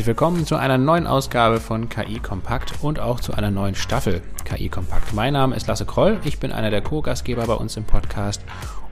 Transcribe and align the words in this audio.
herzlich 0.00 0.16
willkommen 0.16 0.46
zu 0.46 0.56
einer 0.56 0.78
neuen 0.78 1.06
Ausgabe 1.06 1.60
von 1.60 1.90
KI 1.90 2.20
Kompakt 2.20 2.72
und 2.80 3.00
auch 3.00 3.20
zu 3.20 3.34
einer 3.34 3.50
neuen 3.50 3.74
Staffel 3.74 4.22
KI 4.46 4.70
Kompakt. 4.70 5.12
Mein 5.12 5.34
Name 5.34 5.54
ist 5.54 5.66
Lasse 5.66 5.84
Kroll, 5.84 6.18
ich 6.24 6.40
bin 6.40 6.52
einer 6.52 6.70
der 6.70 6.80
Co-Gastgeber 6.80 7.46
bei 7.46 7.52
uns 7.52 7.76
im 7.76 7.84
Podcast 7.84 8.40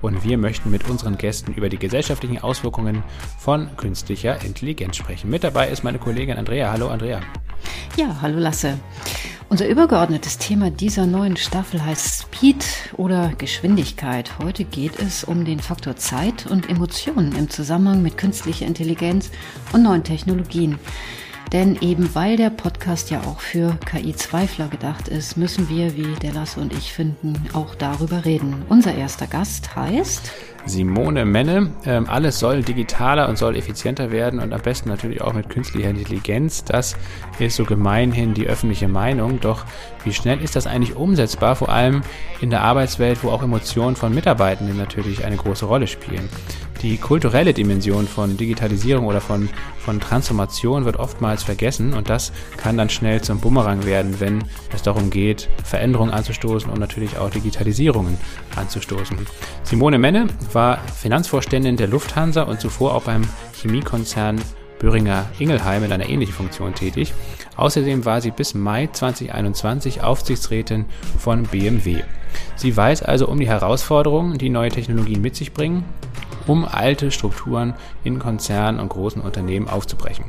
und 0.02 0.22
wir 0.22 0.36
möchten 0.36 0.70
mit 0.70 0.86
unseren 0.86 1.16
Gästen 1.16 1.54
über 1.54 1.70
die 1.70 1.78
gesellschaftlichen 1.78 2.42
Auswirkungen 2.42 3.02
von 3.38 3.74
künstlicher 3.78 4.44
Intelligenz 4.44 4.96
sprechen. 4.96 5.30
Mit 5.30 5.44
dabei 5.44 5.70
ist 5.70 5.82
meine 5.82 5.98
Kollegin 5.98 6.36
Andrea. 6.36 6.70
Hallo 6.70 6.88
Andrea. 6.88 7.20
Ja, 7.96 8.14
hallo 8.20 8.38
Lasse. 8.38 8.78
Unser 9.50 9.66
übergeordnetes 9.66 10.36
Thema 10.36 10.70
dieser 10.70 11.06
neuen 11.06 11.38
Staffel 11.38 11.82
heißt 11.82 12.20
Speed 12.20 12.66
oder 12.98 13.32
Geschwindigkeit. 13.38 14.38
Heute 14.38 14.64
geht 14.64 14.98
es 14.98 15.24
um 15.24 15.46
den 15.46 15.58
Faktor 15.58 15.96
Zeit 15.96 16.46
und 16.46 16.68
Emotionen 16.68 17.34
im 17.34 17.48
Zusammenhang 17.48 18.02
mit 18.02 18.18
künstlicher 18.18 18.66
Intelligenz 18.66 19.30
und 19.72 19.84
neuen 19.84 20.04
Technologien. 20.04 20.78
Denn 21.52 21.76
eben 21.80 22.14
weil 22.14 22.36
der 22.36 22.50
Podcast 22.50 23.10
ja 23.10 23.20
auch 23.20 23.40
für 23.40 23.76
KI-Zweifler 23.86 24.68
gedacht 24.68 25.08
ist, 25.08 25.36
müssen 25.36 25.68
wir, 25.68 25.96
wie 25.96 26.14
der 26.22 26.32
und 26.56 26.72
ich 26.72 26.92
finden, 26.92 27.34
auch 27.52 27.74
darüber 27.74 28.24
reden. 28.24 28.62
Unser 28.68 28.94
erster 28.94 29.26
Gast 29.26 29.74
heißt 29.74 30.30
Simone 30.66 31.24
Menne. 31.24 31.70
Ähm, 31.84 32.06
alles 32.08 32.38
soll 32.38 32.62
digitaler 32.62 33.28
und 33.28 33.38
soll 33.38 33.56
effizienter 33.56 34.10
werden 34.10 34.38
und 34.38 34.52
am 34.52 34.60
besten 34.60 34.88
natürlich 34.88 35.20
auch 35.20 35.32
mit 35.32 35.48
künstlicher 35.48 35.90
Intelligenz. 35.90 36.64
Das 36.64 36.96
ist 37.38 37.56
so 37.56 37.64
gemeinhin 37.64 38.34
die 38.34 38.46
öffentliche 38.46 38.88
Meinung. 38.88 39.40
Doch 39.40 39.64
wie 40.04 40.12
schnell 40.12 40.40
ist 40.40 40.56
das 40.56 40.66
eigentlich 40.66 40.96
umsetzbar, 40.96 41.56
vor 41.56 41.70
allem 41.70 42.02
in 42.40 42.50
der 42.50 42.62
Arbeitswelt, 42.62 43.24
wo 43.24 43.30
auch 43.30 43.42
Emotionen 43.42 43.96
von 43.96 44.14
Mitarbeitenden 44.14 44.76
natürlich 44.76 45.24
eine 45.24 45.36
große 45.36 45.66
Rolle 45.66 45.86
spielen? 45.86 46.28
Die 46.82 46.96
kulturelle 46.96 47.52
Dimension 47.52 48.06
von 48.06 48.36
Digitalisierung 48.36 49.06
oder 49.06 49.20
von, 49.20 49.48
von 49.80 49.98
Transformation 49.98 50.84
wird 50.84 50.96
oftmals 50.96 51.42
vergessen 51.42 51.92
und 51.92 52.08
das 52.08 52.32
kann 52.56 52.76
dann 52.76 52.88
schnell 52.88 53.20
zum 53.20 53.40
Bumerang 53.40 53.84
werden, 53.84 54.20
wenn 54.20 54.44
es 54.72 54.82
darum 54.82 55.10
geht, 55.10 55.48
Veränderungen 55.64 56.12
anzustoßen 56.12 56.70
und 56.70 56.78
natürlich 56.78 57.18
auch 57.18 57.30
Digitalisierungen 57.30 58.16
anzustoßen. 58.54 59.18
Simone 59.64 59.98
Menne 59.98 60.28
war 60.52 60.78
Finanzvorständin 60.78 61.76
der 61.76 61.88
Lufthansa 61.88 62.42
und 62.42 62.60
zuvor 62.60 62.94
auch 62.94 63.02
beim 63.02 63.22
Chemiekonzern 63.60 64.40
Böhringer 64.78 65.26
Ingelheim 65.40 65.82
in 65.82 65.92
einer 65.92 66.08
ähnlichen 66.08 66.34
Funktion 66.34 66.74
tätig. 66.74 67.12
Außerdem 67.56 68.04
war 68.04 68.20
sie 68.20 68.30
bis 68.30 68.54
Mai 68.54 68.88
2021 68.92 70.02
Aufsichtsrätin 70.02 70.84
von 71.18 71.42
BMW. 71.42 72.04
Sie 72.54 72.76
weiß 72.76 73.02
also 73.02 73.26
um 73.26 73.40
die 73.40 73.48
Herausforderungen, 73.48 74.38
die 74.38 74.50
neue 74.50 74.70
Technologien 74.70 75.20
mit 75.20 75.34
sich 75.34 75.52
bringen 75.52 75.84
um 76.48 76.64
alte 76.64 77.10
Strukturen 77.10 77.74
in 78.04 78.18
Konzernen 78.18 78.80
und 78.80 78.88
großen 78.88 79.22
Unternehmen 79.22 79.68
aufzubrechen. 79.68 80.24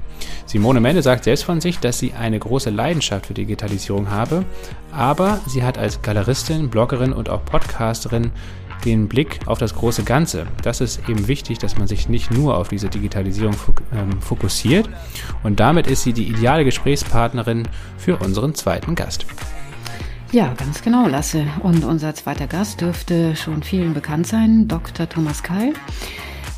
Simone 0.45 0.79
Mende 0.79 1.01
sagt 1.01 1.23
selbst 1.23 1.43
von 1.43 1.61
sich, 1.61 1.79
dass 1.79 1.99
sie 1.99 2.13
eine 2.13 2.39
große 2.39 2.69
Leidenschaft 2.69 3.27
für 3.27 3.33
Digitalisierung 3.33 4.09
habe, 4.09 4.45
aber 4.91 5.39
sie 5.47 5.63
hat 5.63 5.77
als 5.77 6.01
Galeristin, 6.01 6.69
Bloggerin 6.69 7.13
und 7.13 7.29
auch 7.29 7.43
Podcasterin 7.45 8.31
den 8.85 9.07
Blick 9.07 9.39
auf 9.45 9.57
das 9.57 9.75
große 9.75 10.03
Ganze. 10.03 10.47
Das 10.63 10.81
ist 10.81 11.07
eben 11.09 11.27
wichtig, 11.27 11.57
dass 11.59 11.77
man 11.77 11.87
sich 11.87 12.09
nicht 12.09 12.31
nur 12.31 12.57
auf 12.57 12.69
diese 12.69 12.89
Digitalisierung 12.89 13.55
ähm, 13.93 14.21
fokussiert. 14.21 14.89
Und 15.43 15.59
damit 15.59 15.87
ist 15.87 16.03
sie 16.03 16.13
die 16.13 16.27
ideale 16.27 16.65
Gesprächspartnerin 16.65 17.67
für 17.97 18.17
unseren 18.17 18.55
zweiten 18.55 18.95
Gast. 18.95 19.25
Ja, 20.31 20.53
ganz 20.53 20.83
genau, 20.83 21.07
Lasse. 21.07 21.47
Und 21.63 21.83
unser 21.83 22.13
zweiter 22.13 22.45
Gast 22.45 22.81
dürfte 22.81 23.35
schon 23.35 23.63
vielen 23.63 23.95
bekannt 23.95 24.27
sein, 24.27 24.67
Dr. 24.67 25.09
Thomas 25.09 25.41
Keil. 25.41 25.73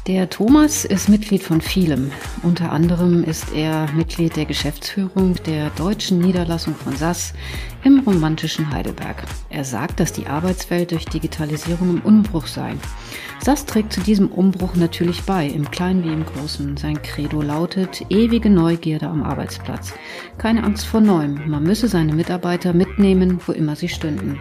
Der 0.08 0.30
Thomas 0.30 0.84
ist 0.84 1.08
Mitglied 1.08 1.42
von 1.42 1.62
vielem. 1.62 2.12
Unter 2.44 2.74
anderem 2.74 3.24
ist 3.24 3.54
er 3.54 3.90
Mitglied 3.94 4.36
der 4.36 4.44
Geschäftsführung 4.46 5.36
der 5.46 5.70
deutschen 5.70 6.20
Niederlassung 6.20 6.76
von 6.76 6.98
SAS 6.98 7.34
im 7.86 8.00
romantischen 8.00 8.74
Heidelberg. 8.74 9.24
Er 9.50 9.64
sagt, 9.64 10.02
dass 10.02 10.12
die 10.12 10.28
Arbeitswelt 10.28 10.92
durch 10.92 11.06
Digitalisierung 11.06 11.92
im 11.92 12.02
Umbruch 12.02 12.48
sei. 12.48 12.74
SAS 13.44 13.66
trägt 13.66 13.92
zu 13.92 14.02
diesem 14.02 14.28
Umbruch 14.28 14.76
natürlich 14.76 15.24
bei, 15.24 15.48
im 15.48 15.72
Kleinen 15.72 16.04
wie 16.04 16.14
im 16.14 16.26
Großen. 16.26 16.78
Sein 16.78 17.02
Credo 17.02 17.42
lautet 17.42 18.06
ewige 18.10 18.52
Neugierde 18.52 19.08
am 19.08 19.24
Arbeitsplatz. 19.24 19.94
Keine 20.38 20.64
Angst 20.64 20.86
vor 20.86 21.02
Neuem. 21.02 21.50
Man 21.50 21.64
müsse 21.64 21.88
seine 21.88 22.14
Mitarbeiter 22.14 22.72
mitnehmen, 22.74 23.40
wo 23.48 23.52
immer 23.52 23.76
sie 23.76 23.90
stünden. 23.90 24.40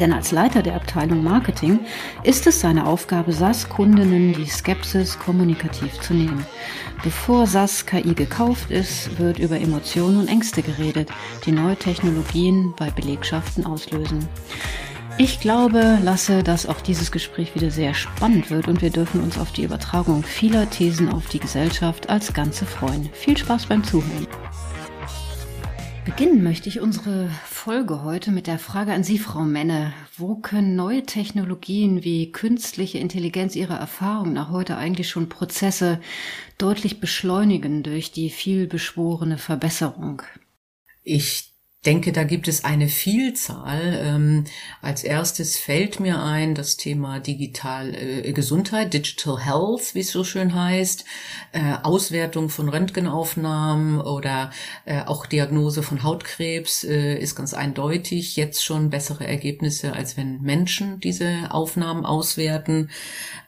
Denn 0.00 0.14
als 0.14 0.32
Leiter 0.32 0.62
der 0.62 0.76
Abteilung 0.76 1.22
Marketing 1.22 1.80
ist 2.22 2.46
es 2.46 2.60
seine 2.60 2.86
Aufgabe, 2.86 3.32
SAS-Kundinnen 3.32 4.32
die 4.32 4.46
Skepsis 4.46 5.18
kommunikativ 5.18 6.00
zu 6.00 6.14
nehmen. 6.14 6.46
Bevor 7.02 7.46
SAS 7.46 7.84
KI 7.84 8.14
gekauft 8.14 8.70
ist, 8.70 9.18
wird 9.18 9.38
über 9.38 9.60
Emotionen 9.60 10.20
und 10.20 10.28
Ängste 10.28 10.62
geredet, 10.62 11.10
die 11.44 11.52
neue 11.52 11.76
Technologien 11.76 12.72
bei 12.78 12.90
Belegschaften 12.90 13.66
auslösen. 13.66 14.26
Ich 15.18 15.40
glaube, 15.40 15.98
Lasse, 16.02 16.42
dass 16.42 16.66
auch 16.66 16.82
dieses 16.82 17.10
Gespräch 17.10 17.54
wieder 17.54 17.70
sehr 17.70 17.94
spannend 17.94 18.50
wird 18.50 18.68
und 18.68 18.82
wir 18.82 18.90
dürfen 18.90 19.22
uns 19.22 19.38
auf 19.38 19.50
die 19.50 19.62
Übertragung 19.62 20.22
vieler 20.22 20.68
Thesen 20.68 21.08
auf 21.08 21.26
die 21.28 21.38
Gesellschaft 21.38 22.10
als 22.10 22.34
Ganze 22.34 22.66
freuen. 22.66 23.08
Viel 23.14 23.34
Spaß 23.38 23.64
beim 23.64 23.82
Zuhören. 23.82 24.26
Beginnen 26.04 26.42
möchte 26.42 26.68
ich 26.68 26.80
unsere 26.80 27.30
Folge 27.46 28.04
heute 28.04 28.30
mit 28.30 28.46
der 28.46 28.58
Frage 28.58 28.92
an 28.92 29.04
Sie, 29.04 29.18
Frau 29.18 29.40
Menne. 29.40 29.94
Wo 30.18 30.36
können 30.36 30.76
neue 30.76 31.04
Technologien 31.04 32.04
wie 32.04 32.30
künstliche 32.30 32.98
Intelligenz 32.98 33.56
Ihrer 33.56 33.78
Erfahrung 33.78 34.34
nach 34.34 34.50
heute 34.50 34.76
eigentlich 34.76 35.08
schon 35.08 35.30
Prozesse 35.30 35.98
deutlich 36.58 37.00
beschleunigen 37.00 37.82
durch 37.82 38.12
die 38.12 38.28
vielbeschworene 38.28 39.38
Verbesserung? 39.38 40.22
Ich 41.02 41.55
denke, 41.86 42.12
da 42.12 42.24
gibt 42.24 42.48
es 42.48 42.64
eine 42.64 42.88
Vielzahl. 42.88 44.00
Ähm, 44.02 44.44
als 44.82 45.04
erstes 45.04 45.56
fällt 45.56 46.00
mir 46.00 46.20
ein 46.22 46.54
das 46.54 46.76
Thema 46.76 47.20
Digital 47.20 47.94
äh, 47.94 48.32
Gesundheit, 48.32 48.92
Digital 48.92 49.38
Health, 49.44 49.94
wie 49.94 50.00
es 50.00 50.10
so 50.10 50.24
schön 50.24 50.54
heißt, 50.54 51.04
äh, 51.52 51.74
Auswertung 51.82 52.48
von 52.48 52.68
Röntgenaufnahmen 52.68 54.00
oder 54.00 54.50
äh, 54.84 55.02
auch 55.02 55.26
Diagnose 55.26 55.82
von 55.82 56.02
Hautkrebs 56.02 56.84
äh, 56.84 57.14
ist 57.18 57.36
ganz 57.36 57.54
eindeutig 57.54 58.36
jetzt 58.36 58.64
schon 58.64 58.90
bessere 58.90 59.26
Ergebnisse, 59.26 59.92
als 59.92 60.16
wenn 60.16 60.42
Menschen 60.42 61.00
diese 61.00 61.50
Aufnahmen 61.50 62.04
auswerten. 62.04 62.90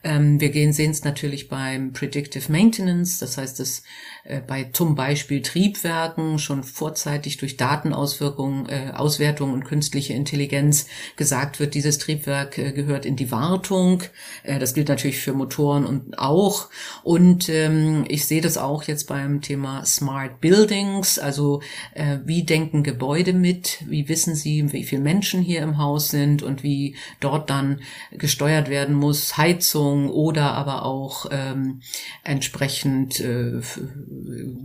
Ähm, 0.03 0.39
wir 0.39 0.49
gehen 0.49 0.71
sehen 0.71 0.91
es 0.91 1.03
natürlich 1.03 1.49
beim 1.49 1.91
Predictive 1.91 2.51
Maintenance, 2.51 3.19
das 3.19 3.37
heißt, 3.37 3.59
dass 3.59 3.79
äh, 3.79 4.18
bei 4.45 4.69
zum 4.73 4.95
Beispiel 4.95 5.41
Triebwerken 5.41 6.37
schon 6.37 6.63
vorzeitig 6.63 7.37
durch 7.37 7.57
Datenauswirkungen, 7.57 8.69
äh, 8.69 8.91
Auswertung 8.93 9.53
und 9.53 9.65
künstliche 9.65 10.13
Intelligenz 10.13 10.85
gesagt 11.15 11.59
wird, 11.59 11.73
dieses 11.73 11.97
Triebwerk 11.97 12.57
äh, 12.57 12.71
gehört 12.71 13.05
in 13.05 13.15
die 13.15 13.31
Wartung. 13.31 14.03
Äh, 14.43 14.59
das 14.59 14.73
gilt 14.73 14.89
natürlich 14.89 15.19
für 15.19 15.33
Motoren 15.33 15.85
und 15.85 16.19
auch. 16.19 16.69
Und 17.03 17.49
ähm, 17.49 18.05
ich 18.07 18.25
sehe 18.25 18.41
das 18.41 18.57
auch 18.57 18.83
jetzt 18.83 19.07
beim 19.07 19.41
Thema 19.41 19.85
Smart 19.85 20.41
Buildings, 20.41 21.17
also 21.17 21.61
äh, 21.95 22.19
wie 22.25 22.43
denken 22.43 22.83
Gebäude 22.83 23.33
mit, 23.33 23.83
wie 23.87 24.09
wissen 24.09 24.35
sie, 24.35 24.71
wie 24.71 24.83
viele 24.83 25.01
Menschen 25.01 25.41
hier 25.41 25.61
im 25.61 25.77
Haus 25.77 26.09
sind 26.09 26.43
und 26.43 26.63
wie 26.63 26.95
dort 27.19 27.49
dann 27.49 27.81
gesteuert 28.11 28.69
werden 28.69 28.95
muss, 28.95 29.37
Heizung 29.37 30.09
oder 30.09 30.53
aber 30.53 30.85
auch 30.85 31.25
ähm, 31.31 31.81
entsprechend 32.23 33.19
äh, 33.19 33.61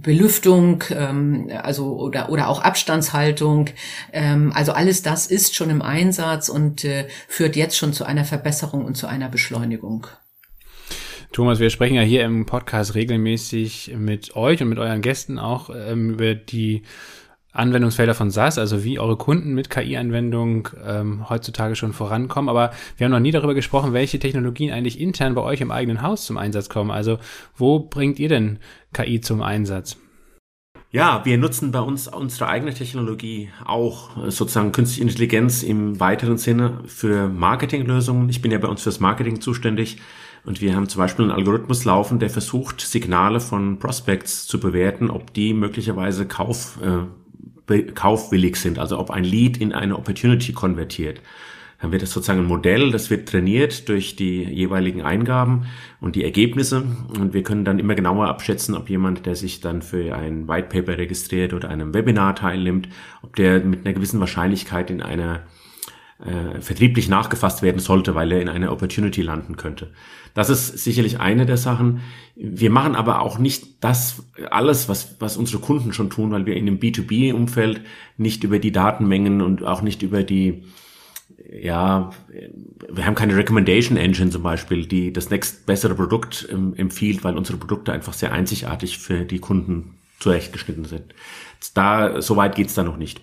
Belüftung, 0.03 0.85
ähm, 0.91 1.51
also 1.63 1.99
oder 1.99 2.31
oder 2.31 2.49
auch 2.49 2.63
Abstandshaltung. 2.63 3.71
Ähm, 4.13 4.53
also 4.55 4.73
alles 4.73 5.03
das 5.03 5.27
ist 5.27 5.55
schon 5.55 5.71
im 5.71 5.83
Einsatz 5.83 6.49
und 6.49 6.85
äh, 6.85 7.07
führt 7.29 7.57
jetzt 7.57 7.77
schon 7.77 7.93
zu 7.93 8.05
einer 8.05 8.25
Verbesserung 8.25 8.85
und 8.85 8.97
zu 8.97 9.07
einer 9.07 9.29
Beschleunigung. 9.29 10.07
Thomas, 11.33 11.59
wir 11.59 11.71
sprechen 11.71 11.97
ja 11.97 12.03
hier 12.03 12.25
im 12.25 12.47
Podcast 12.47 12.95
regelmäßig 12.95 13.95
mit 13.99 14.37
euch 14.37 14.63
und 14.63 14.69
mit 14.69 14.79
euren 14.79 15.03
Gästen 15.03 15.41
auch 15.41 15.69
ähm, 15.69 16.11
über 16.11 16.35
die 16.37 16.83
Anwendungsfelder 17.55 18.15
von 18.15 18.31
SaaS, 18.31 18.59
also 18.59 18.85
wie 18.85 18.99
eure 18.99 19.17
Kunden 19.17 19.55
mit 19.55 19.71
KI-Anwendung 19.71 20.69
ähm, 20.85 21.31
heutzutage 21.31 21.77
schon 21.77 21.93
vorankommen. 21.93 22.49
Aber 22.49 22.73
wir 22.97 23.07
haben 23.07 23.13
noch 23.13 23.21
nie 23.21 23.31
darüber 23.31 23.55
gesprochen, 23.55 23.93
welche 23.93 24.19
Technologien 24.19 24.73
eigentlich 24.73 25.01
intern 25.01 25.35
bei 25.35 25.43
euch 25.43 25.61
im 25.61 25.71
eigenen 25.71 26.03
Haus 26.03 26.27
zum 26.27 26.37
Einsatz 26.37 26.69
kommen. 26.69 26.91
Also 26.91 27.19
wo 27.57 27.79
bringt 27.79 28.19
ihr 28.19 28.29
denn 28.29 28.59
KI 28.93 29.21
zum 29.21 29.41
Einsatz? 29.41 29.97
Ja, 30.91 31.25
wir 31.25 31.39
nutzen 31.39 31.73
bei 31.73 31.81
uns 31.81 32.07
unsere 32.07 32.49
eigene 32.49 32.73
Technologie 32.73 33.51
auch, 33.65 34.17
äh, 34.17 34.31
sozusagen 34.31 34.71
künstliche 34.71 35.03
Intelligenz 35.03 35.65
im 35.65 35.99
weiteren 35.99 36.39
Sinne 36.39 36.83
für 36.87 37.29
Marketinglösungen. 37.29 38.29
Ich 38.29 38.43
bin 38.43 38.53
ja 38.53 38.59
bei 38.59 38.69
uns 38.69 38.83
fürs 38.83 39.01
Marketing 39.01 39.41
zuständig 39.41 39.99
und 40.45 40.61
wir 40.61 40.77
haben 40.77 40.89
zum 40.89 41.01
Beispiel 41.01 41.25
einen 41.25 41.35
Algorithmus 41.35 41.85
laufen, 41.85 42.21
der 42.21 42.31
versucht, 42.31 42.81
Signale 42.81 43.41
von 43.41 43.81
Prospects 43.81 44.47
zu 44.47 44.61
bewerten, 44.61 45.11
ob 45.11 45.35
die 45.35 45.53
möglicherweise 45.55 46.27
Kauf, 46.27 46.79
äh, 46.81 47.07
kaufwillig 47.95 48.57
sind, 48.57 48.79
also 48.79 48.99
ob 48.99 49.11
ein 49.11 49.25
Lead 49.25 49.57
in 49.57 49.73
eine 49.73 49.97
Opportunity 49.97 50.53
konvertiert. 50.53 51.21
haben 51.79 51.93
wir 51.93 51.99
das 51.99 52.13
sozusagen 52.13 52.41
ein 52.41 52.47
Modell, 52.47 52.91
das 52.91 53.11
wird 53.11 53.29
trainiert 53.29 53.89
durch 53.89 54.17
die 54.17 54.43
jeweiligen 54.43 55.03
Eingaben 55.03 55.67
und 56.01 56.17
die 56.17 56.25
Ergebnisse 56.25 56.85
und 57.19 57.35
wir 57.35 57.43
können 57.43 57.65
dann 57.65 57.79
immer 57.79 57.95
genauer 57.95 58.29
abschätzen, 58.29 58.75
ob 58.75 58.89
jemand, 58.89 59.27
der 59.27 59.35
sich 59.35 59.61
dann 59.61 59.83
für 59.83 60.15
ein 60.15 60.49
White 60.49 60.69
Paper 60.69 60.99
registriert 60.99 61.53
oder 61.53 61.69
einem 61.69 61.93
Webinar 61.93 62.37
teilnimmt, 62.37 62.89
ob 63.23 63.37
der 63.37 63.61
mit 63.61 63.85
einer 63.85 63.95
gewissen 63.95 64.21
Wahrscheinlichkeit 64.21 64.91
in 64.91 65.03
einer 65.03 65.43
äh, 66.25 66.61
vertrieblich 66.61 67.09
nachgefasst 67.09 67.63
werden 67.63 67.81
sollte, 67.81 68.15
weil 68.15 68.33
er 68.33 68.41
in 68.41 68.49
einer 68.49 68.73
Opportunity 68.73 69.21
landen 69.21 69.57
könnte. 69.57 69.91
Das 70.35 70.51
ist 70.51 70.79
sicherlich 70.79 71.21
eine 71.21 71.47
der 71.47 71.57
Sachen. 71.57 72.01
Wir 72.35 72.71
machen 72.71 72.97
aber 72.97 73.23
auch 73.23 73.39
nicht 73.39 73.85
das 73.85 74.25
alles, 74.51 74.89
was, 74.89 75.17
was 75.21 75.37
unsere 75.37 75.63
Kunden 75.63 75.93
schon 75.93 76.11
tun, 76.11 76.33
weil 76.33 76.45
wir 76.45 76.57
in 76.57 76.67
dem 76.67 76.81
B2B-Umfeld 76.81 77.81
nicht 78.17 78.43
über 78.43 78.59
die 78.59 78.73
Datenmengen 78.73 79.41
und 79.41 79.63
auch 79.65 79.83
nicht 79.83 80.03
über 80.03 80.25
die 80.25 80.65
ja, 81.61 82.11
wir 82.89 83.07
haben 83.07 83.15
keine 83.15 83.37
Recommendation 83.37 83.97
Engine 83.97 84.31
zum 84.31 84.43
Beispiel, 84.43 84.87
die 84.87 85.13
das 85.13 85.31
nächst 85.31 85.67
bessere 85.67 85.95
Produkt 85.95 86.49
ähm, 86.51 86.75
empfiehlt, 86.77 87.23
weil 87.23 87.37
unsere 87.37 87.59
Produkte 87.59 87.93
einfach 87.93 88.13
sehr 88.13 88.33
einzigartig 88.33 88.99
für 88.99 89.25
die 89.25 89.39
Kunden 89.39 89.99
zurechtgeschnitten 90.21 90.85
sind. 90.85 91.15
Da, 91.75 92.21
so 92.21 92.37
weit 92.37 92.57
geht's 92.57 92.75
da 92.75 92.83
noch 92.83 92.97
nicht. 92.97 93.21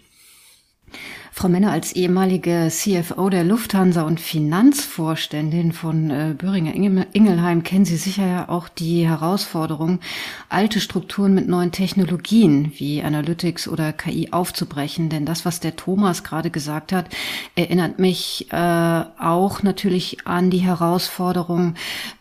Frau 1.33 1.47
Menne, 1.47 1.71
als 1.71 1.93
ehemalige 1.93 2.67
CFO 2.69 3.29
der 3.29 3.45
Lufthansa 3.45 4.01
und 4.01 4.19
Finanzvorständin 4.19 5.71
von 5.71 6.11
äh, 6.11 6.35
Böhringer 6.37 6.75
Ingelheim 6.75 7.63
kennen 7.63 7.85
Sie 7.85 7.95
sicher 7.95 8.27
ja 8.27 8.49
auch 8.49 8.67
die 8.67 9.07
Herausforderung, 9.07 10.01
alte 10.49 10.81
Strukturen 10.81 11.33
mit 11.33 11.47
neuen 11.47 11.71
Technologien 11.71 12.73
wie 12.75 13.01
Analytics 13.01 13.69
oder 13.69 13.93
KI 13.93 14.27
aufzubrechen. 14.31 15.09
Denn 15.09 15.25
das, 15.25 15.45
was 15.45 15.61
der 15.61 15.77
Thomas 15.77 16.25
gerade 16.25 16.51
gesagt 16.51 16.91
hat, 16.91 17.07
erinnert 17.55 17.97
mich 17.97 18.47
äh, 18.51 18.55
auch 19.17 19.63
natürlich 19.63 20.27
an 20.27 20.49
die 20.49 20.59
Herausforderung, 20.59 21.75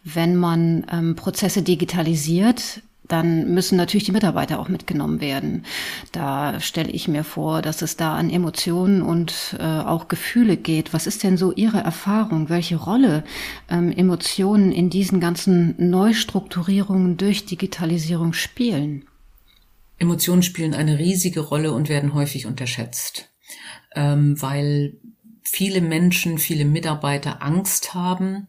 wenn 0.05 0.37
man 0.37 0.87
ähm, 0.91 1.17
Prozesse 1.17 1.63
digitalisiert, 1.63 2.81
dann 3.13 3.53
müssen 3.53 3.77
natürlich 3.77 4.05
die 4.05 4.13
Mitarbeiter 4.13 4.59
auch 4.59 4.69
mitgenommen 4.69 5.21
werden. 5.21 5.65
Da 6.13 6.61
stelle 6.61 6.91
ich 6.91 7.09
mir 7.09 7.25
vor, 7.25 7.63
dass 7.63 7.83
es 7.83 7.97
da 7.97 8.15
an 8.15 8.31
Emotionen 8.31 9.03
und 9.03 9.57
äh, 9.59 9.63
auch 9.63 10.09
Gefühle 10.09 10.57
geht. 10.57 10.93
Was 10.93 11.07
ist 11.07 11.23
denn 11.23 11.37
so 11.37 11.53
Ihre 11.53 11.81
Erfahrung? 11.81 12.49
Welche 12.49 12.77
Rolle 12.77 13.25
ähm, 13.69 13.93
Emotionen 13.93 14.73
in 14.73 14.91
diesen 14.91 15.21
ganzen 15.21 15.75
Neustrukturierungen 15.79 17.17
durch 17.17 17.47
Digitalisierung 17.47 18.33
spielen? 18.33 19.05
Emotionen 19.99 20.43
spielen 20.43 20.75
eine 20.75 20.99
riesige 20.99 21.41
Rolle 21.41 21.73
und 21.73 21.89
werden 21.89 22.15
häufig 22.15 22.47
unterschätzt, 22.47 23.29
ähm, 23.95 24.41
weil 24.41 24.95
viele 25.43 25.81
Menschen, 25.81 26.39
viele 26.39 26.65
Mitarbeiter 26.65 27.43
Angst 27.43 27.93
haben, 27.93 28.47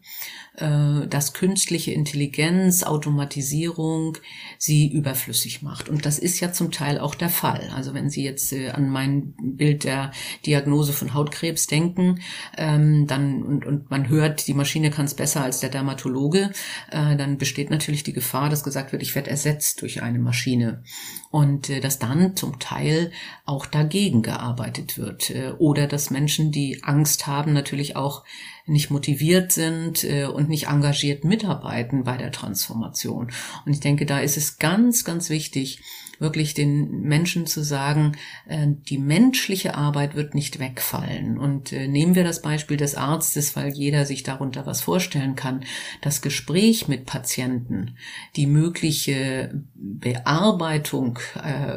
äh, 0.58 1.06
dass 1.06 1.32
künstliche 1.32 1.92
Intelligenz, 1.92 2.82
Automatisierung 2.82 4.18
sie 4.58 4.86
überflüssig 4.92 5.62
macht. 5.62 5.88
Und 5.88 6.04
das 6.04 6.18
ist 6.18 6.40
ja 6.40 6.52
zum 6.52 6.70
Teil 6.70 6.98
auch 6.98 7.14
der 7.14 7.30
Fall. 7.30 7.70
Also 7.74 7.94
wenn 7.94 8.10
Sie 8.10 8.22
jetzt 8.22 8.52
äh, 8.52 8.68
an 8.68 8.90
mein 8.90 9.34
Bild 9.40 9.84
der 9.84 10.12
Diagnose 10.44 10.92
von 10.92 11.14
Hautkrebs 11.14 11.68
denken, 11.68 12.20
ähm, 12.58 13.06
dann 13.06 13.42
und, 13.42 13.64
und 13.64 13.90
man 13.90 14.10
hört, 14.10 14.46
die 14.46 14.52
Maschine 14.52 14.90
kann 14.90 15.06
es 15.06 15.14
besser 15.14 15.42
als 15.42 15.60
der 15.60 15.70
Dermatologe, 15.70 16.50
äh, 16.90 17.16
dann 17.16 17.38
besteht 17.38 17.70
natürlich 17.70 18.02
die 18.02 18.12
Gefahr, 18.12 18.50
dass 18.50 18.62
gesagt 18.62 18.92
wird, 18.92 19.02
ich 19.02 19.14
werde 19.14 19.30
ersetzt 19.30 19.80
durch 19.80 20.02
eine 20.02 20.18
Maschine. 20.18 20.82
Und 21.30 21.70
äh, 21.70 21.80
dass 21.80 21.98
dann 21.98 22.36
zum 22.36 22.58
Teil 22.58 23.10
auch 23.46 23.64
dagegen 23.64 24.20
gearbeitet 24.20 24.98
wird. 24.98 25.32
Oder 25.58 25.86
dass 25.86 26.10
Menschen, 26.10 26.52
die 26.52 26.82
Angst 26.82 27.26
haben, 27.26 27.52
natürlich 27.52 27.96
auch 27.96 28.22
nicht 28.66 28.90
motiviert 28.90 29.52
sind 29.52 30.04
äh, 30.04 30.24
und 30.24 30.48
nicht 30.48 30.68
engagiert 30.68 31.24
mitarbeiten 31.24 32.04
bei 32.04 32.16
der 32.16 32.32
Transformation. 32.32 33.32
Und 33.66 33.72
ich 33.72 33.80
denke, 33.80 34.06
da 34.06 34.20
ist 34.20 34.36
es 34.36 34.58
ganz, 34.58 35.04
ganz 35.04 35.30
wichtig, 35.30 35.80
wirklich 36.18 36.54
den 36.54 37.00
Menschen 37.00 37.46
zu 37.46 37.64
sagen, 37.64 38.12
äh, 38.46 38.68
die 38.88 38.98
menschliche 38.98 39.74
Arbeit 39.74 40.14
wird 40.14 40.34
nicht 40.34 40.60
wegfallen. 40.60 41.36
Und 41.38 41.72
äh, 41.72 41.88
nehmen 41.88 42.14
wir 42.14 42.22
das 42.22 42.40
Beispiel 42.40 42.76
des 42.76 42.94
Arztes, 42.94 43.56
weil 43.56 43.72
jeder 43.72 44.06
sich 44.06 44.22
darunter 44.22 44.64
was 44.64 44.80
vorstellen 44.80 45.34
kann. 45.34 45.64
Das 46.00 46.22
Gespräch 46.22 46.86
mit 46.86 47.04
Patienten, 47.06 47.96
die 48.36 48.46
mögliche 48.46 49.64
Bearbeitung 49.74 51.18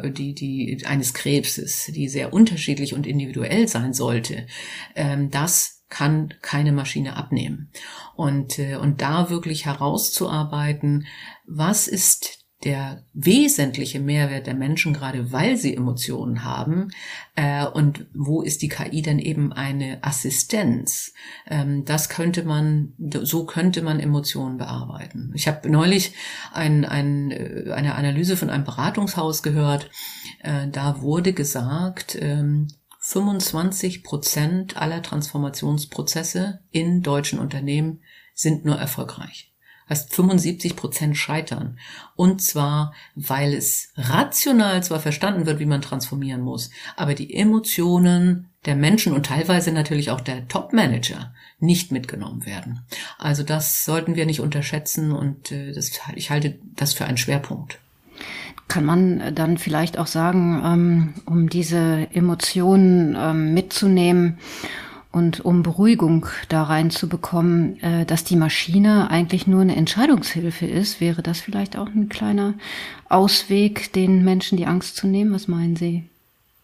die, 0.04 0.34
die, 0.34 0.86
eines 0.86 1.12
Krebses, 1.12 1.90
die 1.94 2.08
sehr 2.08 2.32
unterschiedlich 2.32 2.94
und 2.94 3.06
individuell 3.06 3.66
sein 3.68 3.92
sollte, 3.92 4.46
ähm, 4.94 5.30
das 5.30 5.75
kann 5.88 6.34
keine 6.42 6.72
Maschine 6.72 7.16
abnehmen. 7.16 7.70
Und, 8.14 8.58
äh, 8.58 8.76
und 8.76 9.02
da 9.02 9.30
wirklich 9.30 9.66
herauszuarbeiten, 9.66 11.06
was 11.46 11.88
ist 11.88 12.46
der 12.64 13.04
wesentliche 13.12 14.00
Mehrwert 14.00 14.46
der 14.46 14.54
Menschen, 14.54 14.94
gerade 14.94 15.30
weil 15.30 15.56
sie 15.56 15.76
Emotionen 15.76 16.42
haben, 16.42 16.88
äh, 17.34 17.66
und 17.66 18.06
wo 18.14 18.40
ist 18.40 18.62
die 18.62 18.68
KI 18.68 19.02
dann 19.02 19.18
eben 19.18 19.52
eine 19.52 19.98
Assistenz? 20.02 21.12
Ähm, 21.46 21.84
das 21.84 22.08
könnte 22.08 22.44
man, 22.44 22.94
so 22.98 23.44
könnte 23.44 23.82
man 23.82 24.00
Emotionen 24.00 24.56
bearbeiten. 24.56 25.32
Ich 25.34 25.46
habe 25.48 25.68
neulich 25.68 26.14
ein, 26.52 26.86
ein, 26.86 27.30
äh, 27.30 27.72
eine 27.72 27.94
Analyse 27.94 28.38
von 28.38 28.48
einem 28.48 28.64
Beratungshaus 28.64 29.42
gehört. 29.42 29.90
Äh, 30.40 30.68
da 30.68 31.02
wurde 31.02 31.34
gesagt, 31.34 32.16
ähm, 32.18 32.68
25 33.08 34.02
Prozent 34.02 34.76
aller 34.76 35.00
Transformationsprozesse 35.00 36.58
in 36.72 37.02
deutschen 37.02 37.38
Unternehmen 37.38 38.00
sind 38.34 38.64
nur 38.64 38.74
erfolgreich. 38.74 39.52
Heißt 39.88 40.12
75 40.12 40.74
Prozent 40.74 41.16
scheitern. 41.16 41.78
Und 42.16 42.42
zwar, 42.42 42.92
weil 43.14 43.54
es 43.54 43.92
rational 43.96 44.82
zwar 44.82 44.98
verstanden 44.98 45.46
wird, 45.46 45.60
wie 45.60 45.66
man 45.66 45.82
transformieren 45.82 46.40
muss, 46.40 46.70
aber 46.96 47.14
die 47.14 47.32
Emotionen 47.32 48.50
der 48.64 48.74
Menschen 48.74 49.12
und 49.12 49.26
teilweise 49.26 49.70
natürlich 49.70 50.10
auch 50.10 50.20
der 50.20 50.48
Top-Manager 50.48 51.32
nicht 51.60 51.92
mitgenommen 51.92 52.44
werden. 52.44 52.80
Also 53.18 53.44
das 53.44 53.84
sollten 53.84 54.16
wir 54.16 54.26
nicht 54.26 54.40
unterschätzen 54.40 55.12
und 55.12 55.52
äh, 55.52 55.70
das, 55.70 55.92
ich 56.16 56.30
halte 56.30 56.58
das 56.74 56.92
für 56.92 57.04
einen 57.04 57.18
Schwerpunkt. 57.18 57.78
Kann 58.68 58.84
man 58.84 59.34
dann 59.34 59.58
vielleicht 59.58 59.98
auch 59.98 60.06
sagen, 60.06 60.62
ähm, 60.64 61.14
um 61.24 61.48
diese 61.48 62.08
Emotionen 62.12 63.16
ähm, 63.18 63.54
mitzunehmen 63.54 64.38
und 65.12 65.44
um 65.44 65.62
Beruhigung 65.62 66.26
da 66.48 66.64
reinzubekommen, 66.64 67.80
äh, 67.82 68.04
dass 68.04 68.24
die 68.24 68.36
Maschine 68.36 69.10
eigentlich 69.10 69.46
nur 69.46 69.62
eine 69.62 69.76
Entscheidungshilfe 69.76 70.66
ist, 70.66 71.00
wäre 71.00 71.22
das 71.22 71.40
vielleicht 71.40 71.78
auch 71.78 71.88
ein 71.88 72.08
kleiner 72.08 72.54
Ausweg, 73.08 73.92
den 73.92 74.24
Menschen 74.24 74.58
die 74.58 74.66
Angst 74.66 74.96
zu 74.96 75.06
nehmen? 75.06 75.32
Was 75.32 75.48
meinen 75.48 75.76
Sie? 75.76 76.04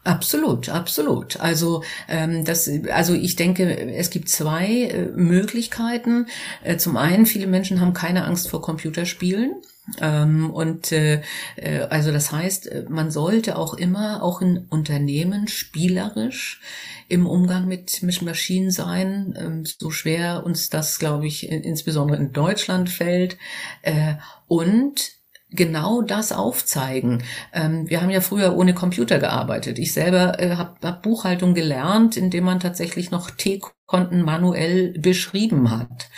Absolut, 0.04 0.68
absolut. 0.68 1.38
Also 1.38 1.84
ähm, 2.08 2.44
das, 2.44 2.68
also 2.90 3.14
ich 3.14 3.36
denke, 3.36 3.94
es 3.94 4.10
gibt 4.10 4.28
zwei 4.28 4.66
äh, 4.86 5.06
Möglichkeiten. 5.14 6.26
Äh, 6.64 6.76
zum 6.76 6.96
einen, 6.96 7.24
viele 7.24 7.46
Menschen 7.46 7.80
haben 7.80 7.94
keine 7.94 8.24
Angst 8.24 8.48
vor 8.48 8.62
Computerspielen. 8.62 9.62
Ähm, 10.00 10.50
und 10.50 10.90
äh, 10.90 11.22
äh, 11.54 11.82
also 11.90 12.10
das 12.10 12.32
heißt, 12.32 12.66
äh, 12.66 12.84
man 12.88 13.12
sollte 13.12 13.56
auch 13.56 13.74
immer, 13.74 14.24
auch 14.24 14.40
in 14.40 14.66
Unternehmen, 14.70 15.46
spielerisch 15.46 16.60
im 17.08 17.26
Umgang 17.26 17.68
mit, 17.68 18.02
mit 18.02 18.22
Maschinen 18.22 18.72
sein, 18.72 19.34
ähm, 19.38 19.64
so 19.64 19.90
schwer 19.92 20.44
uns 20.44 20.68
das, 20.68 20.98
glaube 20.98 21.28
ich, 21.28 21.48
in, 21.48 21.62
insbesondere 21.62 22.18
in 22.18 22.32
Deutschland 22.32 22.90
fällt. 22.90 23.36
Äh, 23.82 24.14
und 24.48 25.21
genau 25.52 26.02
das 26.02 26.32
aufzeigen. 26.32 27.22
Ähm, 27.52 27.88
wir 27.88 28.00
haben 28.00 28.10
ja 28.10 28.20
früher 28.20 28.56
ohne 28.56 28.74
Computer 28.74 29.18
gearbeitet. 29.18 29.78
Ich 29.78 29.92
selber 29.92 30.40
äh, 30.40 30.56
habe 30.56 30.74
hab 30.82 31.02
Buchhaltung 31.02 31.54
gelernt, 31.54 32.16
indem 32.16 32.44
man 32.44 32.60
tatsächlich 32.60 33.10
noch 33.10 33.30
T-Konten 33.30 34.22
manuell 34.22 34.98
beschrieben 34.98 35.70
hat 35.70 36.08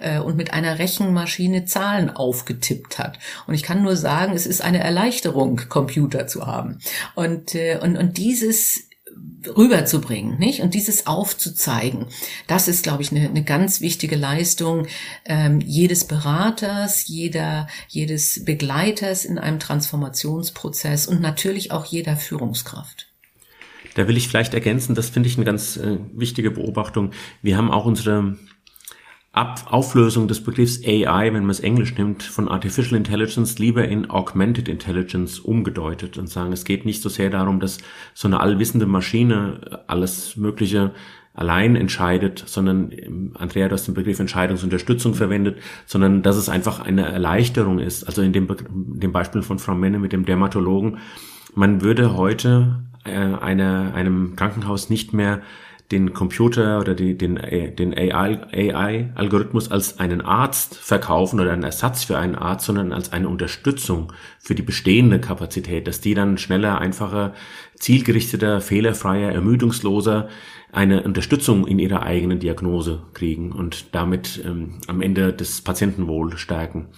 äh, 0.00 0.18
und 0.18 0.36
mit 0.36 0.52
einer 0.52 0.78
Rechenmaschine 0.78 1.64
Zahlen 1.64 2.10
aufgetippt 2.10 2.98
hat. 2.98 3.18
Und 3.46 3.54
ich 3.54 3.62
kann 3.62 3.82
nur 3.82 3.96
sagen, 3.96 4.34
es 4.34 4.46
ist 4.46 4.62
eine 4.62 4.80
Erleichterung, 4.80 5.60
Computer 5.68 6.26
zu 6.26 6.46
haben. 6.46 6.78
Und, 7.14 7.54
äh, 7.54 7.78
und, 7.82 7.96
und 7.96 8.18
dieses 8.18 8.88
rüberzubringen, 9.56 10.38
nicht? 10.38 10.60
Und 10.60 10.74
dieses 10.74 11.06
aufzuzeigen, 11.06 12.06
das 12.46 12.68
ist, 12.68 12.82
glaube 12.82 13.02
ich, 13.02 13.10
eine, 13.10 13.28
eine 13.28 13.44
ganz 13.44 13.80
wichtige 13.80 14.16
Leistung 14.16 14.86
ähm, 15.24 15.60
jedes 15.60 16.04
Beraters, 16.04 17.06
jeder, 17.08 17.66
jedes 17.88 18.44
Begleiters 18.44 19.24
in 19.24 19.38
einem 19.38 19.58
Transformationsprozess 19.58 21.06
und 21.06 21.20
natürlich 21.20 21.72
auch 21.72 21.84
jeder 21.84 22.16
Führungskraft. 22.16 23.08
Da 23.94 24.08
will 24.08 24.16
ich 24.16 24.28
vielleicht 24.28 24.54
ergänzen, 24.54 24.94
das 24.94 25.10
finde 25.10 25.28
ich 25.28 25.36
eine 25.36 25.44
ganz 25.44 25.76
äh, 25.76 25.98
wichtige 26.14 26.50
Beobachtung. 26.50 27.10
Wir 27.42 27.56
haben 27.56 27.70
auch 27.70 27.84
unsere 27.84 28.38
Ab 29.34 29.68
Auflösung 29.70 30.28
des 30.28 30.44
Begriffs 30.44 30.84
AI, 30.84 31.32
wenn 31.32 31.44
man 31.44 31.50
es 31.50 31.60
Englisch 31.60 31.96
nimmt, 31.96 32.22
von 32.22 32.50
Artificial 32.50 32.98
Intelligence 32.98 33.58
lieber 33.58 33.88
in 33.88 34.10
Augmented 34.10 34.68
Intelligence 34.68 35.40
umgedeutet 35.40 36.18
und 36.18 36.28
sagen, 36.28 36.52
es 36.52 36.66
geht 36.66 36.84
nicht 36.84 37.00
so 37.00 37.08
sehr 37.08 37.30
darum, 37.30 37.58
dass 37.58 37.78
so 38.12 38.28
eine 38.28 38.40
allwissende 38.40 38.84
Maschine 38.84 39.80
alles 39.86 40.36
Mögliche 40.36 40.92
allein 41.32 41.76
entscheidet, 41.76 42.44
sondern 42.46 42.92
ähm, 42.92 43.32
Andrea 43.32 43.70
hat 43.70 43.86
den 43.86 43.94
Begriff 43.94 44.20
Entscheidungsunterstützung 44.20 45.14
verwendet, 45.14 45.60
sondern 45.86 46.22
dass 46.22 46.36
es 46.36 46.50
einfach 46.50 46.80
eine 46.80 47.06
Erleichterung 47.06 47.78
ist. 47.78 48.04
Also 48.04 48.20
in 48.20 48.34
dem, 48.34 48.46
Be 48.46 48.56
dem 48.68 49.12
Beispiel 49.12 49.40
von 49.40 49.58
Frau 49.58 49.74
Menne 49.74 49.98
mit 49.98 50.12
dem 50.12 50.26
Dermatologen, 50.26 50.98
man 51.54 51.80
würde 51.80 52.18
heute 52.18 52.82
äh, 53.04 53.16
eine, 53.16 53.94
einem 53.94 54.36
Krankenhaus 54.36 54.90
nicht 54.90 55.14
mehr 55.14 55.40
den 55.92 56.12
Computer 56.14 56.80
oder 56.80 56.94
die, 56.94 57.16
den, 57.16 57.36
den 57.36 57.96
AI-Algorithmus 57.96 59.68
AI 59.70 59.74
als 59.74 60.00
einen 60.00 60.22
Arzt 60.22 60.74
verkaufen 60.74 61.38
oder 61.38 61.52
einen 61.52 61.62
Ersatz 61.62 62.02
für 62.04 62.18
einen 62.18 62.34
Arzt, 62.34 62.66
sondern 62.66 62.92
als 62.92 63.12
eine 63.12 63.28
Unterstützung 63.28 64.12
für 64.40 64.54
die 64.54 64.62
bestehende 64.62 65.20
Kapazität, 65.20 65.86
dass 65.86 66.00
die 66.00 66.14
dann 66.14 66.38
schneller, 66.38 66.80
einfacher, 66.80 67.34
zielgerichteter, 67.76 68.60
fehlerfreier, 68.60 69.30
ermüdungsloser 69.30 70.28
eine 70.72 71.02
Unterstützung 71.02 71.66
in 71.66 71.78
ihrer 71.78 72.02
eigenen 72.02 72.40
Diagnose 72.40 73.02
kriegen 73.12 73.52
und 73.52 73.94
damit 73.94 74.42
ähm, 74.44 74.78
am 74.86 75.02
Ende 75.02 75.32
das 75.32 75.60
Patientenwohl 75.60 76.38
stärken. 76.38 76.88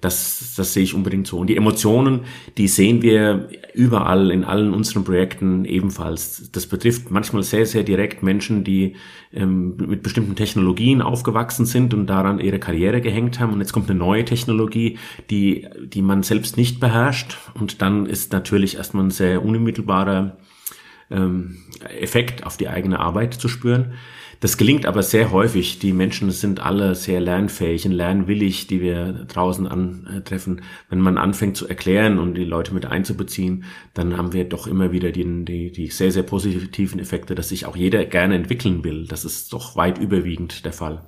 Das, 0.00 0.54
das 0.56 0.72
sehe 0.74 0.84
ich 0.84 0.94
unbedingt 0.94 1.26
so. 1.26 1.38
Und 1.38 1.48
die 1.48 1.56
Emotionen, 1.56 2.20
die 2.56 2.68
sehen 2.68 3.02
wir 3.02 3.48
überall 3.74 4.30
in 4.30 4.44
allen 4.44 4.72
unseren 4.72 5.04
Projekten 5.04 5.64
ebenfalls. 5.64 6.50
Das 6.52 6.66
betrifft 6.66 7.10
manchmal 7.10 7.42
sehr, 7.42 7.66
sehr 7.66 7.82
direkt 7.82 8.22
Menschen, 8.22 8.64
die 8.64 8.94
ähm, 9.32 9.76
mit 9.76 10.02
bestimmten 10.02 10.36
Technologien 10.36 11.02
aufgewachsen 11.02 11.66
sind 11.66 11.94
und 11.94 12.06
daran 12.06 12.38
ihre 12.38 12.58
Karriere 12.58 13.00
gehängt 13.00 13.40
haben. 13.40 13.52
Und 13.52 13.60
jetzt 13.60 13.72
kommt 13.72 13.90
eine 13.90 13.98
neue 13.98 14.24
Technologie, 14.24 14.98
die, 15.30 15.66
die 15.84 16.02
man 16.02 16.22
selbst 16.22 16.56
nicht 16.56 16.80
beherrscht. 16.80 17.38
Und 17.54 17.82
dann 17.82 18.06
ist 18.06 18.32
natürlich 18.32 18.76
erstmal 18.76 19.04
ein 19.04 19.10
sehr 19.10 19.44
unmittelbarer 19.44 20.36
ähm, 21.10 21.58
Effekt 22.00 22.44
auf 22.44 22.56
die 22.56 22.68
eigene 22.68 23.00
Arbeit 23.00 23.34
zu 23.34 23.48
spüren. 23.48 23.94
Das 24.40 24.56
gelingt 24.56 24.86
aber 24.86 25.02
sehr 25.02 25.32
häufig. 25.32 25.80
Die 25.80 25.92
Menschen 25.92 26.30
sind 26.30 26.60
alle 26.60 26.94
sehr 26.94 27.20
lernfähig 27.20 27.86
und 27.86 27.92
lernwillig, 27.92 28.68
die 28.68 28.80
wir 28.80 29.24
draußen 29.26 29.66
antreffen. 29.66 30.62
Wenn 30.88 31.00
man 31.00 31.18
anfängt 31.18 31.56
zu 31.56 31.68
erklären 31.68 32.18
und 32.18 32.34
die 32.34 32.44
Leute 32.44 32.72
mit 32.72 32.86
einzubeziehen, 32.86 33.64
dann 33.94 34.16
haben 34.16 34.32
wir 34.32 34.48
doch 34.48 34.68
immer 34.68 34.92
wieder 34.92 35.10
die, 35.10 35.44
die, 35.44 35.72
die 35.72 35.88
sehr, 35.88 36.12
sehr 36.12 36.22
positiven 36.22 37.00
Effekte, 37.00 37.34
dass 37.34 37.48
sich 37.48 37.66
auch 37.66 37.76
jeder 37.76 38.04
gerne 38.04 38.36
entwickeln 38.36 38.84
will. 38.84 39.06
Das 39.08 39.24
ist 39.24 39.52
doch 39.52 39.74
weit 39.74 39.98
überwiegend 39.98 40.64
der 40.64 40.72
Fall. 40.72 41.04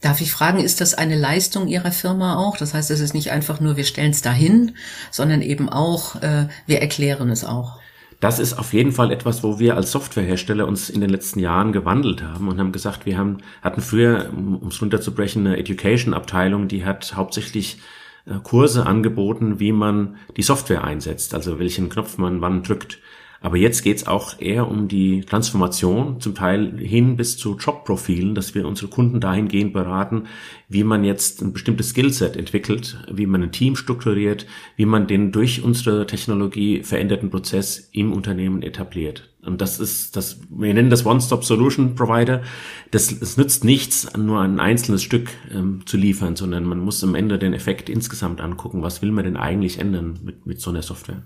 Darf 0.00 0.20
ich 0.20 0.30
fragen, 0.30 0.60
ist 0.60 0.80
das 0.80 0.94
eine 0.94 1.16
Leistung 1.16 1.66
Ihrer 1.66 1.90
Firma 1.90 2.36
auch? 2.36 2.56
Das 2.56 2.74
heißt, 2.74 2.92
es 2.92 3.00
ist 3.00 3.14
nicht 3.14 3.32
einfach 3.32 3.60
nur, 3.60 3.76
wir 3.76 3.84
stellen 3.84 4.12
es 4.12 4.22
dahin, 4.22 4.76
sondern 5.10 5.42
eben 5.42 5.68
auch, 5.68 6.22
äh, 6.22 6.46
wir 6.66 6.80
erklären 6.80 7.30
es 7.30 7.44
auch 7.44 7.80
das 8.20 8.38
ist 8.38 8.58
auf 8.58 8.72
jeden 8.72 8.92
Fall 8.92 9.10
etwas, 9.10 9.42
wo 9.42 9.58
wir 9.58 9.76
als 9.76 9.92
Softwarehersteller 9.92 10.66
uns 10.66 10.88
in 10.88 11.00
den 11.00 11.10
letzten 11.10 11.38
Jahren 11.38 11.72
gewandelt 11.72 12.22
haben 12.22 12.48
und 12.48 12.58
haben 12.58 12.72
gesagt, 12.72 13.04
wir 13.04 13.18
haben, 13.18 13.38
hatten 13.62 13.82
früher, 13.82 14.30
um 14.34 14.68
es 14.68 14.80
runterzubrechen, 14.80 15.46
eine 15.46 15.58
Education-Abteilung, 15.58 16.68
die 16.68 16.84
hat 16.84 17.14
hauptsächlich 17.14 17.78
äh, 18.24 18.36
Kurse 18.42 18.86
angeboten, 18.86 19.60
wie 19.60 19.72
man 19.72 20.16
die 20.36 20.42
Software 20.42 20.84
einsetzt, 20.84 21.34
also 21.34 21.58
welchen 21.58 21.88
Knopf 21.88 22.16
man 22.16 22.40
wann 22.40 22.62
drückt. 22.62 22.98
Aber 23.46 23.58
jetzt 23.58 23.84
geht's 23.84 24.08
auch 24.08 24.40
eher 24.40 24.68
um 24.68 24.88
die 24.88 25.20
Transformation, 25.20 26.20
zum 26.20 26.34
Teil 26.34 26.76
hin 26.78 27.16
bis 27.16 27.38
zu 27.38 27.56
Jobprofilen, 27.56 28.34
dass 28.34 28.56
wir 28.56 28.66
unsere 28.66 28.88
Kunden 28.88 29.20
dahingehend 29.20 29.72
beraten, 29.72 30.24
wie 30.68 30.82
man 30.82 31.04
jetzt 31.04 31.42
ein 31.42 31.52
bestimmtes 31.52 31.90
Skillset 31.90 32.36
entwickelt, 32.36 32.98
wie 33.08 33.26
man 33.26 33.44
ein 33.44 33.52
Team 33.52 33.76
strukturiert, 33.76 34.48
wie 34.74 34.84
man 34.84 35.06
den 35.06 35.30
durch 35.30 35.62
unsere 35.62 36.08
Technologie 36.08 36.82
veränderten 36.82 37.30
Prozess 37.30 37.88
im 37.92 38.12
Unternehmen 38.12 38.62
etabliert. 38.62 39.30
Und 39.44 39.60
das 39.60 39.78
ist 39.78 40.16
das, 40.16 40.40
wir 40.50 40.74
nennen 40.74 40.90
das 40.90 41.06
One-Stop-Solution 41.06 41.94
Provider. 41.94 42.42
Das, 42.90 43.12
es 43.12 43.36
nützt 43.36 43.62
nichts, 43.62 44.08
nur 44.16 44.40
ein 44.40 44.58
einzelnes 44.58 45.04
Stück 45.04 45.30
ähm, 45.54 45.82
zu 45.86 45.96
liefern, 45.96 46.34
sondern 46.34 46.64
man 46.64 46.80
muss 46.80 47.04
am 47.04 47.14
Ende 47.14 47.38
den 47.38 47.52
Effekt 47.52 47.88
insgesamt 47.88 48.40
angucken. 48.40 48.82
Was 48.82 49.02
will 49.02 49.12
man 49.12 49.24
denn 49.24 49.36
eigentlich 49.36 49.78
ändern 49.78 50.18
mit, 50.24 50.46
mit 50.46 50.60
so 50.60 50.70
einer 50.70 50.82
Software? 50.82 51.22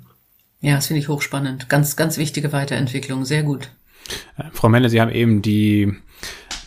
Ja, 0.60 0.76
das 0.76 0.88
finde 0.88 1.00
ich 1.00 1.08
hochspannend. 1.08 1.68
Ganz, 1.68 1.96
ganz 1.96 2.18
wichtige 2.18 2.52
Weiterentwicklung. 2.52 3.24
Sehr 3.24 3.42
gut. 3.42 3.70
Äh, 4.36 4.44
Frau 4.52 4.68
Melle, 4.68 4.90
Sie 4.90 5.00
haben 5.00 5.10
eben 5.10 5.40
die, 5.40 5.94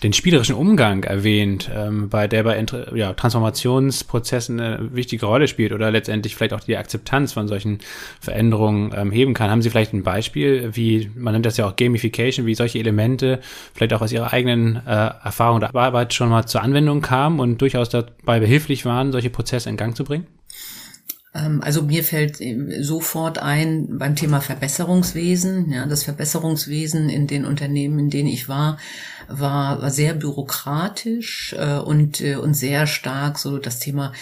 den 0.01 0.13
spielerischen 0.13 0.55
Umgang 0.55 1.03
erwähnt, 1.03 1.69
ähm, 1.73 2.09
bei 2.09 2.27
der 2.27 2.43
bei 2.43 2.65
ja, 2.95 3.13
Transformationsprozessen 3.13 4.59
eine 4.59 4.95
wichtige 4.95 5.27
Rolle 5.27 5.47
spielt 5.47 5.73
oder 5.73 5.91
letztendlich 5.91 6.35
vielleicht 6.35 6.53
auch 6.53 6.59
die 6.61 6.75
Akzeptanz 6.75 7.33
von 7.33 7.47
solchen 7.47 7.79
Veränderungen 8.19 8.91
ähm, 8.95 9.11
heben 9.11 9.35
kann. 9.35 9.51
Haben 9.51 9.61
Sie 9.61 9.69
vielleicht 9.69 9.93
ein 9.93 10.03
Beispiel, 10.03 10.75
wie, 10.75 11.11
man 11.15 11.33
nennt 11.33 11.45
das 11.45 11.57
ja 11.57 11.67
auch 11.67 11.75
Gamification, 11.75 12.47
wie 12.47 12.55
solche 12.55 12.79
Elemente 12.79 13.41
vielleicht 13.73 13.93
auch 13.93 14.01
aus 14.01 14.11
Ihrer 14.11 14.33
eigenen 14.33 14.77
äh, 14.87 15.11
Erfahrung 15.23 15.59
der 15.59 15.75
Arbeit 15.75 16.15
schon 16.15 16.29
mal 16.29 16.45
zur 16.47 16.63
Anwendung 16.63 17.01
kamen 17.01 17.39
und 17.39 17.61
durchaus 17.61 17.89
dabei 17.89 18.39
behilflich 18.39 18.85
waren, 18.85 19.11
solche 19.11 19.29
Prozesse 19.29 19.69
in 19.69 19.77
Gang 19.77 19.95
zu 19.95 20.03
bringen? 20.03 20.25
Ähm, 21.33 21.61
also 21.63 21.83
mir 21.83 22.03
fällt 22.03 22.39
sofort 22.79 23.39
ein 23.39 23.97
beim 23.97 24.15
Thema 24.15 24.41
Verbesserungswesen. 24.41 25.71
Ja, 25.71 25.85
das 25.85 26.03
Verbesserungswesen 26.03 27.09
in 27.09 27.27
den 27.27 27.45
Unternehmen, 27.45 27.99
in 27.99 28.09
denen 28.09 28.29
ich 28.29 28.47
war, 28.49 28.77
war, 29.27 29.81
war 29.81 29.89
sehr 29.89 30.13
bürokratisch 30.13 31.55
äh, 31.57 31.77
und, 31.77 32.21
äh, 32.21 32.35
und 32.35 32.53
sehr 32.53 32.87
stark 32.87 33.39
so 33.39 33.57
das 33.57 33.79
Thema 33.79 34.13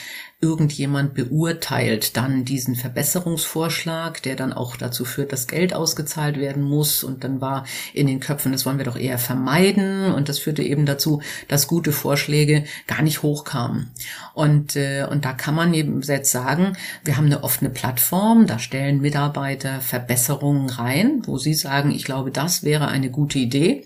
irgendjemand 0.41 1.13
beurteilt 1.13 2.17
dann 2.17 2.45
diesen 2.45 2.75
Verbesserungsvorschlag, 2.75 4.23
der 4.23 4.35
dann 4.35 4.53
auch 4.53 4.75
dazu 4.75 5.05
führt, 5.05 5.31
dass 5.31 5.47
Geld 5.47 5.73
ausgezahlt 5.73 6.37
werden 6.37 6.63
muss. 6.63 7.03
Und 7.03 7.23
dann 7.23 7.41
war 7.41 7.65
in 7.93 8.07
den 8.07 8.19
Köpfen, 8.19 8.51
das 8.51 8.65
wollen 8.65 8.79
wir 8.79 8.85
doch 8.85 8.97
eher 8.97 9.19
vermeiden. 9.19 10.11
Und 10.11 10.29
das 10.29 10.39
führte 10.39 10.63
eben 10.63 10.87
dazu, 10.87 11.21
dass 11.47 11.67
gute 11.67 11.91
Vorschläge 11.91 12.65
gar 12.87 13.03
nicht 13.03 13.21
hochkamen. 13.21 13.91
Und, 14.33 14.75
äh, 14.75 15.05
und 15.09 15.25
da 15.25 15.33
kann 15.33 15.53
man 15.53 15.73
eben 15.75 16.01
jetzt 16.01 16.31
sagen, 16.31 16.75
wir 17.03 17.17
haben 17.17 17.27
eine 17.27 17.43
offene 17.43 17.69
Plattform, 17.69 18.47
da 18.47 18.57
stellen 18.57 18.99
Mitarbeiter 18.99 19.79
Verbesserungen 19.79 20.69
rein, 20.69 21.21
wo 21.25 21.37
sie 21.37 21.53
sagen, 21.53 21.91
ich 21.91 22.03
glaube, 22.03 22.31
das 22.31 22.63
wäre 22.63 22.87
eine 22.87 23.11
gute 23.11 23.37
Idee. 23.37 23.85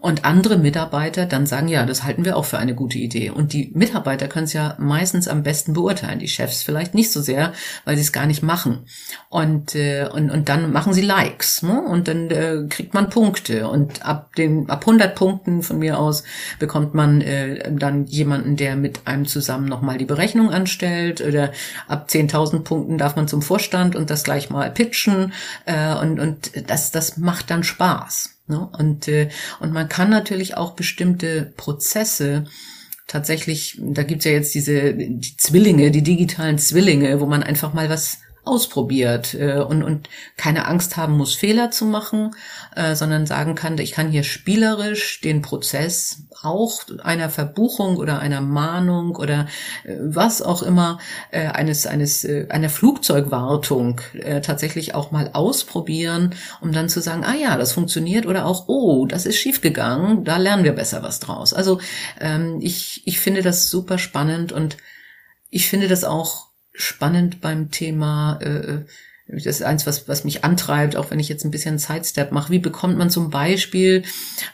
Und 0.00 0.24
andere 0.24 0.56
Mitarbeiter 0.56 1.26
dann 1.26 1.44
sagen, 1.44 1.68
ja, 1.68 1.84
das 1.84 2.04
halten 2.04 2.24
wir 2.24 2.38
auch 2.38 2.46
für 2.46 2.58
eine 2.58 2.74
gute 2.74 2.96
Idee. 2.96 3.28
Und 3.28 3.52
die 3.52 3.70
Mitarbeiter 3.74 4.28
können 4.28 4.46
es 4.46 4.54
ja 4.54 4.74
meistens 4.78 5.28
am 5.28 5.42
besten 5.42 5.74
beurteilen, 5.74 6.18
die 6.18 6.28
Chefs 6.28 6.62
vielleicht 6.62 6.94
nicht 6.94 7.12
so 7.12 7.20
sehr, 7.20 7.52
weil 7.84 7.96
sie 7.96 8.02
es 8.02 8.12
gar 8.12 8.24
nicht 8.24 8.42
machen. 8.42 8.86
Und, 9.28 9.74
äh, 9.74 10.08
und, 10.10 10.30
und 10.30 10.48
dann 10.48 10.72
machen 10.72 10.94
sie 10.94 11.02
Likes 11.02 11.62
ne? 11.62 11.82
und 11.82 12.08
dann 12.08 12.30
äh, 12.30 12.64
kriegt 12.70 12.94
man 12.94 13.10
Punkte. 13.10 13.68
Und 13.68 14.06
ab, 14.06 14.34
den, 14.36 14.70
ab 14.70 14.80
100 14.80 15.14
Punkten 15.14 15.62
von 15.62 15.78
mir 15.78 15.98
aus 15.98 16.24
bekommt 16.58 16.94
man 16.94 17.20
äh, 17.20 17.70
dann 17.70 18.06
jemanden, 18.06 18.56
der 18.56 18.76
mit 18.76 19.06
einem 19.06 19.26
zusammen 19.26 19.66
nochmal 19.66 19.98
die 19.98 20.06
Berechnung 20.06 20.50
anstellt. 20.50 21.20
Oder 21.20 21.52
ab 21.88 22.06
10.000 22.08 22.60
Punkten 22.60 22.96
darf 22.96 23.16
man 23.16 23.28
zum 23.28 23.42
Vorstand 23.42 23.96
und 23.96 24.08
das 24.08 24.24
gleich 24.24 24.48
mal 24.48 24.70
pitchen. 24.70 25.34
Äh, 25.66 25.94
und, 25.96 26.18
und 26.18 26.70
das, 26.70 26.90
das 26.90 27.18
macht 27.18 27.50
dann 27.50 27.64
Spaß. 27.64 28.39
Ne? 28.50 28.68
Und, 28.78 29.08
äh, 29.08 29.30
und 29.60 29.72
man 29.72 29.88
kann 29.88 30.10
natürlich 30.10 30.56
auch 30.56 30.72
bestimmte 30.72 31.52
Prozesse 31.56 32.44
tatsächlich, 33.06 33.80
da 33.80 34.02
gibt's 34.02 34.24
ja 34.24 34.32
jetzt 34.32 34.54
diese 34.54 34.94
die 34.94 35.36
Zwillinge, 35.36 35.90
die 35.90 36.02
digitalen 36.02 36.58
Zwillinge, 36.58 37.20
wo 37.20 37.26
man 37.26 37.42
einfach 37.42 37.72
mal 37.72 37.88
was 37.88 38.18
ausprobiert 38.44 39.34
äh, 39.34 39.58
und, 39.58 39.82
und 39.82 40.08
keine 40.36 40.66
Angst 40.66 40.96
haben 40.96 41.16
muss, 41.16 41.34
Fehler 41.34 41.70
zu 41.70 41.84
machen, 41.84 42.34
äh, 42.74 42.94
sondern 42.94 43.26
sagen 43.26 43.54
kann, 43.54 43.78
ich 43.78 43.92
kann 43.92 44.10
hier 44.10 44.22
spielerisch 44.22 45.20
den 45.20 45.42
Prozess 45.42 46.24
auch 46.42 46.80
einer 47.02 47.28
Verbuchung 47.28 47.96
oder 47.96 48.18
einer 48.20 48.40
Mahnung 48.40 49.16
oder 49.16 49.46
äh, 49.84 49.96
was 50.00 50.40
auch 50.42 50.62
immer 50.62 50.98
äh, 51.30 51.46
eines 51.48 51.86
eines 51.86 52.24
äh, 52.24 52.46
einer 52.48 52.70
Flugzeugwartung 52.70 54.00
äh, 54.14 54.40
tatsächlich 54.40 54.94
auch 54.94 55.10
mal 55.10 55.30
ausprobieren, 55.34 56.34
um 56.60 56.72
dann 56.72 56.88
zu 56.88 57.00
sagen, 57.00 57.24
ah 57.24 57.34
ja, 57.34 57.56
das 57.58 57.72
funktioniert 57.72 58.26
oder 58.26 58.46
auch 58.46 58.68
oh, 58.68 59.06
das 59.06 59.26
ist 59.26 59.36
schiefgegangen, 59.36 60.24
da 60.24 60.38
lernen 60.38 60.64
wir 60.64 60.72
besser 60.72 61.02
was 61.02 61.20
draus. 61.20 61.52
Also 61.52 61.80
ähm, 62.20 62.58
ich 62.62 63.02
ich 63.06 63.20
finde 63.20 63.42
das 63.42 63.68
super 63.68 63.98
spannend 63.98 64.52
und 64.52 64.78
ich 65.50 65.68
finde 65.68 65.88
das 65.88 66.04
auch 66.04 66.49
spannend 66.72 67.40
beim 67.40 67.70
Thema, 67.70 68.38
äh, 68.42 68.48
äh, 68.48 68.84
das 69.32 69.46
ist 69.46 69.62
eins, 69.62 69.86
was, 69.86 70.08
was 70.08 70.24
mich 70.24 70.44
antreibt, 70.44 70.96
auch 70.96 71.10
wenn 71.10 71.20
ich 71.20 71.28
jetzt 71.28 71.44
ein 71.44 71.50
bisschen 71.50 71.78
Sidestep 71.78 72.32
mache. 72.32 72.52
Wie 72.52 72.58
bekommt 72.58 72.98
man 72.98 73.10
zum 73.10 73.30
Beispiel 73.30 74.02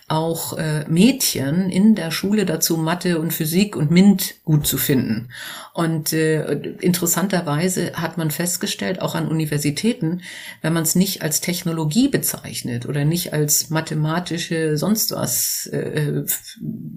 auch 0.08 0.58
äh, 0.58 0.84
Mädchen 0.88 1.70
in 1.70 1.94
der 1.94 2.10
Schule 2.10 2.44
dazu, 2.44 2.76
Mathe 2.76 3.18
und 3.18 3.32
Physik 3.32 3.76
und 3.76 3.90
MINT 3.90 4.34
gut 4.44 4.66
zu 4.66 4.76
finden? 4.76 5.28
Und 5.72 6.12
äh, 6.12 6.52
interessanterweise 6.80 7.92
hat 7.94 8.18
man 8.18 8.30
festgestellt, 8.30 9.00
auch 9.00 9.14
an 9.14 9.28
Universitäten, 9.28 10.22
wenn 10.62 10.72
man 10.72 10.82
es 10.82 10.94
nicht 10.94 11.22
als 11.22 11.40
Technologie 11.40 12.08
bezeichnet 12.08 12.86
oder 12.86 13.04
nicht 13.04 13.32
als 13.32 13.70
mathematische 13.70 14.76
sonst 14.76 15.12
was 15.12 15.66
äh, 15.72 16.24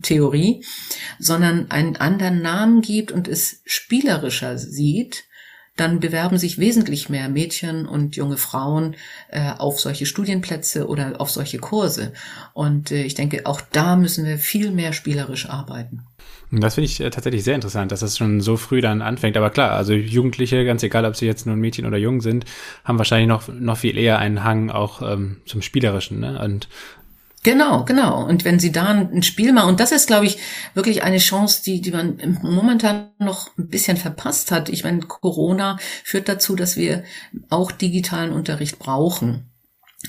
Theorie, 0.02 0.66
sondern 1.18 1.72
einen 1.72 1.96
anderen 1.96 2.42
Namen 2.42 2.82
gibt 2.82 3.12
und 3.12 3.28
es 3.28 3.62
spielerischer 3.66 4.58
sieht, 4.58 5.29
dann 5.80 6.00
bewerben 6.00 6.38
sich 6.38 6.58
wesentlich 6.58 7.10
mehr 7.10 7.30
Mädchen 7.30 7.88
und 7.88 8.16
junge 8.16 8.38
Frauen 8.38 8.96
äh, 9.30 9.52
auf 9.58 9.80
solche 9.80 10.06
Studienplätze 10.06 10.88
oder 10.88 11.20
auf 11.20 11.30
solche 11.30 11.60
Kurse. 11.60 12.14
Und 12.54 12.92
äh, 12.92 13.04
ich 13.04 13.16
denke, 13.16 13.46
auch 13.46 13.62
da 13.72 13.96
müssen 13.96 14.26
wir 14.26 14.38
viel 14.38 14.72
mehr 14.72 14.94
spielerisch 14.94 15.50
arbeiten. 15.50 16.04
Das 16.52 16.76
finde 16.76 16.86
ich 16.86 17.00
äh, 17.00 17.10
tatsächlich 17.12 17.44
sehr 17.44 17.56
interessant, 17.56 17.92
dass 17.92 18.00
das 18.00 18.18
schon 18.18 18.42
so 18.42 18.58
früh 18.58 18.82
dann 18.82 19.04
anfängt. 19.04 19.38
Aber 19.38 19.52
klar, 19.52 19.72
also 19.72 19.94
Jugendliche, 19.94 20.66
ganz 20.66 20.82
egal, 20.82 21.06
ob 21.06 21.16
sie 21.16 21.28
jetzt 21.28 21.46
nur 21.46 21.56
ein 21.56 21.60
Mädchen 21.60 21.86
oder 21.86 21.98
Jung 21.98 22.22
sind, 22.22 22.46
haben 22.84 22.98
wahrscheinlich 22.98 23.28
noch, 23.28 23.48
noch 23.48 23.78
viel 23.78 23.98
eher 23.98 24.18
einen 24.18 24.44
Hang 24.44 24.72
auch 24.72 25.02
ähm, 25.02 25.38
zum 25.46 25.62
Spielerischen. 25.62 26.20
Ne? 26.20 26.42
Und 26.44 26.68
Genau, 27.44 27.86
genau. 27.86 28.26
Und 28.26 28.44
wenn 28.44 28.60
sie 28.60 28.72
da 28.72 28.88
ein 28.88 29.24
Spiel 29.24 29.54
machen, 29.54 29.70
und 29.70 29.80
das 29.80 29.94
ist, 29.94 30.08
glaube 30.08 30.26
ich, 30.26 30.40
wirklich 30.74 31.04
eine 31.04 31.20
Chance, 31.20 31.64
die, 31.64 31.80
die 31.80 31.92
man 31.92 32.38
momentan 32.42 33.12
noch 33.18 33.58
ein 33.58 33.70
bisschen 33.70 33.96
verpasst 33.96 34.52
hat. 34.52 34.68
Ich 34.68 34.84
meine, 34.84 35.00
Corona 35.00 35.78
führt 36.04 36.28
dazu, 36.28 36.56
dass 36.56 36.76
wir 36.76 37.04
auch 37.50 37.72
digitalen 37.72 38.34
Unterricht 38.34 38.78
brauchen. 38.78 39.49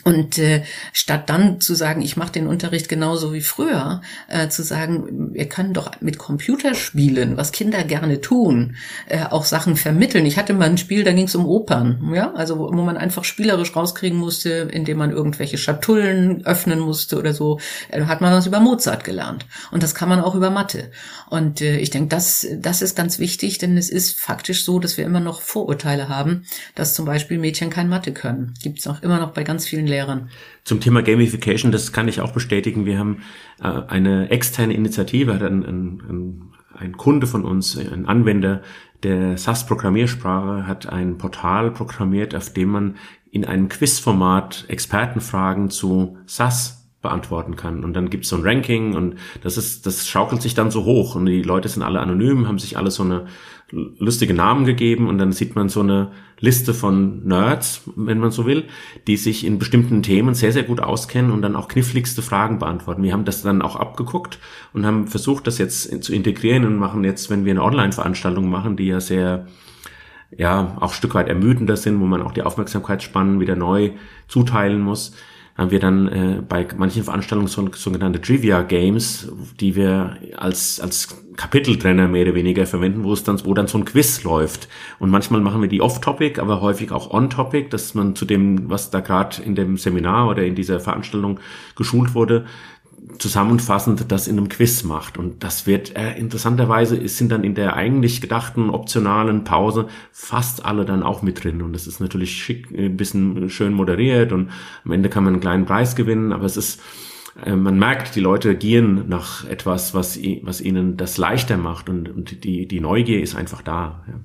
Und 0.05 0.39
äh, 0.39 0.63
statt 0.93 1.29
dann 1.29 1.61
zu 1.61 1.75
sagen, 1.75 2.01
ich 2.01 2.17
mache 2.17 2.31
den 2.31 2.47
Unterricht 2.47 2.89
genauso 2.89 3.33
wie 3.33 3.41
früher, 3.41 4.03
äh, 4.29 4.49
zu 4.49 4.63
sagen, 4.63 5.35
wir 5.35 5.49
können 5.49 5.75
doch 5.75 6.01
mit 6.01 6.17
Computerspielen, 6.17 7.37
was 7.37 7.51
Kinder 7.51 7.83
gerne 7.83 8.21
tun, 8.21 8.77
äh, 9.09 9.25
auch 9.25 9.45
Sachen 9.45 9.77
vermitteln. 9.77 10.27
Ich 10.27 10.39
hatte 10.39 10.55
mal 10.55 10.69
ein 10.71 10.79
Spiel, 10.79 11.03
da 11.03 11.13
ging 11.13 11.27
es 11.27 11.35
um 11.35 11.45
Opern, 11.45 12.13
ja, 12.15 12.33
also 12.35 12.57
wo, 12.59 12.69
wo 12.73 12.83
man 12.83 12.97
einfach 12.97 13.25
spielerisch 13.25 13.75
rauskriegen 13.75 14.17
musste, 14.17 14.69
indem 14.73 14.99
man 14.99 15.11
irgendwelche 15.11 15.59
Schatullen 15.59 16.47
öffnen 16.47 16.79
musste 16.79 17.19
oder 17.19 17.35
so, 17.35 17.59
äh, 17.91 18.05
hat 18.05 18.21
man 18.21 18.33
was 18.33 18.47
über 18.47 18.61
Mozart 18.61 19.03
gelernt. 19.03 19.45
Und 19.73 19.83
das 19.83 19.97
kann 19.97 20.09
man 20.09 20.21
auch 20.21 20.37
über 20.37 20.51
Mathe. 20.51 20.93
Und 21.31 21.61
äh, 21.61 21.79
ich 21.79 21.91
denke, 21.91 22.09
das, 22.09 22.47
das 22.59 22.81
ist 22.81 22.95
ganz 22.95 23.19
wichtig, 23.19 23.59
denn 23.59 23.77
es 23.77 23.91
ist 23.91 24.19
faktisch 24.19 24.65
so, 24.65 24.79
dass 24.79 24.97
wir 24.97 25.05
immer 25.05 25.21
noch 25.21 25.41
Vorurteile 25.41 26.09
haben, 26.09 26.45
dass 26.77 26.95
zum 26.95 27.07
Beispiel 27.07 27.39
Mädchen 27.39 27.71
kein 27.71 27.89
Mathe 27.89 28.13
können. 28.13 28.55
Gibt 28.63 28.79
es 28.79 28.87
auch 28.87 29.03
immer 29.03 29.19
noch 29.19 29.33
bei 29.33 29.43
ganz 29.43 29.67
vielen 29.67 29.80
vielen 29.81 29.87
Lehrern. 29.87 30.31
Zum 30.65 30.81
Thema 30.81 31.03
Gamification, 31.03 31.73
das 31.73 31.93
kann 31.93 32.09
ich 32.09 32.21
auch 32.21 32.33
bestätigen. 32.33 32.87
Wir 32.87 32.99
haben 32.99 33.23
äh, 33.63 33.69
eine 33.89 34.31
externe 34.31 34.75
Initiative, 34.75 35.35
hat 35.35 35.43
ein, 35.43 35.65
ein, 35.65 36.43
ein 36.75 36.97
Kunde 36.97 37.27
von 37.27 37.45
uns, 37.45 37.77
ein 37.79 38.07
Anwender 38.07 38.63
der 39.03 39.39
SAS-Programmiersprache, 39.39 40.67
hat 40.67 40.87
ein 40.87 41.17
Portal 41.17 41.71
programmiert, 41.71 42.35
auf 42.35 42.53
dem 42.53 42.71
man 42.71 42.97
in 43.31 43.45
einem 43.45 43.69
Quizformat 43.69 44.67
Expertenfragen 44.69 45.71
zu 45.71 46.19
SAS 46.27 46.89
beantworten 47.01 47.57
kann. 47.57 47.83
Und 47.83 47.95
dann 47.95 48.11
gibt's 48.11 48.29
so 48.29 48.37
ein 48.37 48.43
Ranking 48.43 48.95
und 48.95 49.15
das 49.43 49.57
ist, 49.57 49.87
das 49.87 50.07
schaukelt 50.07 50.43
sich 50.43 50.55
dann 50.55 50.71
so 50.71 50.85
hoch 50.85 51.15
und 51.15 51.25
die 51.25 51.41
Leute 51.41 51.69
sind 51.71 51.83
alle 51.83 52.01
anonym, 52.01 52.47
haben 52.47 52.59
sich 52.59 52.77
alle 52.77 52.91
so 52.91 53.03
eine 53.03 53.27
lustige 53.73 54.35
Namen 54.35 54.65
gegeben 54.65 55.09
und 55.09 55.19
dann 55.19 55.33
sieht 55.33 55.55
man 55.55 55.69
so 55.69 55.81
eine 55.81 56.11
Liste 56.41 56.75
von 56.75 57.27
Nerds, 57.27 57.83
wenn 57.97 58.19
man 58.19 58.31
so 58.31 58.47
will, 58.47 58.65
die 59.07 59.17
sich 59.17 59.47
in 59.47 59.59
bestimmten 59.59 60.03
Themen 60.03 60.35
sehr, 60.35 60.53
sehr 60.53 60.63
gut 60.63 60.81
auskennen 60.81 61.31
und 61.31 61.43
dann 61.43 61.55
auch 61.55 61.69
kniffligste 61.69 62.23
Fragen 62.23 62.59
beantworten. 62.59 63.03
Wir 63.03 63.13
haben 63.13 63.25
das 63.25 63.43
dann 63.43 63.63
auch 63.63 63.77
abgeguckt 63.77 64.39
und 64.73 64.87
haben 64.87 65.07
versucht, 65.07 65.47
das 65.47 65.59
jetzt 65.59 66.03
zu 66.03 66.13
integrieren 66.13 66.65
und 66.65 66.77
machen 66.77 67.05
jetzt, 67.05 67.31
wenn 67.31 67.45
wir 67.45 67.53
eine 67.53 67.63
Online-Veranstaltung 67.63 68.49
machen, 68.49 68.77
die 68.77 68.87
ja 68.87 69.01
sehr 69.01 69.47
ja, 70.37 70.77
auch 70.81 70.93
Stück 70.93 71.15
weit 71.15 71.29
ermüdender 71.29 71.77
sind, 71.77 72.01
wo 72.01 72.07
man 72.07 72.23
auch 72.23 72.33
die 72.33 72.43
Aufmerksamkeitsspannen 72.43 73.41
wieder 73.41 73.57
neu 73.57 73.93
zuteilen 74.29 74.81
muss, 74.81 75.13
haben 75.57 75.71
wir 75.71 75.81
dann 75.81 76.09
äh, 76.09 76.43
bei 76.47 76.67
manchen 76.77 77.05
Veranstaltungen 77.05 77.49
so, 77.49 77.69
sogenannte 77.73 78.21
Trivia 78.21 78.63
Games, 78.63 79.31
die 79.61 79.77
wir 79.77 80.17
als, 80.37 80.81
als 80.81 81.23
Kapiteltrenner 81.37 82.09
mehr 82.09 82.23
oder 82.23 82.35
weniger 82.35 82.67
verwenden, 82.67 83.05
wo 83.05 83.13
es 83.13 83.25
dann, 83.25 83.45
wo 83.45 83.55
dann 83.55 83.67
so 83.67 83.79
ein 83.79 83.85
Quiz 83.85 84.23
läuft. 84.25 84.69
Und 84.99 85.11
manchmal 85.11 85.41
machen 85.41 85.63
wir 85.63 85.69
die 85.69 85.81
off-topic, 85.81 86.41
aber 86.41 86.61
häufig 86.61 86.93
auch 86.93 87.11
on-topic, 87.11 87.69
dass 87.71 87.95
man 87.95 88.15
zu 88.15 88.25
dem, 88.25 88.71
was 88.71 88.91
da 88.91 89.01
gerade 89.01 89.43
in 89.43 89.55
dem 89.55 89.77
Seminar 89.77 90.29
oder 90.29 90.45
in 90.45 90.55
dieser 90.55 90.81
Veranstaltung 90.81 91.41
geschult 91.77 92.15
wurde, 92.15 92.47
zusammenfassend 93.19 94.11
das 94.11 94.29
in 94.29 94.39
einem 94.39 94.49
Quiz 94.49 94.85
macht. 94.85 95.19
Und 95.19 95.43
das 95.43 95.67
wird 95.67 95.97
äh, 95.97 96.17
interessanterweise 96.19 97.07
sind 97.09 97.31
dann 97.33 97.45
in 97.45 97.55
der 97.55 97.75
eigentlich 97.75 98.21
gedachten 98.21 98.71
optionalen 98.71 99.45
Pause 99.45 99.89
fast 100.13 100.65
alle 100.65 100.85
dann 100.85 101.03
auch 101.03 101.23
mit 101.23 101.43
drin. 101.43 101.63
Und 101.63 101.73
das 101.73 101.87
ist 101.87 102.01
natürlich 102.01 102.33
schick, 102.33 102.71
ein 102.71 102.97
bisschen 102.97 103.49
schön 103.51 103.73
moderiert 103.73 104.33
und 104.33 104.51
am 104.85 104.93
Ende 104.93 105.09
kann 105.09 105.25
man 105.25 105.35
einen 105.35 105.43
kleinen 105.43 105.67
Preis 105.67 105.97
gewinnen, 105.97 106.33
aber 106.33 106.45
es 106.45 106.57
ist 106.57 106.81
äh, 107.45 107.57
man 107.57 107.79
merkt, 107.79 108.17
die 108.17 108.21
Leute 108.21 108.55
gieren 108.55 109.09
nach 109.09 109.45
etwas, 109.45 109.95
was, 109.95 110.19
was 110.43 110.61
ihnen 110.61 110.97
das 110.97 111.17
leichter 111.19 111.57
macht 111.57 111.89
und, 111.89 112.09
und 112.09 112.45
die, 112.45 112.67
die 112.67 112.81
Neugier 112.81 113.23
ist 113.23 113.35
einfach 113.35 113.63
da. 113.63 114.05
Ja. 114.09 114.21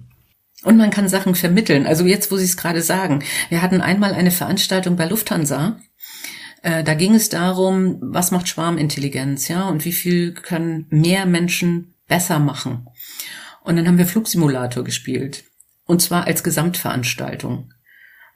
Und 0.64 0.78
man 0.78 0.90
kann 0.90 1.08
Sachen 1.08 1.36
vermitteln. 1.36 1.86
Also 1.86 2.06
jetzt, 2.06 2.32
wo 2.32 2.38
Sie 2.38 2.46
es 2.46 2.58
gerade 2.58 2.82
sagen. 2.82 3.24
Wir 3.50 3.62
hatten 3.62 3.82
einmal 3.82 4.14
eine 4.14 4.32
Veranstaltung 4.32 4.96
bei 4.96 5.06
Lufthansa 5.06 5.78
äh, 6.66 6.84
da 6.84 6.96
ging 6.96 7.14
es 7.14 7.30
darum, 7.30 8.00
was 8.02 8.32
macht 8.32 8.48
Schwarmintelligenz, 8.48 9.48
ja, 9.50 9.70
und 9.70 9.86
wie 9.86 9.92
viel 9.92 10.34
können 10.34 10.88
mehr 10.90 11.28
Menschen 11.28 11.94
besser 12.08 12.40
machen. 12.40 12.88
Und 13.64 13.76
dann 13.76 13.88
haben 13.88 14.00
wir 14.00 14.08
Flugsimulator 14.08 14.84
gespielt. 14.84 15.44
Und 15.86 16.02
zwar 16.02 16.26
als 16.26 16.44
Gesamtveranstaltung. 16.44 17.72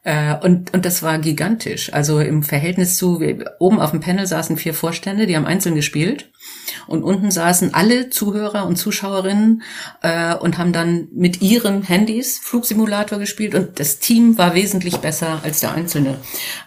Äh, 0.04 0.36
und, 0.36 0.72
und 0.76 0.86
das 0.86 1.02
war 1.02 1.18
gigantisch. 1.18 1.92
Also 1.92 2.20
im 2.20 2.44
Verhältnis 2.44 2.98
zu, 2.98 3.20
wir, 3.20 3.56
oben 3.58 3.80
auf 3.80 3.92
dem 3.92 4.00
Panel 4.00 4.28
saßen 4.28 4.58
vier 4.58 4.76
Vorstände, 4.76 5.26
die 5.26 5.36
haben 5.36 5.48
einzeln 5.48 5.74
gespielt. 5.74 6.32
Und 6.88 7.04
unten 7.04 7.32
saßen 7.32 7.74
alle 7.74 8.10
Zuhörer 8.10 8.66
und 8.66 8.76
Zuschauerinnen 8.76 9.64
äh, 10.02 10.36
und 10.36 10.58
haben 10.58 10.74
dann 10.74 11.08
mit 11.14 11.42
ihren 11.42 11.84
Handys 11.84 12.40
Flugsimulator 12.40 13.20
gespielt 13.20 13.56
und 13.56 13.80
das 13.80 14.00
Team 14.00 14.38
war 14.38 14.56
wesentlich 14.56 14.98
besser 14.98 15.42
als 15.44 15.60
der 15.60 15.74
Einzelne. 15.74 16.18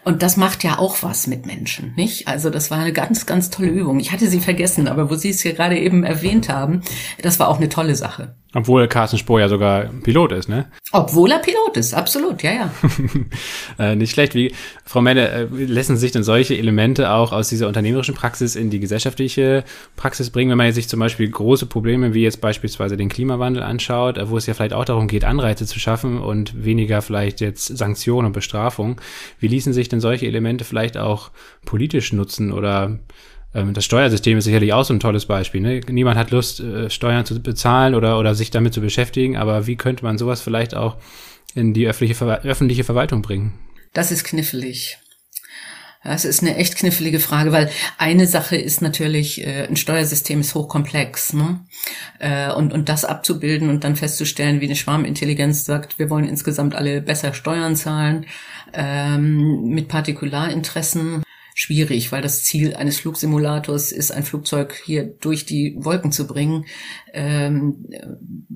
Und 0.04 0.22
das 0.22 0.36
macht 0.36 0.64
ja 0.64 0.78
auch 0.78 1.02
was 1.02 1.26
mit 1.26 1.46
Menschen, 1.46 1.94
nicht? 1.96 2.28
Also 2.28 2.50
das 2.50 2.70
war 2.70 2.78
eine 2.78 2.92
ganz, 2.92 3.26
ganz 3.26 3.50
tolle 3.50 3.68
Übung. 3.68 3.98
Ich 4.00 4.12
hatte 4.12 4.28
sie 4.28 4.40
vergessen, 4.40 4.88
aber 4.88 5.10
wo 5.10 5.14
Sie 5.14 5.30
es 5.30 5.42
hier 5.42 5.54
gerade 5.54 5.78
eben 5.78 6.04
erwähnt 6.04 6.48
haben, 6.48 6.82
das 7.20 7.38
war 7.38 7.48
auch 7.48 7.58
eine 7.58 7.68
tolle 7.68 7.94
Sache. 7.94 8.36
Obwohl 8.54 8.86
Carsten 8.86 9.16
Spohr 9.16 9.40
ja 9.40 9.48
sogar 9.48 9.86
Pilot 10.02 10.32
ist, 10.32 10.48
ne? 10.48 10.66
Obwohl 10.92 11.30
er 11.30 11.38
Pilot 11.38 11.78
ist, 11.78 11.94
absolut, 11.94 12.42
ja, 12.42 12.52
ja. 12.52 12.74
äh, 13.78 13.96
nicht 13.96 14.12
schlecht. 14.12 14.34
Wie, 14.34 14.52
Frau 14.84 15.00
Menne, 15.00 15.30
äh, 15.30 15.46
lassen 15.50 15.96
sich 15.96 16.12
denn 16.12 16.22
solche 16.22 16.54
Elemente 16.54 17.10
auch 17.10 17.32
aus 17.32 17.48
dieser 17.48 17.66
unternehmerischen 17.66 18.14
Praxis 18.14 18.54
in 18.54 18.68
die 18.68 18.78
gesellschaftliche 18.78 19.61
Praxis 19.96 20.30
bringen, 20.30 20.50
wenn 20.50 20.58
man 20.58 20.72
sich 20.72 20.88
zum 20.88 21.00
Beispiel 21.00 21.28
große 21.30 21.66
Probleme 21.66 22.14
wie 22.14 22.22
jetzt 22.22 22.40
beispielsweise 22.40 22.96
den 22.96 23.08
Klimawandel 23.08 23.62
anschaut, 23.62 24.18
äh, 24.18 24.28
wo 24.28 24.36
es 24.36 24.46
ja 24.46 24.54
vielleicht 24.54 24.74
auch 24.74 24.84
darum 24.84 25.08
geht, 25.08 25.24
Anreize 25.24 25.66
zu 25.66 25.78
schaffen 25.78 26.18
und 26.18 26.64
weniger 26.64 27.02
vielleicht 27.02 27.40
jetzt 27.40 27.66
Sanktionen 27.66 28.26
und 28.26 28.32
Bestrafung. 28.32 29.00
Wie 29.38 29.48
ließen 29.48 29.72
sich 29.72 29.88
denn 29.88 30.00
solche 30.00 30.26
Elemente 30.26 30.64
vielleicht 30.64 30.96
auch 30.96 31.30
politisch 31.64 32.12
nutzen 32.12 32.52
oder 32.52 32.98
ähm, 33.54 33.74
das 33.74 33.84
Steuersystem 33.84 34.38
ist 34.38 34.44
sicherlich 34.44 34.72
auch 34.72 34.84
so 34.84 34.94
ein 34.94 35.00
tolles 35.00 35.26
Beispiel. 35.26 35.60
Ne? 35.60 35.80
Niemand 35.88 36.18
hat 36.18 36.30
Lust, 36.30 36.60
äh, 36.60 36.90
Steuern 36.90 37.24
zu 37.24 37.40
bezahlen 37.40 37.94
oder, 37.94 38.18
oder 38.18 38.34
sich 38.34 38.50
damit 38.50 38.74
zu 38.74 38.80
beschäftigen, 38.80 39.36
aber 39.36 39.66
wie 39.66 39.76
könnte 39.76 40.04
man 40.04 40.18
sowas 40.18 40.40
vielleicht 40.40 40.74
auch 40.74 40.96
in 41.54 41.74
die 41.74 41.86
öffentliche, 41.86 42.14
Ver 42.14 42.42
öffentliche 42.44 42.84
Verwaltung 42.84 43.22
bringen? 43.22 43.58
Das 43.92 44.10
ist 44.10 44.24
knifflig. 44.24 44.98
Das 46.04 46.24
ist 46.24 46.42
eine 46.42 46.56
echt 46.56 46.76
knifflige 46.76 47.20
Frage, 47.20 47.52
weil 47.52 47.70
eine 47.96 48.26
Sache 48.26 48.56
ist 48.56 48.82
natürlich, 48.82 49.46
äh, 49.46 49.68
ein 49.68 49.76
Steuersystem 49.76 50.40
ist 50.40 50.54
hochkomplex. 50.54 51.32
Ne? 51.32 51.60
Äh, 52.18 52.52
und, 52.52 52.72
und 52.72 52.88
das 52.88 53.04
abzubilden 53.04 53.70
und 53.70 53.84
dann 53.84 53.94
festzustellen, 53.94 54.60
wie 54.60 54.66
eine 54.66 54.76
Schwarmintelligenz 54.76 55.64
sagt, 55.64 55.98
wir 56.00 56.10
wollen 56.10 56.28
insgesamt 56.28 56.74
alle 56.74 57.00
besser 57.02 57.34
Steuern 57.34 57.76
zahlen, 57.76 58.26
ähm, 58.72 59.68
mit 59.68 59.88
Partikularinteressen 59.88 61.22
schwierig, 61.54 62.12
weil 62.12 62.22
das 62.22 62.44
Ziel 62.44 62.74
eines 62.74 63.00
Flugsimulators 63.00 63.92
ist, 63.92 64.10
ein 64.10 64.22
Flugzeug 64.22 64.80
hier 64.84 65.04
durch 65.04 65.46
die 65.46 65.76
Wolken 65.78 66.12
zu 66.12 66.26
bringen. 66.26 66.64
Ähm, 67.12 67.86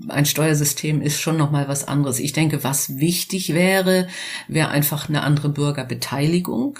ein 0.08 0.26
Steuersystem 0.26 1.02
ist 1.02 1.20
schon 1.20 1.36
noch 1.36 1.50
mal 1.50 1.68
was 1.68 1.86
anderes. 1.86 2.18
Ich 2.18 2.32
denke, 2.32 2.64
was 2.64 2.98
wichtig 2.98 3.54
wäre, 3.54 4.08
wäre 4.48 4.68
einfach 4.68 5.08
eine 5.08 5.22
andere 5.22 5.48
Bürgerbeteiligung 5.48 6.78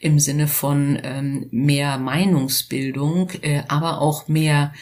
im 0.00 0.18
Sinne 0.18 0.48
von 0.48 0.98
ähm, 1.02 1.48
mehr 1.50 1.98
Meinungsbildung, 1.98 3.30
äh, 3.42 3.62
aber 3.68 4.00
auch 4.00 4.28
mehr 4.28 4.72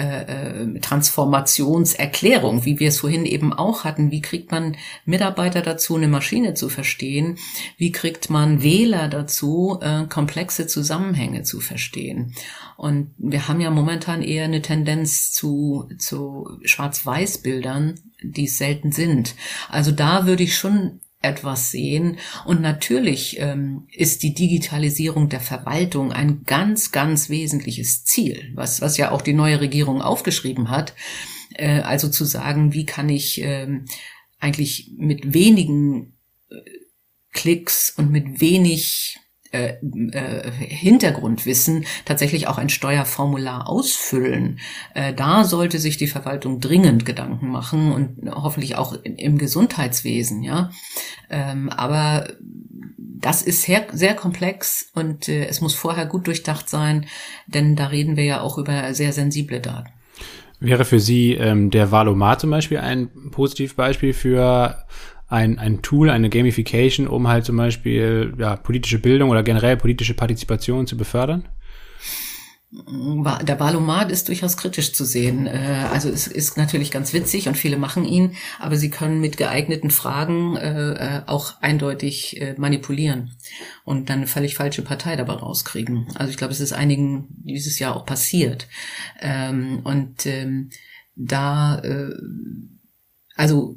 äh, 0.00 0.22
äh, 0.22 0.80
Transformationserklärung, 0.80 2.64
wie 2.64 2.80
wir 2.80 2.88
es 2.88 3.00
vorhin 3.00 3.26
eben 3.26 3.52
auch 3.52 3.84
hatten. 3.84 4.10
Wie 4.10 4.22
kriegt 4.22 4.50
man 4.50 4.78
Mitarbeiter 5.04 5.60
dazu, 5.60 5.96
eine 5.96 6.08
Maschine 6.08 6.54
zu 6.54 6.70
verstehen? 6.70 7.36
Wie 7.76 7.92
kriegt 7.92 8.30
man 8.30 8.62
Wähler 8.62 9.08
dazu, 9.08 9.78
äh, 9.82 10.06
komplexe 10.06 10.66
Zusammenhänge 10.66 11.42
zu 11.42 11.60
verstehen? 11.60 12.34
Und 12.78 13.10
wir 13.18 13.46
haben 13.46 13.60
ja 13.60 13.70
momentan 13.70 14.22
eher 14.22 14.44
eine 14.44 14.62
Tendenz 14.62 15.32
zu, 15.32 15.90
zu 15.98 16.48
Schwarz-Weiß-Bildern, 16.64 18.00
die 18.22 18.46
selten 18.46 18.92
sind. 18.92 19.34
Also 19.68 19.92
da 19.92 20.24
würde 20.24 20.44
ich 20.44 20.56
schon 20.56 21.00
etwas 21.22 21.70
sehen. 21.70 22.18
Und 22.44 22.62
natürlich 22.62 23.38
ähm, 23.38 23.86
ist 23.92 24.22
die 24.22 24.34
Digitalisierung 24.34 25.28
der 25.28 25.40
Verwaltung 25.40 26.12
ein 26.12 26.44
ganz, 26.44 26.92
ganz 26.92 27.28
wesentliches 27.28 28.04
Ziel, 28.04 28.52
was, 28.54 28.80
was 28.80 28.96
ja 28.96 29.10
auch 29.10 29.22
die 29.22 29.34
neue 29.34 29.60
Regierung 29.60 30.00
aufgeschrieben 30.00 30.70
hat. 30.70 30.94
Äh, 31.54 31.80
also 31.80 32.08
zu 32.08 32.24
sagen, 32.24 32.72
wie 32.72 32.86
kann 32.86 33.08
ich 33.08 33.40
ähm, 33.42 33.84
eigentlich 34.38 34.92
mit 34.96 35.34
wenigen 35.34 36.16
äh, 36.48 36.56
Klicks 37.32 37.90
und 37.96 38.10
mit 38.10 38.40
wenig 38.40 39.19
äh, 39.52 39.74
äh, 40.12 40.50
Hintergrundwissen 40.52 41.84
tatsächlich 42.04 42.46
auch 42.46 42.58
ein 42.58 42.68
Steuerformular 42.68 43.68
ausfüllen. 43.68 44.60
Äh, 44.94 45.12
da 45.12 45.42
sollte 45.42 45.78
sich 45.78 45.96
die 45.96 46.06
Verwaltung 46.06 46.60
dringend 46.60 47.04
Gedanken 47.04 47.48
machen 47.48 47.90
und 47.90 48.30
hoffentlich 48.30 48.76
auch 48.76 48.94
im 49.02 49.38
Gesundheitswesen, 49.38 50.42
ja. 50.42 50.70
Ähm, 51.30 51.68
aber 51.68 52.28
das 53.20 53.42
ist 53.42 53.62
sehr, 53.62 53.86
sehr 53.92 54.14
komplex 54.14 54.90
und 54.94 55.28
äh, 55.28 55.46
es 55.46 55.60
muss 55.60 55.74
vorher 55.74 56.06
gut 56.06 56.26
durchdacht 56.26 56.68
sein, 56.68 57.06
denn 57.46 57.76
da 57.76 57.86
reden 57.86 58.16
wir 58.16 58.24
ja 58.24 58.40
auch 58.40 58.56
über 58.56 58.94
sehr 58.94 59.12
sensible 59.12 59.60
Daten. 59.60 59.90
Wäre 60.60 60.84
für 60.84 61.00
Sie 61.00 61.32
ähm, 61.32 61.70
der 61.70 61.90
Valomat 61.90 62.42
zum 62.42 62.50
Beispiel 62.50 62.78
ein 62.78 63.08
Positivbeispiel 63.30 64.12
für 64.12 64.84
ein, 65.30 65.58
ein 65.58 65.80
Tool, 65.80 66.10
eine 66.10 66.28
Gamification, 66.28 67.06
um 67.06 67.28
halt 67.28 67.44
zum 67.44 67.56
Beispiel 67.56 68.34
ja, 68.36 68.56
politische 68.56 68.98
Bildung 68.98 69.30
oder 69.30 69.44
generell 69.44 69.76
politische 69.76 70.14
Partizipation 70.14 70.86
zu 70.86 70.96
befördern? 70.96 71.48
Der 72.72 73.58
Valomat 73.58 74.12
ist 74.12 74.28
durchaus 74.28 74.56
kritisch 74.56 74.92
zu 74.92 75.04
sehen. 75.04 75.48
Äh, 75.48 75.86
also 75.92 76.08
es 76.08 76.28
ist 76.28 76.56
natürlich 76.56 76.92
ganz 76.92 77.12
witzig 77.12 77.48
und 77.48 77.56
viele 77.56 77.76
machen 77.76 78.04
ihn, 78.04 78.36
aber 78.60 78.76
sie 78.76 78.90
können 78.90 79.20
mit 79.20 79.36
geeigneten 79.36 79.90
Fragen 79.90 80.56
äh, 80.56 80.92
äh, 80.92 81.22
auch 81.26 81.60
eindeutig 81.60 82.40
manipulieren 82.58 83.32
und 83.84 84.08
dann 84.08 84.18
eine 84.18 84.26
völlig 84.28 84.54
falsche 84.54 84.82
Partei 84.82 85.16
dabei 85.16 85.34
rauskriegen. 85.34 86.06
Also 86.14 86.30
ich 86.30 86.36
glaube, 86.36 86.52
es 86.52 86.60
ist 86.60 86.72
einigen 86.72 87.26
dieses 87.44 87.78
Jahr 87.80 87.96
auch 87.96 88.06
passiert. 88.06 88.68
Ähm, 89.20 89.80
und 89.84 90.26
ähm, 90.26 90.70
da, 91.16 91.82
also 93.36 93.76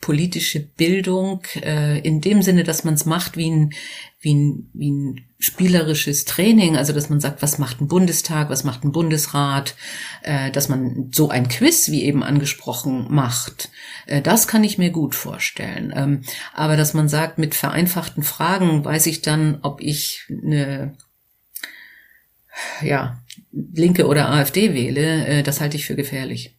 politische 0.00 0.60
Bildung 0.60 1.42
äh, 1.56 1.98
in 2.00 2.20
dem 2.20 2.42
Sinne, 2.42 2.62
dass 2.62 2.84
man 2.84 2.94
es 2.94 3.04
macht 3.04 3.36
wie 3.36 3.50
ein, 3.50 3.72
wie, 4.20 4.34
ein, 4.34 4.70
wie 4.72 4.90
ein 4.90 5.20
spielerisches 5.38 6.24
Training, 6.24 6.76
also 6.76 6.92
dass 6.92 7.10
man 7.10 7.20
sagt, 7.20 7.42
was 7.42 7.58
macht 7.58 7.80
ein 7.80 7.88
Bundestag, 7.88 8.48
was 8.48 8.64
macht 8.64 8.84
ein 8.84 8.92
Bundesrat, 8.92 9.74
äh, 10.22 10.50
dass 10.50 10.68
man 10.68 11.10
so 11.12 11.30
ein 11.30 11.48
Quiz, 11.48 11.90
wie 11.90 12.04
eben 12.04 12.22
angesprochen, 12.22 13.06
macht. 13.10 13.70
Äh, 14.06 14.22
das 14.22 14.46
kann 14.46 14.64
ich 14.64 14.78
mir 14.78 14.90
gut 14.90 15.14
vorstellen. 15.14 15.92
Ähm, 15.94 16.22
aber 16.54 16.76
dass 16.76 16.94
man 16.94 17.08
sagt, 17.08 17.38
mit 17.38 17.54
vereinfachten 17.54 18.22
Fragen 18.22 18.84
weiß 18.84 19.06
ich 19.06 19.22
dann, 19.22 19.58
ob 19.62 19.80
ich 19.80 20.26
eine 20.30 20.96
ja, 22.82 23.22
Linke 23.52 24.06
oder 24.06 24.30
AfD 24.30 24.74
wähle, 24.74 25.26
äh, 25.26 25.42
das 25.42 25.60
halte 25.60 25.76
ich 25.76 25.86
für 25.86 25.96
gefährlich. 25.96 26.57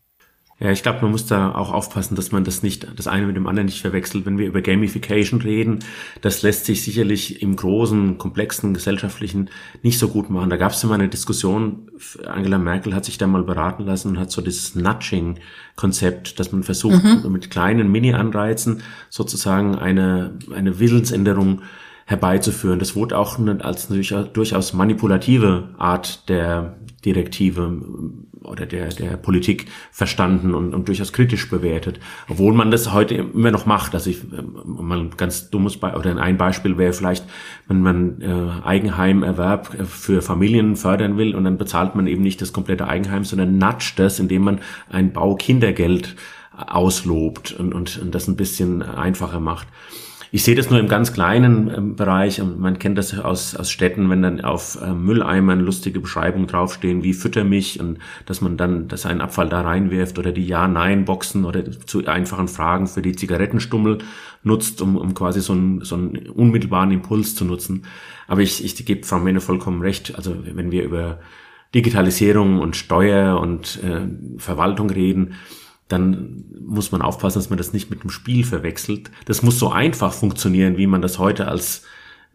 Ja, 0.61 0.71
ich 0.71 0.83
glaube, 0.83 0.99
man 1.01 1.11
muss 1.11 1.25
da 1.25 1.55
auch 1.55 1.71
aufpassen, 1.71 2.15
dass 2.15 2.33
man 2.33 2.43
das 2.43 2.63
nicht, 2.63 2.85
das 2.97 3.07
eine 3.07 3.25
mit 3.25 3.37
dem 3.37 3.47
anderen 3.47 3.67
nicht 3.67 3.81
verwechselt. 3.81 4.25
Wenn 4.25 4.37
wir 4.37 4.45
über 4.45 4.61
Gamification 4.61 5.41
reden, 5.41 5.79
das 6.21 6.41
lässt 6.41 6.65
sich 6.65 6.83
sicherlich 6.83 7.41
im 7.41 7.55
großen, 7.55 8.17
komplexen 8.17 8.73
gesellschaftlichen 8.73 9.49
nicht 9.83 9.99
so 9.99 10.09
gut 10.09 10.29
machen. 10.29 10.49
Da 10.49 10.57
gab 10.57 10.73
es 10.73 10.83
mal 10.83 10.95
eine 10.95 11.07
Diskussion, 11.07 11.89
Angela 12.25 12.57
Merkel 12.57 12.93
hat 12.93 13.05
sich 13.05 13.17
da 13.17 13.25
mal 13.25 13.43
beraten 13.43 13.85
lassen 13.85 14.09
und 14.09 14.19
hat 14.19 14.31
so 14.31 14.41
dieses 14.41 14.75
Nudging-Konzept, 14.75 16.41
dass 16.41 16.51
man 16.51 16.63
versucht, 16.63 17.05
mhm. 17.05 17.31
mit 17.31 17.49
kleinen 17.49 17.89
Mini-Anreizen 17.89 18.83
sozusagen 19.09 19.75
eine, 19.75 20.37
eine 20.53 20.77
Willensänderung 20.79 21.61
herbeizuführen. 22.05 22.79
Das 22.79 22.97
wurde 22.97 23.17
auch 23.17 23.39
als 23.59 23.87
durchaus 24.33 24.73
manipulative 24.73 25.69
Art 25.77 26.27
der 26.27 26.75
Direktive 27.05 27.81
oder 28.43 28.65
der, 28.65 28.89
der 28.89 29.17
Politik 29.17 29.65
verstanden 29.91 30.53
und, 30.53 30.73
und 30.73 30.87
durchaus 30.87 31.13
kritisch 31.13 31.49
bewertet. 31.49 31.99
Obwohl 32.27 32.53
man 32.53 32.71
das 32.71 32.93
heute 32.93 33.15
immer 33.15 33.51
noch 33.51 33.65
macht. 33.65 33.93
Also 33.93 34.09
ich, 34.09 34.19
mal 34.65 34.99
ein 34.99 35.11
ganz 35.17 35.49
dummes 35.49 35.77
Beispiel, 35.77 35.99
oder 35.99 36.21
ein 36.21 36.37
Beispiel 36.37 36.77
wäre 36.77 36.93
vielleicht, 36.93 37.25
wenn 37.67 37.81
man 37.81 38.21
äh, 38.21 38.65
Eigenheimerwerb 38.65 39.87
für 39.87 40.21
Familien 40.21 40.75
fördern 40.75 41.17
will 41.17 41.35
und 41.35 41.43
dann 41.43 41.57
bezahlt 41.57 41.95
man 41.95 42.07
eben 42.07 42.21
nicht 42.21 42.41
das 42.41 42.53
komplette 42.53 42.87
Eigenheim, 42.87 43.23
sondern 43.23 43.57
nudgt 43.57 43.99
das, 43.99 44.19
indem 44.19 44.43
man 44.43 44.59
ein 44.89 45.11
Baukindergeld 45.13 46.15
auslobt 46.55 47.51
und, 47.53 47.73
und, 47.73 47.97
und 47.97 48.15
das 48.15 48.27
ein 48.27 48.35
bisschen 48.35 48.81
einfacher 48.81 49.39
macht. 49.39 49.67
Ich 50.31 50.43
sehe 50.43 50.53
das 50.53 50.69
nur 50.69 50.79
im 50.79 50.87
ganz 50.87 51.11
kleinen 51.11 51.73
ähm, 51.75 51.95
Bereich. 51.95 52.41
Man 52.43 52.77
kennt 52.77 52.97
das 52.97 53.17
aus, 53.17 53.55
aus 53.55 53.71
Städten, 53.71 54.09
wenn 54.09 54.21
dann 54.21 54.41
auf 54.41 54.79
äh, 54.81 54.93
Mülleimern 54.93 55.59
lustige 55.59 55.99
Beschreibungen 55.99 56.47
draufstehen, 56.47 57.03
wie 57.03 57.13
fütter 57.13 57.43
mich 57.43 57.79
und 57.79 57.97
dass 58.27 58.41
man 58.41 58.55
dann 58.55 58.87
dass 58.87 59.07
einen 59.07 59.21
Abfall 59.21 59.49
da 59.49 59.61
reinwirft 59.61 60.19
oder 60.19 60.31
die 60.31 60.45
Ja-Nein-Boxen 60.45 61.45
oder 61.45 61.71
zu 61.71 62.05
einfachen 62.05 62.47
Fragen 62.47 62.85
für 62.85 63.01
die 63.01 63.15
Zigarettenstummel 63.15 63.99
nutzt, 64.43 64.81
um, 64.81 64.97
um 64.97 65.15
quasi 65.15 65.41
so 65.41 65.53
einen, 65.53 65.81
so 65.81 65.95
einen 65.95 66.29
unmittelbaren 66.29 66.91
Impuls 66.91 67.33
zu 67.33 67.43
nutzen. 67.43 67.85
Aber 68.27 68.41
ich, 68.41 68.63
ich 68.63 68.85
gebe 68.85 69.05
Frau 69.05 69.19
Menne 69.19 69.41
vollkommen 69.41 69.81
recht. 69.81 70.15
Also 70.15 70.35
wenn 70.43 70.71
wir 70.71 70.83
über 70.83 71.19
Digitalisierung 71.73 72.59
und 72.59 72.75
Steuer 72.75 73.39
und 73.39 73.79
äh, 73.83 74.07
Verwaltung 74.39 74.91
reden, 74.91 75.33
dann 75.89 76.45
muss 76.65 76.91
man 76.91 77.01
aufpassen, 77.01 77.39
dass 77.39 77.49
man 77.49 77.57
das 77.57 77.73
nicht 77.73 77.89
mit 77.89 78.03
dem 78.03 78.11
Spiel 78.11 78.45
verwechselt. 78.45 79.11
Das 79.25 79.41
muss 79.41 79.59
so 79.59 79.71
einfach 79.71 80.13
funktionieren, 80.13 80.77
wie 80.77 80.87
man 80.87 81.01
das 81.01 81.19
heute 81.19 81.47
als, 81.47 81.83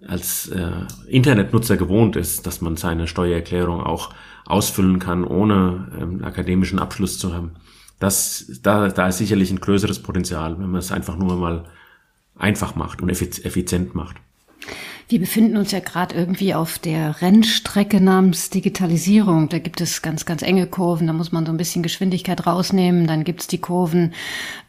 als 0.06 0.48
äh, 0.48 0.72
Internetnutzer 1.08 1.76
gewohnt 1.76 2.16
ist, 2.16 2.46
dass 2.46 2.60
man 2.60 2.76
seine 2.76 3.06
Steuererklärung 3.06 3.80
auch 3.80 4.10
ausfüllen 4.44 4.98
kann, 4.98 5.24
ohne 5.24 5.88
ähm, 5.98 6.24
akademischen 6.24 6.80
Abschluss 6.80 7.18
zu 7.18 7.32
haben. 7.32 7.52
Das, 8.00 8.50
da, 8.62 8.88
da 8.88 9.08
ist 9.08 9.18
sicherlich 9.18 9.52
ein 9.52 9.60
größeres 9.60 10.02
Potenzial, 10.02 10.58
wenn 10.58 10.70
man 10.70 10.80
es 10.80 10.92
einfach 10.92 11.16
nur 11.16 11.36
mal 11.36 11.64
einfach 12.36 12.74
macht 12.74 13.00
und 13.00 13.08
effizient 13.08 13.94
macht. 13.94 14.16
Wir 15.06 15.20
befinden 15.20 15.58
uns 15.58 15.70
ja 15.70 15.80
gerade 15.80 16.14
irgendwie 16.14 16.54
auf 16.54 16.78
der 16.78 17.20
Rennstrecke 17.20 18.00
namens 18.00 18.48
Digitalisierung. 18.48 19.50
Da 19.50 19.58
gibt 19.58 19.82
es 19.82 20.00
ganz, 20.00 20.24
ganz 20.24 20.40
enge 20.40 20.66
Kurven. 20.66 21.06
Da 21.06 21.12
muss 21.12 21.30
man 21.30 21.44
so 21.44 21.52
ein 21.52 21.58
bisschen 21.58 21.82
Geschwindigkeit 21.82 22.46
rausnehmen. 22.46 23.06
Dann 23.06 23.22
gibt 23.22 23.42
es 23.42 23.46
die 23.46 23.58
Kurven, 23.58 24.14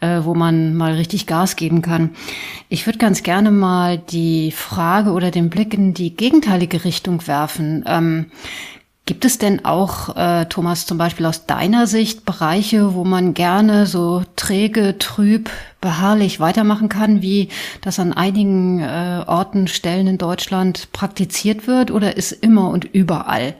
äh, 0.01 0.21
wo 0.23 0.35
man 0.35 0.75
mal 0.75 0.93
richtig 0.93 1.25
Gas 1.25 1.55
geben 1.55 1.81
kann. 1.81 2.09
Ich 2.67 2.85
würde 2.85 2.99
ganz 2.99 3.23
gerne 3.23 3.49
mal 3.49 3.97
die 3.97 4.51
Frage 4.51 5.11
oder 5.11 5.31
den 5.31 5.49
Blick 5.49 5.73
in 5.73 5.93
die 5.93 6.15
gegenteilige 6.15 6.83
Richtung 6.83 7.25
werfen. 7.27 7.85
Ähm, 7.87 8.25
Gibt 9.07 9.23
es 9.23 9.37
denn 9.37 9.65
auch, 9.65 10.15
äh, 10.15 10.45
Thomas, 10.45 10.87
zum 10.87 10.97
Beispiel 10.97 11.27
aus 11.27 11.45
deiner 11.45 11.85
Sicht 11.85 12.25
Bereiche, 12.25 12.95
wo 12.95 13.03
man 13.03 13.35
gerne 13.35 13.85
so 13.85 14.23
träge, 14.35 14.97
trüb, 14.97 15.51
beharrlich 15.79 16.39
weitermachen 16.39 16.89
kann, 16.89 17.21
wie 17.21 17.49
das 17.81 17.99
an 17.99 18.13
einigen 18.13 18.79
äh, 18.79 19.23
Orten, 19.27 19.67
Stellen 19.67 20.07
in 20.07 20.17
Deutschland 20.17 20.91
praktiziert 20.91 21.67
wird? 21.67 21.91
Oder 21.91 22.17
ist 22.17 22.31
immer 22.31 22.71
und 22.71 22.85
überall 22.85 23.53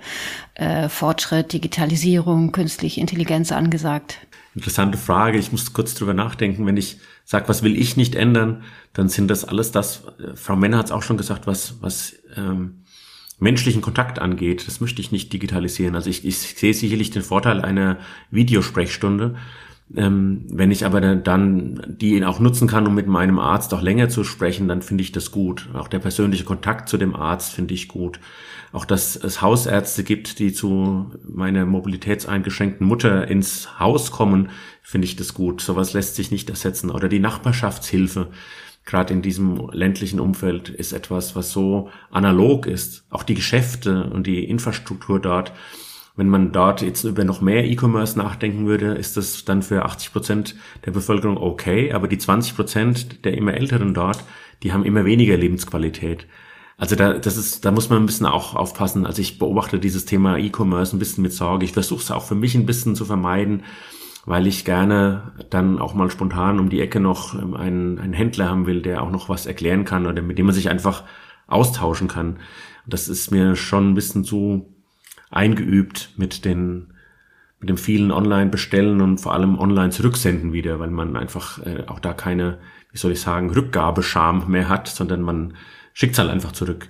äh, 0.55 0.89
Fortschritt, 0.89 1.53
Digitalisierung, 1.53 2.51
künstliche 2.51 2.99
Intelligenz 2.99 3.51
angesagt? 3.51 4.17
Interessante 4.55 4.97
Frage. 4.97 5.38
Ich 5.38 5.51
muss 5.51 5.73
kurz 5.73 5.93
drüber 5.93 6.15
nachdenken. 6.15 6.65
Wenn 6.65 6.77
ich 6.77 6.97
sage, 7.23 7.47
was 7.49 7.62
will 7.62 7.79
ich 7.79 7.97
nicht 7.97 8.15
ändern, 8.15 8.63
dann 8.93 9.10
sind 9.10 9.27
das 9.27 9.45
alles 9.45 9.71
das, 9.71 10.05
äh, 10.17 10.36
Frau 10.36 10.55
Männer 10.55 10.79
hat 10.79 10.88
es 10.88 10.91
auch 10.91 11.03
schon 11.03 11.17
gesagt, 11.17 11.45
was, 11.45 11.75
was 11.81 12.15
ähm, 12.36 12.85
menschlichen 13.39 13.82
Kontakt 13.82 14.19
angeht, 14.19 14.67
das 14.67 14.80
möchte 14.82 15.02
ich 15.02 15.12
nicht 15.12 15.34
digitalisieren. 15.34 15.95
Also 15.95 16.10
ich, 16.10 16.26
ich 16.26 16.38
sehe 16.38 16.74
sicherlich 16.74 17.12
den 17.12 17.21
Vorteil 17.21 17.62
einer 17.62 17.98
Videosprechstunde. 18.32 19.36
Ähm, 19.95 20.45
wenn 20.50 20.71
ich 20.71 20.86
aber 20.86 21.00
dann 21.00 21.95
die 22.00 22.24
auch 22.26 22.39
nutzen 22.39 22.67
kann, 22.67 22.88
um 22.88 22.95
mit 22.95 23.08
meinem 23.08 23.38
Arzt 23.38 23.74
auch 23.74 23.84
länger 23.84 24.10
zu 24.10 24.24
sprechen, 24.24 24.67
dann 24.67 24.82
finde 24.82 25.04
ich 25.04 25.12
das 25.12 25.32
gut. 25.32 25.69
Auch 25.74 25.88
der 25.88 26.00
persönliche 26.00 26.43
Kontakt 26.43 26.89
zu 26.89 26.98
dem 26.98 27.15
Arzt 27.15 27.54
finde 27.54 27.76
ich 27.76 27.88
gut. 27.88 28.19
Auch 28.71 28.86
dass 28.86 29.15
es 29.15 29.41
Hausärzte 29.41 30.04
gibt, 30.04 30.39
die 30.39 30.52
zu 30.52 31.12
meiner 31.28 31.65
mobilitätseingeschränkten 31.65 32.86
Mutter 32.86 33.28
ins 33.28 33.80
Haus 33.80 34.12
kommen, 34.12 34.50
finde 34.82 35.06
ich 35.06 35.15
das 35.15 35.34
gut. 35.34 35.62
Sowas 35.62 35.93
lässt 35.93 36.15
sich 36.15 36.32
nicht 36.32 36.50
ersetzen. 36.50 36.89
Oder 36.89 37.08
die 37.08 37.19
Nachbarschaftshilfe 37.19 38.30
gerade 38.86 39.13
in 39.13 39.21
diesem 39.21 39.69
ländlichen 39.71 40.19
Umfeld 40.19 40.69
ist 40.69 40.93
etwas, 40.93 41.36
was 41.36 41.52
so 41.52 41.89
analog 42.12 42.67
ist. 42.67 43.06
Auch 43.10 43.24
die 43.24 43.34
Geschäfte 43.34 44.10
und 44.12 44.28
die 44.28 44.43
Infrastruktur 44.43 45.19
dort. 45.19 45.52
Wenn 46.15 46.30
man 46.30 46.54
dort 46.54 46.82
jetzt 46.82 47.04
über 47.04 47.26
noch 47.26 47.41
mehr 47.41 47.65
E-Commerce 47.65 48.17
nachdenken 48.17 48.67
würde, 48.67 48.93
ist 48.93 49.17
das 49.17 49.43
dann 49.43 49.62
für 49.62 49.84
80 49.84 50.13
Prozent 50.13 50.56
der 50.86 50.91
Bevölkerung 50.91 51.38
okay, 51.38 51.91
aber 51.91 52.08
die 52.08 52.17
20 52.17 52.56
Prozent 52.56 53.26
der 53.26 53.38
immer 53.38 53.54
Älteren 53.54 53.93
dort, 53.93 54.24
die 54.63 54.71
haben 54.71 54.86
immer 54.86 55.04
weniger 55.04 55.36
Lebensqualität. 55.36 56.26
Also 56.78 56.95
da, 56.95 57.13
das 57.13 57.38
ist, 57.38 57.65
da 57.65 57.71
muss 57.71 57.89
man 57.89 58.00
ein 58.00 58.06
bisschen 58.06 58.26
auch 58.26 58.56
aufpassen. 58.56 59.06
Also 59.06 59.21
ich 59.21 59.39
beobachte 59.39 59.80
dieses 59.80 60.06
Thema 60.06 60.38
E-Commerce 60.38 60.95
ein 60.95 61.00
bisschen 61.00 61.21
mit 61.21 61.34
Sorge. 61.34 61.65
Ich 61.65 61.74
versuche 61.74 62.02
es 62.02 62.12
auch 62.12 62.24
für 62.24 62.36
mich 62.36 62.56
ein 62.56 62.65
bisschen 62.65 62.95
zu 62.95 63.06
vermeiden, 63.06 63.63
weil 64.25 64.47
ich 64.47 64.65
gerne 64.65 65.33
dann 65.49 65.79
auch 65.79 65.93
mal 65.93 66.09
spontan 66.09 66.59
um 66.59 66.69
die 66.69 66.81
Ecke 66.81 66.99
noch 66.99 67.35
ähm, 67.35 67.53
einen, 67.53 67.99
einen 67.99 68.13
Händler 68.13 68.49
haben 68.49 68.65
will, 68.65 68.81
der 68.81 69.01
auch 69.01 69.11
noch 69.11 69.29
was 69.29 69.45
erklären 69.45 69.85
kann 69.85 70.05
oder 70.05 70.21
mit 70.21 70.38
dem 70.38 70.47
man 70.47 70.55
sich 70.55 70.69
einfach 70.69 71.03
austauschen 71.47 72.07
kann. 72.07 72.39
Das 72.88 73.07
ist 73.07 73.31
mir 73.31 73.55
schon 73.55 73.91
ein 73.91 73.95
bisschen 73.95 74.23
zu 74.23 74.73
eingeübt 75.29 76.13
mit 76.17 76.45
den 76.45 76.91
mit 77.59 77.69
dem 77.69 77.77
vielen 77.77 78.11
Online-Bestellen 78.11 79.01
und 79.01 79.19
vor 79.19 79.33
allem 79.33 79.57
online 79.57 79.89
zurücksenden 79.89 80.53
wieder, 80.53 80.79
weil 80.79 80.91
man 80.91 81.15
einfach 81.15 81.65
äh, 81.65 81.85
auch 81.88 81.99
da 81.99 82.13
keine, 82.13 82.59
wie 82.91 82.97
soll 82.97 83.13
ich 83.13 83.21
sagen, 83.21 83.49
Rückgabescham 83.49 84.47
mehr 84.51 84.69
hat, 84.69 84.88
sondern 84.88 85.21
man 85.21 85.55
schickt 85.93 86.13
es 86.13 86.19
halt 86.19 86.29
einfach 86.29 86.51
zurück. 86.51 86.89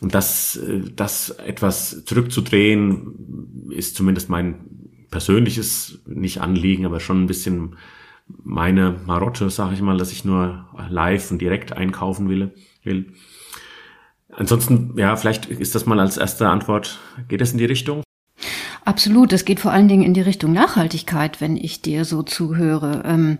Und 0.00 0.14
das, 0.14 0.56
äh, 0.56 0.82
das 0.94 1.30
etwas 1.30 2.04
zurückzudrehen, 2.04 3.68
ist 3.70 3.96
zumindest 3.96 4.30
mein 4.30 4.77
persönliches, 5.10 6.00
nicht 6.06 6.40
Anliegen, 6.40 6.86
aber 6.86 7.00
schon 7.00 7.22
ein 7.22 7.26
bisschen 7.26 7.76
meine 8.44 8.96
Marotte, 9.06 9.48
sage 9.50 9.74
ich 9.74 9.80
mal, 9.80 9.96
dass 9.96 10.12
ich 10.12 10.24
nur 10.24 10.66
live 10.90 11.30
und 11.30 11.40
direkt 11.40 11.72
einkaufen 11.72 12.28
will. 12.28 12.52
will. 12.82 13.12
Ansonsten, 14.30 14.94
ja, 14.96 15.16
vielleicht 15.16 15.46
ist 15.46 15.74
das 15.74 15.86
mal 15.86 15.98
als 15.98 16.16
erste 16.16 16.48
Antwort. 16.48 16.98
Geht 17.28 17.40
es 17.40 17.52
in 17.52 17.58
die 17.58 17.64
Richtung? 17.64 18.02
Absolut, 18.88 19.34
es 19.34 19.44
geht 19.44 19.60
vor 19.60 19.70
allen 19.70 19.86
Dingen 19.86 20.02
in 20.02 20.14
die 20.14 20.22
Richtung 20.22 20.54
Nachhaltigkeit, 20.54 21.42
wenn 21.42 21.58
ich 21.58 21.82
dir 21.82 22.06
so 22.06 22.22
zuhöre. 22.22 23.02
Ähm, 23.04 23.36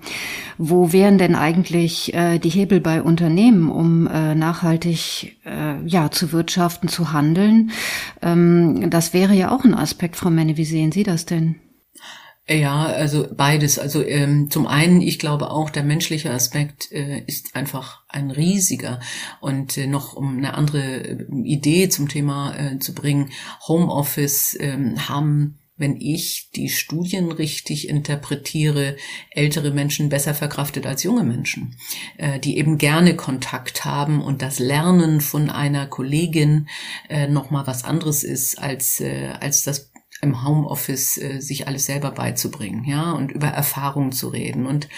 wo 0.58 0.92
wären 0.92 1.16
denn 1.16 1.34
eigentlich 1.34 2.12
äh, 2.12 2.38
die 2.38 2.50
Hebel 2.50 2.82
bei 2.82 3.00
Unternehmen, 3.00 3.70
um 3.70 4.06
äh, 4.08 4.34
nachhaltig 4.34 5.38
äh, 5.46 5.82
ja 5.86 6.10
zu 6.10 6.32
wirtschaften, 6.32 6.88
zu 6.90 7.14
handeln? 7.14 7.70
Ähm, 8.20 8.90
das 8.90 9.14
wäre 9.14 9.32
ja 9.32 9.50
auch 9.50 9.64
ein 9.64 9.72
Aspekt, 9.72 10.16
Frau 10.16 10.28
Menne. 10.28 10.58
Wie 10.58 10.66
sehen 10.66 10.92
Sie 10.92 11.02
das 11.02 11.24
denn? 11.24 11.54
Ja, 12.50 12.86
also 12.86 13.28
beides. 13.30 13.78
Also 13.78 14.02
ähm, 14.02 14.50
zum 14.50 14.66
einen, 14.66 15.02
ich 15.02 15.18
glaube 15.18 15.50
auch, 15.50 15.68
der 15.68 15.82
menschliche 15.82 16.30
Aspekt 16.30 16.90
äh, 16.92 17.22
ist 17.26 17.54
einfach 17.54 18.00
ein 18.08 18.30
riesiger. 18.30 19.00
Und 19.40 19.76
äh, 19.76 19.86
noch 19.86 20.14
um 20.14 20.38
eine 20.38 20.54
andere 20.54 20.80
äh, 20.80 21.26
Idee 21.44 21.90
zum 21.90 22.08
Thema 22.08 22.54
äh, 22.56 22.78
zu 22.78 22.94
bringen, 22.94 23.30
Homeoffice 23.66 24.56
ähm, 24.60 25.08
haben 25.08 25.58
wenn 25.80 26.00
ich 26.00 26.50
die 26.56 26.70
Studien 26.70 27.30
richtig 27.30 27.88
interpretiere, 27.88 28.96
ältere 29.30 29.70
Menschen 29.70 30.08
besser 30.08 30.34
verkraftet 30.34 30.86
als 30.86 31.04
junge 31.04 31.22
Menschen, 31.22 31.76
äh, 32.16 32.40
die 32.40 32.58
eben 32.58 32.78
gerne 32.78 33.14
Kontakt 33.14 33.84
haben 33.84 34.20
und 34.20 34.42
das 34.42 34.58
Lernen 34.58 35.20
von 35.20 35.50
einer 35.50 35.86
Kollegin 35.86 36.68
äh, 37.08 37.28
noch 37.28 37.52
mal 37.52 37.68
was 37.68 37.84
anderes 37.84 38.24
ist 38.24 38.58
als 38.58 39.00
als 39.38 39.62
das 39.62 39.92
im 40.20 40.44
Homeoffice 40.44 41.18
äh, 41.18 41.40
sich 41.40 41.68
alles 41.68 41.86
selber 41.86 42.10
beizubringen, 42.10 42.84
ja, 42.84 43.12
und 43.12 43.30
über 43.30 43.48
Erfahrungen 43.48 44.12
zu 44.12 44.28
reden. 44.28 44.66
Und 44.66 44.88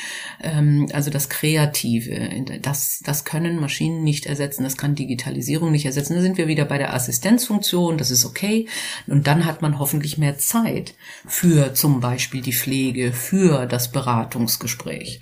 ähm, 0.43 0.89
also 0.93 1.11
das 1.11 1.29
Kreative, 1.29 2.29
das, 2.63 3.01
das 3.05 3.25
können 3.25 3.61
Maschinen 3.61 4.03
nicht 4.03 4.27
ersetzen, 4.27 4.65
das 4.65 4.77
kann 4.77 4.95
Digitalisierung 4.95 5.71
nicht 5.71 5.85
ersetzen. 5.85 6.15
Da 6.15 6.23
sind 6.23 6.39
wir 6.39 6.49
wieder 6.49 6.65
bei 6.65 6.79
der 6.79 6.95
Assistenzfunktion, 6.95 7.99
das 7.99 8.11
ist 8.11 8.25
okay. 8.25 8.67
Und 9.07 9.27
dann 9.27 9.45
hat 9.45 9.61
man 9.61 9.79
hoffentlich 9.79 10.17
mehr 10.17 10.39
Zeit 10.39 10.95
für 11.27 11.75
zum 11.75 12.01
Beispiel 12.01 12.41
die 12.41 12.55
Pflege, 12.55 13.13
für 13.13 13.67
das 13.67 13.93
Beratungsgespräch. 13.93 15.21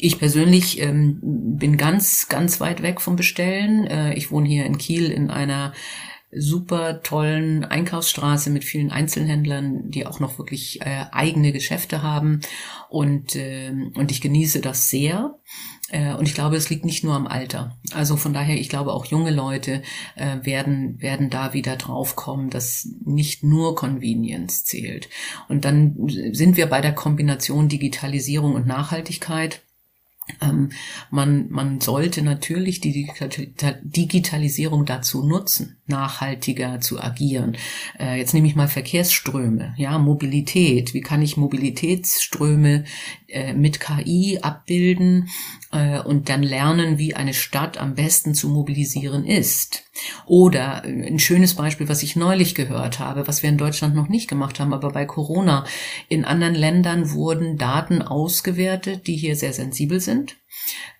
Ich 0.00 0.20
persönlich 0.20 0.80
ähm, 0.80 1.18
bin 1.22 1.76
ganz, 1.76 2.28
ganz 2.28 2.60
weit 2.60 2.82
weg 2.82 3.00
vom 3.00 3.16
Bestellen. 3.16 3.84
Äh, 3.86 4.14
ich 4.14 4.30
wohne 4.30 4.48
hier 4.48 4.64
in 4.64 4.78
Kiel 4.78 5.10
in 5.10 5.28
einer 5.28 5.72
super 6.30 7.02
tollen 7.02 7.64
Einkaufsstraße 7.64 8.50
mit 8.50 8.64
vielen 8.64 8.90
Einzelhändlern, 8.90 9.90
die 9.90 10.06
auch 10.06 10.20
noch 10.20 10.38
wirklich 10.38 10.80
äh, 10.82 11.06
eigene 11.10 11.52
Geschäfte 11.52 12.02
haben. 12.02 12.40
Und, 12.90 13.34
äh, 13.34 13.72
und 13.94 14.10
ich 14.10 14.20
genieße 14.20 14.60
das 14.60 14.90
sehr. 14.90 15.38
Äh, 15.90 16.14
und 16.14 16.28
ich 16.28 16.34
glaube, 16.34 16.56
es 16.56 16.68
liegt 16.68 16.84
nicht 16.84 17.02
nur 17.02 17.14
am 17.14 17.26
Alter. 17.26 17.78
Also 17.92 18.16
von 18.16 18.34
daher, 18.34 18.60
ich 18.60 18.68
glaube, 18.68 18.92
auch 18.92 19.06
junge 19.06 19.30
Leute 19.30 19.82
äh, 20.16 20.36
werden, 20.42 21.00
werden 21.00 21.30
da 21.30 21.54
wieder 21.54 21.76
draufkommen, 21.76 22.50
dass 22.50 22.88
nicht 23.04 23.42
nur 23.42 23.74
Convenience 23.74 24.64
zählt. 24.64 25.08
Und 25.48 25.64
dann 25.64 25.96
sind 26.32 26.56
wir 26.56 26.66
bei 26.66 26.82
der 26.82 26.94
Kombination 26.94 27.68
Digitalisierung 27.68 28.54
und 28.54 28.66
Nachhaltigkeit. 28.66 29.62
Ähm, 30.42 30.72
man, 31.10 31.48
man 31.48 31.80
sollte 31.80 32.20
natürlich 32.20 32.80
die 32.80 33.10
Digitalisierung 33.82 34.84
dazu 34.84 35.26
nutzen, 35.26 35.77
nachhaltiger 35.88 36.80
zu 36.80 37.00
agieren. 37.00 37.56
Äh, 37.98 38.18
jetzt 38.18 38.34
nehme 38.34 38.46
ich 38.46 38.56
mal 38.56 38.68
Verkehrsströme, 38.68 39.74
ja, 39.76 39.98
Mobilität. 39.98 40.94
Wie 40.94 41.00
kann 41.00 41.22
ich 41.22 41.36
Mobilitätsströme 41.36 42.84
äh, 43.28 43.52
mit 43.54 43.80
KI 43.80 44.38
abbilden 44.40 45.28
äh, 45.72 46.00
und 46.00 46.28
dann 46.28 46.42
lernen, 46.42 46.98
wie 46.98 47.14
eine 47.14 47.34
Stadt 47.34 47.78
am 47.78 47.94
besten 47.94 48.34
zu 48.34 48.48
mobilisieren 48.48 49.24
ist? 49.24 49.84
Oder 50.26 50.84
äh, 50.84 51.08
ein 51.08 51.18
schönes 51.18 51.54
Beispiel, 51.54 51.88
was 51.88 52.02
ich 52.02 52.16
neulich 52.16 52.54
gehört 52.54 52.98
habe, 52.98 53.26
was 53.26 53.42
wir 53.42 53.50
in 53.50 53.58
Deutschland 53.58 53.94
noch 53.94 54.08
nicht 54.08 54.28
gemacht 54.28 54.60
haben, 54.60 54.72
aber 54.72 54.90
bei 54.90 55.04
Corona. 55.04 55.64
In 56.08 56.24
anderen 56.24 56.54
Ländern 56.54 57.12
wurden 57.12 57.58
Daten 57.58 58.02
ausgewertet, 58.02 59.06
die 59.06 59.16
hier 59.16 59.36
sehr 59.36 59.52
sensibel 59.52 60.00
sind 60.00 60.36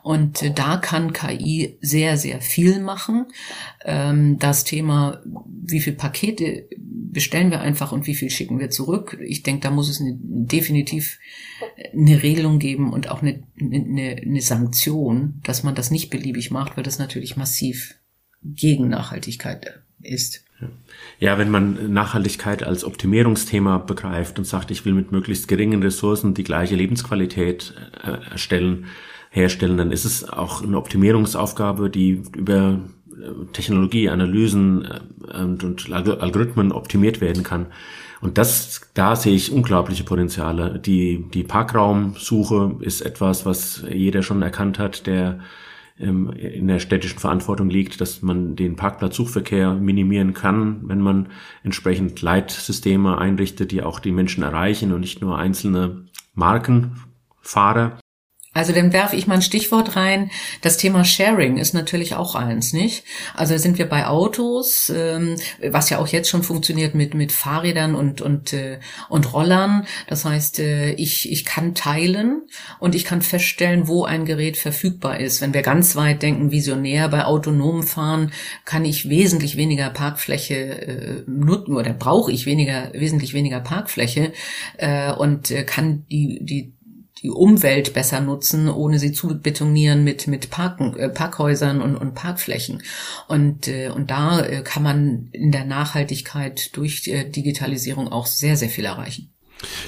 Und 0.04 0.44
äh, 0.44 0.52
da 0.52 0.78
kann 0.78 1.12
KI 1.12 1.78
sehr, 1.82 2.18
sehr 2.18 2.40
viel 2.40 2.80
machen. 2.80 3.26
Ähm, 3.84 4.38
das 4.38 4.66
Thema, 4.66 5.22
wie 5.26 5.80
viel 5.80 5.94
Pakete 5.94 6.68
bestellen 7.12 7.50
wir 7.50 7.62
einfach 7.62 7.92
und 7.92 8.06
wie 8.06 8.14
viel 8.14 8.30
schicken 8.30 8.60
wir 8.60 8.70
zurück. 8.70 9.18
Ich 9.26 9.42
denke, 9.42 9.62
da 9.62 9.72
muss 9.72 9.90
es 9.90 10.00
eine, 10.00 10.16
definitiv 10.20 11.18
eine 11.94 12.22
Regelung 12.22 12.60
geben 12.60 12.94
und 12.94 13.10
auch 13.10 13.22
eine, 13.22 13.44
eine, 13.60 14.18
eine 14.22 14.42
Sanktion, 14.42 15.42
dass 15.44 15.64
man 15.64 15.74
das 15.74 15.90
nicht 15.90 16.10
beliebig 16.12 16.52
macht, 16.52 16.78
weil 16.78 16.84
das 16.84 17.00
natürlich 17.00 17.38
massiv 17.38 17.96
gegen 18.44 18.88
Nachhaltigkeit 18.88 19.82
ist. 20.02 20.44
Ja, 21.20 21.38
wenn 21.38 21.52
man 21.52 21.94
Nachhaltigkeit 21.94 22.64
als 22.64 22.84
Optimierungsthema 22.84 23.78
begreift 23.78 24.40
und 24.40 24.46
sagt, 24.46 24.72
ich 24.72 24.86
will 24.86 24.94
mit 24.94 25.12
möglichst 25.12 25.48
geringen 25.48 25.84
Ressourcen 25.84 26.34
die 26.34 26.44
gleiche 26.44 26.76
Lebensqualität 26.76 27.74
äh, 28.04 28.32
erstellen, 28.32 28.86
herstellen, 29.30 29.78
dann 29.78 29.92
ist 29.92 30.06
es 30.06 30.28
auch 30.28 30.64
eine 30.64 30.78
Optimierungsaufgabe, 30.78 31.90
die 31.90 32.24
über 32.36 32.80
äh, 33.12 33.46
Technologie, 33.54 34.10
Analysen 34.10 34.86
äh, 34.86 35.42
und 35.42 35.92
Algorithmen 35.92 36.72
optimiert 36.72 37.22
werden 37.22 37.44
kann. 37.44 37.68
Und 38.22 38.38
das, 38.38 38.82
da 38.94 39.16
sehe 39.16 39.36
ich 39.36 39.52
unglaubliche 39.52 40.04
Potenziale. 40.04 40.80
Die, 40.80 41.26
die 41.34 41.44
Parkraumsuche 41.44 42.78
ist 42.82 43.02
etwas, 43.02 43.46
was 43.46 43.84
jeder 43.90 44.24
schon 44.24 44.42
erkannt 44.42 44.78
hat, 44.78 45.08
der 45.08 45.40
ähm, 46.00 46.32
in 46.32 46.68
der 46.68 46.80
städtischen 46.80 47.20
Verantwortung 47.20 47.70
liegt, 47.70 48.02
dass 48.02 48.22
man 48.22 48.56
den 48.56 48.76
Parkplatzsuchverkehr 48.76 49.74
minimieren 49.74 50.34
kann, 50.34 50.88
wenn 50.88 51.02
man 51.02 51.30
entsprechend 51.64 52.22
Leitsysteme 52.22 53.18
einrichtet, 53.18 53.72
die 53.72 53.84
auch 53.84 54.00
die 54.00 54.12
Menschen 54.12 54.44
erreichen 54.44 54.94
und 54.94 55.02
nicht 55.02 55.22
nur 55.22 55.38
einzelne 55.38 56.06
Markenfahrer. 56.34 58.00
Also 58.52 58.74
dann 58.74 58.94
werfe 58.94 59.16
ich 59.16 59.28
mal 59.28 59.36
ein 59.36 59.42
Stichwort 59.44 59.96
rein. 59.96 60.32
Das 60.62 60.78
Thema 60.78 61.06
Sharing 61.06 61.58
ist 61.58 61.76
natürlich 61.76 62.16
auch 62.16 62.34
eins, 62.34 62.74
nicht? 62.74 63.04
Also 63.36 63.56
sind 63.58 63.78
wir 63.78 63.88
bei 63.88 64.08
Autos, 64.08 64.92
ähm, 64.96 65.36
was 65.70 65.92
ja 65.92 66.00
auch 66.00 66.08
jetzt 66.08 66.30
schon 66.30 66.42
funktioniert 66.42 66.96
mit 66.96 67.14
mit 67.14 67.32
Fahrrädern 67.32 67.94
und 67.94 68.22
und 68.22 68.54
äh, 68.54 68.80
und 69.08 69.34
Rollern. 69.34 69.86
Das 70.08 70.26
heißt, 70.26 70.60
äh, 70.60 70.94
ich 70.94 71.32
ich 71.32 71.46
kann 71.46 71.76
teilen 71.76 72.42
und 72.80 72.96
ich 72.96 73.06
kann 73.06 73.22
feststellen, 73.22 73.88
wo 73.88 74.04
ein 74.06 74.26
Gerät 74.26 74.58
verfügbar 74.58 75.20
ist. 75.20 75.42
Wenn 75.42 75.54
wir 75.54 75.62
ganz 75.62 75.96
weit 75.96 76.24
denken, 76.24 76.50
visionär 76.50 77.08
bei 77.10 77.26
autonomem 77.26 77.84
Fahren, 77.84 78.32
kann 78.66 78.84
ich 78.84 79.10
wesentlich 79.10 79.58
weniger 79.58 79.92
Parkfläche 79.92 80.56
äh, 80.56 81.24
nutzen 81.28 81.76
oder 81.78 81.94
brauche 81.94 82.32
ich 82.32 82.48
weniger 82.48 82.92
wesentlich 82.94 83.36
weniger 83.36 83.60
Parkfläche 83.60 84.34
äh, 84.78 85.12
und 85.12 85.52
äh, 85.52 85.64
kann 85.64 86.06
die 86.10 86.40
die 86.42 86.74
die 87.22 87.30
Umwelt 87.30 87.94
besser 87.94 88.22
nutzen, 88.22 88.70
ohne 88.70 89.00
sie 89.00 89.12
zu 89.12 89.40
betonieren 89.40 90.04
mit, 90.04 90.28
mit 90.28 90.50
Parken, 90.50 90.96
äh, 90.96 91.10
Parkhäusern 91.10 91.82
und, 91.82 91.96
und 91.96 92.16
Parkflächen. 92.16 92.82
Und, 93.28 93.68
äh, 93.68 93.90
und 93.90 94.10
da 94.10 94.42
äh, 94.42 94.62
kann 94.62 94.84
man 94.84 95.30
in 95.32 95.52
der 95.52 95.66
Nachhaltigkeit 95.66 96.76
durch 96.76 97.08
äh, 97.08 97.30
Digitalisierung 97.30 98.08
auch 98.08 98.26
sehr, 98.26 98.56
sehr 98.56 98.70
viel 98.70 98.86
erreichen. 98.86 99.34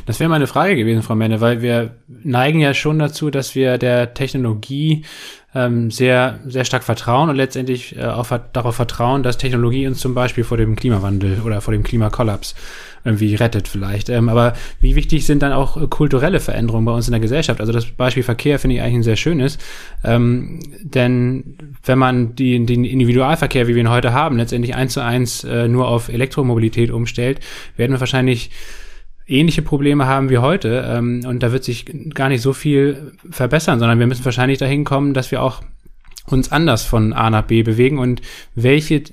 Das 0.06 0.20
wäre 0.20 0.30
meine 0.30 0.48
Frage 0.48 0.76
gewesen, 0.76 1.02
Frau 1.02 1.16
Menne, 1.16 1.40
weil 1.40 1.62
wir 1.62 1.96
neigen 2.08 2.60
ja 2.60 2.74
schon 2.74 3.00
dazu, 3.00 3.30
dass 3.30 3.56
wir 3.56 3.78
der 3.78 4.14
Technologie 4.14 5.06
ähm, 5.54 5.92
sehr, 5.92 6.40
sehr 6.46 6.66
stark 6.66 6.84
vertrauen 6.84 7.30
und 7.30 7.36
letztendlich 7.36 7.98
äh, 7.98 8.06
auch 8.06 8.28
darauf 8.54 8.76
vertrauen, 8.76 9.24
dass 9.24 9.38
Technologie 9.38 9.88
uns 9.88 10.00
zum 10.00 10.14
Beispiel 10.14 10.44
vor 10.44 10.58
dem 10.58 10.76
Klimawandel 10.76 11.42
oder 11.46 11.62
vor 11.62 11.74
dem 11.74 11.84
Klimakollaps 11.84 12.56
irgendwie 13.04 13.36
rettet 13.36 13.68
vielleicht. 13.68 14.10
Ähm, 14.10 14.30
aber 14.30 14.54
wie 14.80 14.96
wichtig 14.96 15.26
sind 15.26 15.42
dann 15.42 15.54
auch 15.54 15.78
äh, 15.78 15.88
kulturelle 15.88 16.40
Veränderungen 16.40 16.86
bei 16.86 16.92
uns 16.92 17.08
in 17.08 17.12
der 17.12 17.20
Gesellschaft? 17.20 17.60
Also 17.60 17.72
das 17.72 17.86
Beispiel 17.86 18.24
Verkehr 18.24 18.60
finde 18.60 18.76
ich 18.76 18.82
eigentlich 18.82 18.96
ein 18.96 19.04
sehr 19.04 19.16
schönes. 19.16 19.58
Ähm, 20.04 20.60
denn 20.82 21.58
wenn 21.84 21.98
man 21.98 22.36
die, 22.36 22.66
den 22.66 22.86
Individualverkehr, 22.86 23.68
wie 23.68 23.76
wir 23.76 23.82
ihn 23.82 23.90
heute 23.90 24.14
haben, 24.14 24.38
letztendlich 24.38 24.76
eins 24.76 24.94
zu 24.94 25.04
eins 25.04 25.44
äh, 25.44 25.68
nur 25.68 25.88
auf 25.88 26.10
Elektromobilität 26.10 26.92
umstellt, 26.92 27.40
werden 27.78 27.94
wir 27.94 28.00
wahrscheinlich 28.00 28.52
ähnliche 29.28 29.62
Probleme 29.62 30.06
haben 30.06 30.30
wie 30.30 30.38
heute. 30.38 30.86
Ähm, 30.88 31.22
und 31.26 31.42
da 31.42 31.52
wird 31.52 31.64
sich 31.64 31.86
gar 32.14 32.30
nicht 32.30 32.42
so 32.42 32.54
viel 32.54 33.14
verbessern, 33.30 33.80
sondern 33.80 34.00
wir 34.00 34.08
müssen 34.08 34.26
wahrscheinlich 34.26 34.60
dahin 34.60 34.84
kommen, 34.84 35.14
dass 35.14 35.32
wir 35.32 35.42
auch 35.42 35.62
uns 36.28 36.52
anders 36.52 36.84
von 36.84 37.14
A 37.14 37.30
nach 37.30 37.44
B 37.44 37.64
bewegen 37.64 37.98
und 37.98 38.22
welche 38.56 39.04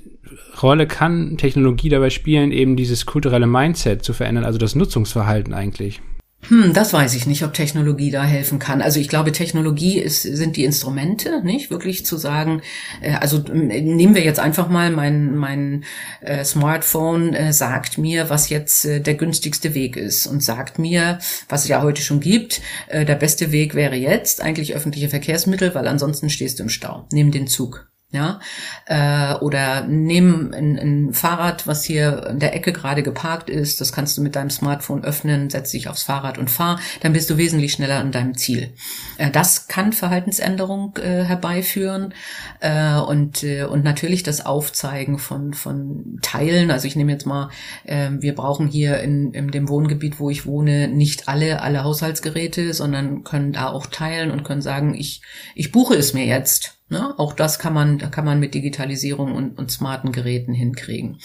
Rolle 0.61 0.87
kann 0.87 1.37
Technologie 1.37 1.89
dabei 1.89 2.09
spielen, 2.09 2.51
eben 2.51 2.75
dieses 2.75 3.05
kulturelle 3.05 3.47
Mindset 3.47 4.03
zu 4.03 4.13
verändern, 4.13 4.45
also 4.45 4.57
das 4.57 4.75
Nutzungsverhalten 4.75 5.53
eigentlich? 5.53 6.01
Hm, 6.47 6.73
das 6.73 6.93
weiß 6.93 7.15
ich 7.15 7.27
nicht, 7.27 7.43
ob 7.43 7.53
Technologie 7.53 8.11
da 8.11 8.23
helfen 8.23 8.59
kann. 8.59 8.81
Also 8.81 8.99
ich 8.99 9.09
glaube, 9.09 9.33
Technologie 9.33 9.99
ist, 9.99 10.21
sind 10.21 10.55
die 10.55 10.63
Instrumente, 10.63 11.43
nicht 11.43 11.69
wirklich 11.69 12.05
zu 12.05 12.15
sagen. 12.15 12.61
Äh, 13.01 13.15
also 13.15 13.39
nehmen 13.39 14.15
wir 14.15 14.23
jetzt 14.23 14.39
einfach 14.39 14.69
mal 14.69 14.89
mein 14.89 15.35
mein 15.35 15.83
äh, 16.21 16.45
Smartphone 16.45 17.33
äh, 17.33 17.51
sagt 17.51 17.97
mir, 17.97 18.29
was 18.29 18.49
jetzt 18.49 18.85
äh, 18.85 19.01
der 19.01 19.15
günstigste 19.15 19.73
Weg 19.73 19.97
ist 19.97 20.27
und 20.27 20.41
sagt 20.41 20.79
mir, 20.79 21.19
was 21.49 21.63
es 21.63 21.69
ja 21.69 21.81
heute 21.81 22.01
schon 22.01 22.21
gibt. 22.21 22.61
Äh, 22.87 23.03
der 23.03 23.15
beste 23.15 23.51
Weg 23.51 23.75
wäre 23.75 23.95
jetzt 23.95 24.41
eigentlich 24.41 24.75
öffentliche 24.75 25.09
Verkehrsmittel, 25.09 25.75
weil 25.75 25.87
ansonsten 25.89 26.29
stehst 26.29 26.59
du 26.59 26.63
im 26.63 26.69
Stau. 26.69 27.05
Nimm 27.11 27.31
den 27.31 27.47
Zug 27.47 27.88
ja, 28.11 28.39
äh, 28.87 29.35
oder 29.35 29.83
nimm 29.83 30.51
ein, 30.51 30.79
ein 30.79 31.13
Fahrrad, 31.13 31.67
was 31.67 31.83
hier 31.83 32.25
in 32.27 32.39
der 32.39 32.55
Ecke 32.55 32.73
gerade 32.73 33.03
geparkt 33.03 33.51
ist, 33.51 33.81
das 33.81 33.93
kannst 33.93 34.17
du 34.17 34.23
mit 34.23 34.35
deinem 34.35 34.49
Smartphone 34.49 35.03
öffnen, 35.03 35.51
setz 35.51 35.71
dich 35.71 35.89
aufs 35.89 36.01
Fahrrad 36.01 36.39
und 36.39 36.49
fahr, 36.49 36.79
dann 37.01 37.13
bist 37.13 37.29
du 37.29 37.37
wesentlich 37.37 37.73
schneller 37.73 37.99
an 37.99 38.11
deinem 38.11 38.35
Ziel. 38.35 38.73
Äh, 39.19 39.29
das 39.29 39.67
kann 39.67 39.93
Verhaltensänderung 39.93 40.97
äh, 40.97 41.23
herbeiführen 41.23 42.15
äh, 42.61 42.95
und 42.95 43.43
äh, 43.43 43.65
und 43.65 43.83
natürlich 43.83 44.23
das 44.23 44.43
Aufzeigen 44.43 45.19
von 45.19 45.53
von 45.53 46.17
Teilen. 46.23 46.71
Also 46.71 46.87
ich 46.87 46.95
nehme 46.95 47.11
jetzt 47.11 47.27
mal, 47.27 47.51
äh, 47.83 48.09
wir 48.11 48.33
brauchen 48.33 48.67
hier 48.67 49.01
in, 49.01 49.33
in 49.33 49.51
dem 49.51 49.69
Wohngebiet, 49.69 50.19
wo 50.19 50.31
ich 50.31 50.47
wohne, 50.47 50.87
nicht 50.87 51.27
alle 51.27 51.61
alle 51.61 51.83
Haushaltsgeräte, 51.83 52.73
sondern 52.73 53.23
können 53.23 53.53
da 53.53 53.67
auch 53.67 53.85
teilen 53.85 54.31
und 54.31 54.43
können 54.43 54.63
sagen, 54.63 54.95
ich 54.95 55.21
ich 55.53 55.71
buche 55.71 55.93
es 55.93 56.15
mir 56.15 56.25
jetzt 56.25 56.78
Ne? 56.89 57.17
Auch 57.17 57.33
das 57.33 57.59
kann 57.59 57.73
man, 57.73 57.97
da 57.99 58.07
kann 58.07 58.25
man 58.25 58.39
mit 58.39 58.53
Digitalisierung 58.53 59.33
und, 59.33 59.57
und 59.57 59.71
smarten 59.71 60.11
Geräten 60.11 60.53
hinkriegen. 60.53 61.19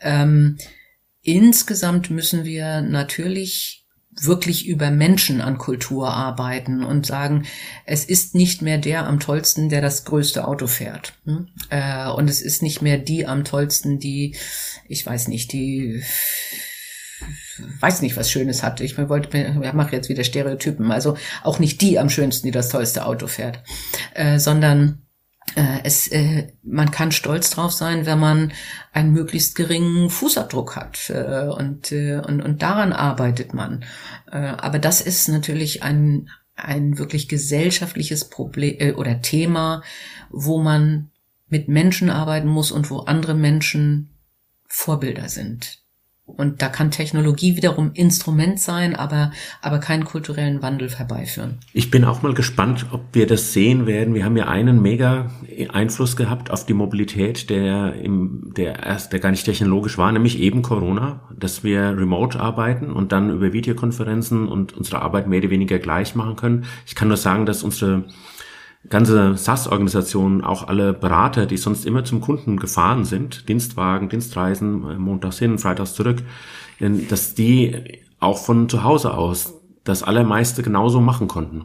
Ähm, 0.00 0.58
insgesamt 1.22 2.10
müssen 2.10 2.44
wir 2.44 2.82
natürlich 2.82 3.86
wirklich 4.20 4.66
über 4.66 4.90
Menschen 4.90 5.40
an 5.40 5.58
Kultur 5.58 6.08
arbeiten 6.10 6.82
und 6.82 7.06
sagen, 7.06 7.46
es 7.84 8.04
ist 8.04 8.34
nicht 8.34 8.62
mehr 8.62 8.78
der 8.78 9.06
am 9.06 9.20
tollsten, 9.20 9.68
der 9.68 9.80
das 9.80 10.04
größte 10.04 10.46
Auto 10.46 10.66
fährt. 10.66 11.14
Hm? 11.24 11.48
Äh, 11.70 12.08
und 12.10 12.28
es 12.28 12.40
ist 12.40 12.62
nicht 12.62 12.82
mehr 12.82 12.98
die 12.98 13.26
am 13.26 13.44
tollsten, 13.44 13.98
die, 13.98 14.36
ich 14.88 15.04
weiß 15.06 15.28
nicht, 15.28 15.52
die 15.52 16.02
weiß 17.80 18.02
nicht, 18.02 18.16
was 18.16 18.30
Schönes 18.30 18.62
hat. 18.62 18.80
Ich 18.80 18.96
wollte, 18.96 19.56
ich 19.62 19.72
mache 19.72 19.96
jetzt 19.96 20.08
wieder 20.08 20.24
Stereotypen. 20.24 20.90
Also 20.90 21.16
auch 21.42 21.58
nicht 21.58 21.80
die 21.80 21.98
am 21.98 22.10
schönsten, 22.10 22.46
die 22.46 22.52
das 22.52 22.68
tollste 22.68 23.06
Auto 23.06 23.26
fährt, 23.26 23.62
äh, 24.14 24.38
sondern 24.38 25.02
äh, 25.54 25.80
es, 25.84 26.08
äh, 26.08 26.52
man 26.62 26.90
kann 26.90 27.12
stolz 27.12 27.50
drauf 27.50 27.72
sein, 27.72 28.06
wenn 28.06 28.18
man 28.18 28.52
einen 28.92 29.12
möglichst 29.12 29.54
geringen 29.54 30.10
Fußabdruck 30.10 30.76
hat 30.76 31.10
äh, 31.10 31.48
und, 31.48 31.92
äh, 31.92 32.18
und, 32.18 32.42
und 32.42 32.62
daran 32.62 32.92
arbeitet 32.92 33.54
man. 33.54 33.84
Äh, 34.30 34.38
aber 34.38 34.78
das 34.78 35.00
ist 35.00 35.28
natürlich 35.28 35.82
ein, 35.82 36.28
ein 36.54 36.98
wirklich 36.98 37.28
gesellschaftliches 37.28 38.28
Problem 38.28 38.96
oder 38.96 39.22
Thema, 39.22 39.82
wo 40.30 40.58
man 40.60 41.10
mit 41.48 41.68
Menschen 41.68 42.10
arbeiten 42.10 42.48
muss 42.48 42.70
und 42.70 42.90
wo 42.90 42.98
andere 43.00 43.34
Menschen 43.34 44.10
Vorbilder 44.66 45.28
sind. 45.28 45.78
Und 46.36 46.62
da 46.62 46.68
kann 46.68 46.90
Technologie 46.90 47.56
wiederum 47.56 47.90
Instrument 47.94 48.60
sein, 48.60 48.94
aber, 48.94 49.32
aber 49.62 49.78
keinen 49.78 50.04
kulturellen 50.04 50.62
Wandel 50.62 50.90
herbeiführen. 50.90 51.58
Ich 51.72 51.90
bin 51.90 52.04
auch 52.04 52.22
mal 52.22 52.34
gespannt, 52.34 52.86
ob 52.92 53.00
wir 53.12 53.26
das 53.26 53.52
sehen 53.52 53.86
werden. 53.86 54.14
Wir 54.14 54.24
haben 54.24 54.36
ja 54.36 54.46
einen 54.46 54.80
mega 54.82 55.30
Einfluss 55.72 56.16
gehabt 56.16 56.50
auf 56.50 56.66
die 56.66 56.74
Mobilität, 56.74 57.50
der 57.50 57.94
im, 57.94 58.52
der 58.56 58.84
erst, 58.84 59.12
der 59.12 59.20
gar 59.20 59.30
nicht 59.30 59.44
technologisch 59.44 59.96
war, 59.98 60.12
nämlich 60.12 60.38
eben 60.38 60.62
Corona, 60.62 61.20
dass 61.36 61.64
wir 61.64 61.96
remote 61.96 62.38
arbeiten 62.38 62.92
und 62.92 63.10
dann 63.12 63.30
über 63.30 63.52
Videokonferenzen 63.52 64.48
und 64.48 64.76
unsere 64.76 65.02
Arbeit 65.02 65.26
mehr 65.26 65.40
oder 65.40 65.50
weniger 65.50 65.78
gleich 65.78 66.14
machen 66.14 66.36
können. 66.36 66.66
Ich 66.86 66.94
kann 66.94 67.08
nur 67.08 67.16
sagen, 67.16 67.46
dass 67.46 67.62
unsere 67.62 68.04
ganze 68.88 69.36
SAS-Organisationen, 69.36 70.42
auch 70.42 70.66
alle 70.68 70.92
Berater, 70.92 71.46
die 71.46 71.56
sonst 71.56 71.84
immer 71.84 72.04
zum 72.04 72.20
Kunden 72.20 72.58
gefahren 72.58 73.04
sind, 73.04 73.48
Dienstwagen, 73.48 74.08
Dienstreisen, 74.08 74.88
äh, 74.90 74.98
montags 74.98 75.38
hin, 75.38 75.58
freitags 75.58 75.94
zurück, 75.94 76.22
dass 76.80 77.34
die 77.34 78.02
auch 78.20 78.38
von 78.38 78.68
zu 78.68 78.84
Hause 78.84 79.14
aus 79.14 79.54
das 79.84 80.02
Allermeiste 80.02 80.62
genauso 80.62 81.00
machen 81.00 81.28
konnten. 81.28 81.64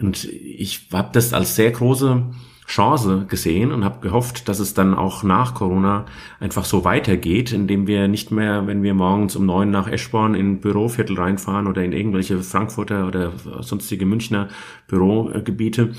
Und 0.00 0.24
ich 0.24 0.88
habe 0.92 1.10
das 1.12 1.32
als 1.32 1.56
sehr 1.56 1.70
große 1.70 2.22
Chance 2.66 3.26
gesehen 3.28 3.70
und 3.70 3.84
habe 3.84 4.00
gehofft, 4.00 4.48
dass 4.48 4.58
es 4.58 4.74
dann 4.74 4.94
auch 4.94 5.22
nach 5.22 5.54
Corona 5.54 6.06
einfach 6.40 6.64
so 6.64 6.84
weitergeht, 6.84 7.52
indem 7.52 7.86
wir 7.86 8.08
nicht 8.08 8.32
mehr, 8.32 8.66
wenn 8.66 8.82
wir 8.82 8.92
morgens 8.92 9.36
um 9.36 9.46
neun 9.46 9.70
nach 9.70 9.88
Eschborn 9.88 10.34
in 10.34 10.60
Büroviertel 10.60 11.18
reinfahren 11.18 11.68
oder 11.68 11.84
in 11.84 11.92
irgendwelche 11.92 12.42
Frankfurter 12.42 13.06
oder 13.06 13.32
sonstige 13.60 14.04
Münchner 14.04 14.48
Bürogebiete, 14.88 15.92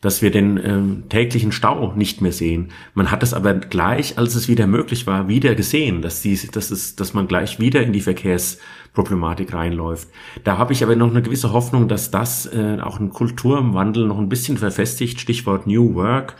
dass 0.00 0.22
wir 0.22 0.30
den 0.30 0.58
ähm, 0.62 1.02
täglichen 1.08 1.52
Stau 1.52 1.92
nicht 1.94 2.22
mehr 2.22 2.32
sehen. 2.32 2.68
Man 2.94 3.10
hat 3.10 3.22
es 3.22 3.34
aber 3.34 3.54
gleich, 3.54 4.16
als 4.16 4.34
es 4.34 4.48
wieder 4.48 4.66
möglich 4.66 5.06
war, 5.06 5.28
wieder 5.28 5.54
gesehen, 5.54 6.00
dass, 6.00 6.22
die, 6.22 6.38
dass, 6.50 6.70
es, 6.70 6.96
dass 6.96 7.12
man 7.12 7.28
gleich 7.28 7.58
wieder 7.60 7.82
in 7.82 7.92
die 7.92 8.00
Verkehrsproblematik 8.00 9.52
reinläuft. 9.52 10.08
Da 10.44 10.56
habe 10.56 10.72
ich 10.72 10.82
aber 10.82 10.96
noch 10.96 11.10
eine 11.10 11.22
gewisse 11.22 11.52
Hoffnung, 11.52 11.86
dass 11.88 12.10
das 12.10 12.46
äh, 12.46 12.78
auch 12.80 12.98
einen 12.98 13.10
Kulturwandel 13.10 14.06
noch 14.06 14.18
ein 14.18 14.30
bisschen 14.30 14.56
verfestigt, 14.56 15.20
Stichwort 15.20 15.66
New 15.66 15.94
Work, 15.94 16.36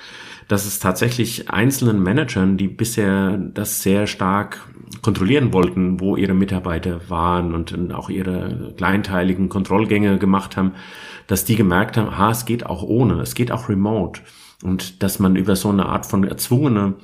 dass 0.50 0.66
es 0.66 0.80
tatsächlich 0.80 1.48
einzelnen 1.48 2.02
Managern, 2.02 2.56
die 2.56 2.66
bisher 2.66 3.38
das 3.38 3.84
sehr 3.84 4.08
stark 4.08 4.66
kontrollieren 5.00 5.52
wollten, 5.52 6.00
wo 6.00 6.16
ihre 6.16 6.34
Mitarbeiter 6.34 7.08
waren 7.08 7.54
und 7.54 7.94
auch 7.94 8.10
ihre 8.10 8.74
kleinteiligen 8.76 9.48
Kontrollgänge 9.48 10.18
gemacht 10.18 10.56
haben, 10.56 10.72
dass 11.28 11.44
die 11.44 11.54
gemerkt 11.54 11.96
haben, 11.96 12.18
ha, 12.18 12.32
es 12.32 12.46
geht 12.46 12.66
auch 12.66 12.82
ohne, 12.82 13.20
es 13.20 13.36
geht 13.36 13.52
auch 13.52 13.68
remote. 13.68 14.22
Und 14.64 15.04
dass 15.04 15.20
man 15.20 15.36
über 15.36 15.54
so 15.54 15.68
eine 15.68 15.86
Art 15.86 16.04
von 16.04 16.24
erzwungene 16.24 16.96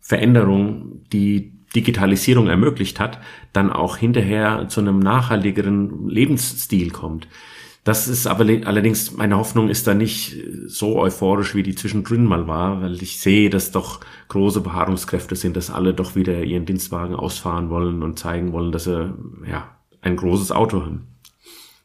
Veränderung, 0.00 1.04
die 1.12 1.52
Digitalisierung 1.76 2.48
ermöglicht 2.48 2.98
hat, 2.98 3.20
dann 3.52 3.70
auch 3.70 3.98
hinterher 3.98 4.66
zu 4.66 4.80
einem 4.80 4.98
nachhaltigeren 4.98 6.08
Lebensstil 6.08 6.90
kommt. 6.90 7.28
Das 7.84 8.08
ist 8.08 8.26
aber 8.26 8.46
allerdings, 8.66 9.12
meine 9.12 9.36
Hoffnung 9.36 9.68
ist 9.68 9.86
da 9.86 9.92
nicht 9.92 10.36
so 10.66 10.98
euphorisch, 10.98 11.54
wie 11.54 11.62
die 11.62 11.74
zwischendrin 11.74 12.24
mal 12.24 12.48
war, 12.48 12.80
weil 12.80 13.02
ich 13.02 13.20
sehe, 13.20 13.50
dass 13.50 13.72
doch 13.72 14.00
große 14.28 14.62
Beharrungskräfte 14.62 15.36
sind, 15.36 15.54
dass 15.54 15.70
alle 15.70 15.92
doch 15.92 16.16
wieder 16.16 16.42
ihren 16.42 16.64
Dienstwagen 16.64 17.14
ausfahren 17.14 17.68
wollen 17.68 18.02
und 18.02 18.18
zeigen 18.18 18.52
wollen, 18.52 18.72
dass 18.72 18.84
sie 18.84 19.12
ja 19.46 19.76
ein 20.00 20.16
großes 20.16 20.50
Auto 20.50 20.80
haben. 20.80 21.08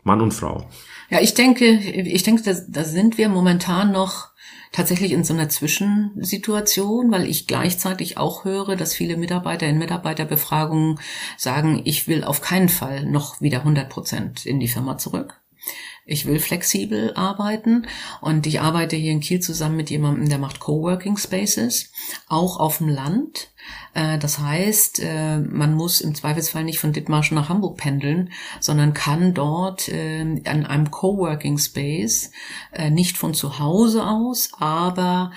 Mann 0.03 0.21
und 0.21 0.33
Frau. 0.33 0.69
Ja, 1.09 1.19
ich 1.19 1.33
denke, 1.33 1.65
ich 1.65 2.23
denke, 2.23 2.43
da, 2.43 2.53
da 2.67 2.85
sind 2.85 3.17
wir 3.17 3.27
momentan 3.27 3.91
noch 3.91 4.29
tatsächlich 4.71 5.11
in 5.11 5.25
so 5.25 5.33
einer 5.33 5.49
Zwischensituation, 5.49 7.11
weil 7.11 7.27
ich 7.27 7.47
gleichzeitig 7.47 8.17
auch 8.17 8.45
höre, 8.45 8.77
dass 8.77 8.93
viele 8.93 9.17
Mitarbeiter 9.17 9.67
in 9.67 9.79
Mitarbeiterbefragungen 9.79 10.99
sagen, 11.37 11.81
ich 11.83 12.07
will 12.07 12.23
auf 12.23 12.39
keinen 12.39 12.69
Fall 12.69 13.05
noch 13.05 13.41
wieder 13.41 13.59
100 13.59 13.89
Prozent 13.89 14.45
in 14.45 14.59
die 14.59 14.67
Firma 14.67 14.97
zurück. 14.97 15.38
Ich 16.05 16.25
will 16.25 16.39
flexibel 16.39 17.13
arbeiten 17.13 17.87
und 18.21 18.47
ich 18.47 18.61
arbeite 18.61 18.95
hier 18.95 19.11
in 19.11 19.19
Kiel 19.19 19.39
zusammen 19.39 19.75
mit 19.75 19.89
jemandem, 19.89 20.27
der 20.27 20.39
macht 20.39 20.59
Coworking 20.59 21.17
Spaces, 21.17 21.91
auch 22.27 22.59
auf 22.59 22.79
dem 22.79 22.89
Land. 22.89 23.51
Äh, 23.93 24.17
das 24.17 24.39
heißt, 24.39 24.99
äh, 24.99 25.37
man 25.37 25.73
muss 25.73 26.01
im 26.01 26.15
Zweifelsfall 26.15 26.63
nicht 26.63 26.79
von 26.79 26.93
Dithmarschen 26.93 27.35
nach 27.35 27.49
Hamburg 27.49 27.77
pendeln, 27.77 28.31
sondern 28.59 28.93
kann 28.93 29.33
dort 29.33 29.89
äh, 29.89 30.21
an 30.21 30.65
einem 30.65 30.91
Coworking 30.91 31.57
Space 31.57 32.31
nicht 32.91 33.17
von 33.17 33.33
zu 33.33 33.59
Hause 33.59 34.05
aus, 34.05 34.51
aber 34.59 35.31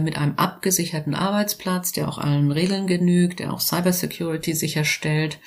mit 0.00 0.16
einem 0.16 0.34
abgesicherten 0.36 1.14
Arbeitsplatz, 1.14 1.92
der 1.92 2.08
auch 2.08 2.18
allen 2.18 2.50
Regeln 2.50 2.86
genügt, 2.86 3.40
der 3.40 3.52
auch 3.52 3.60
Cybersecurity 3.60 4.54
sicherstellt, 4.54 5.38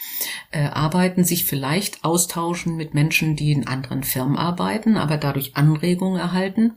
arbeiten, 0.52 1.24
sich 1.24 1.46
vielleicht 1.46 2.04
austauschen 2.04 2.76
mit 2.76 2.94
Menschen, 2.94 3.36
die 3.36 3.52
in 3.52 3.68
anderen 3.68 4.04
Firmen 4.04 4.38
arbeiten, 4.38 4.98
aber 4.98 5.18
dadurch 5.18 5.56
Anregungen 5.56 6.20
erhalten 6.20 6.76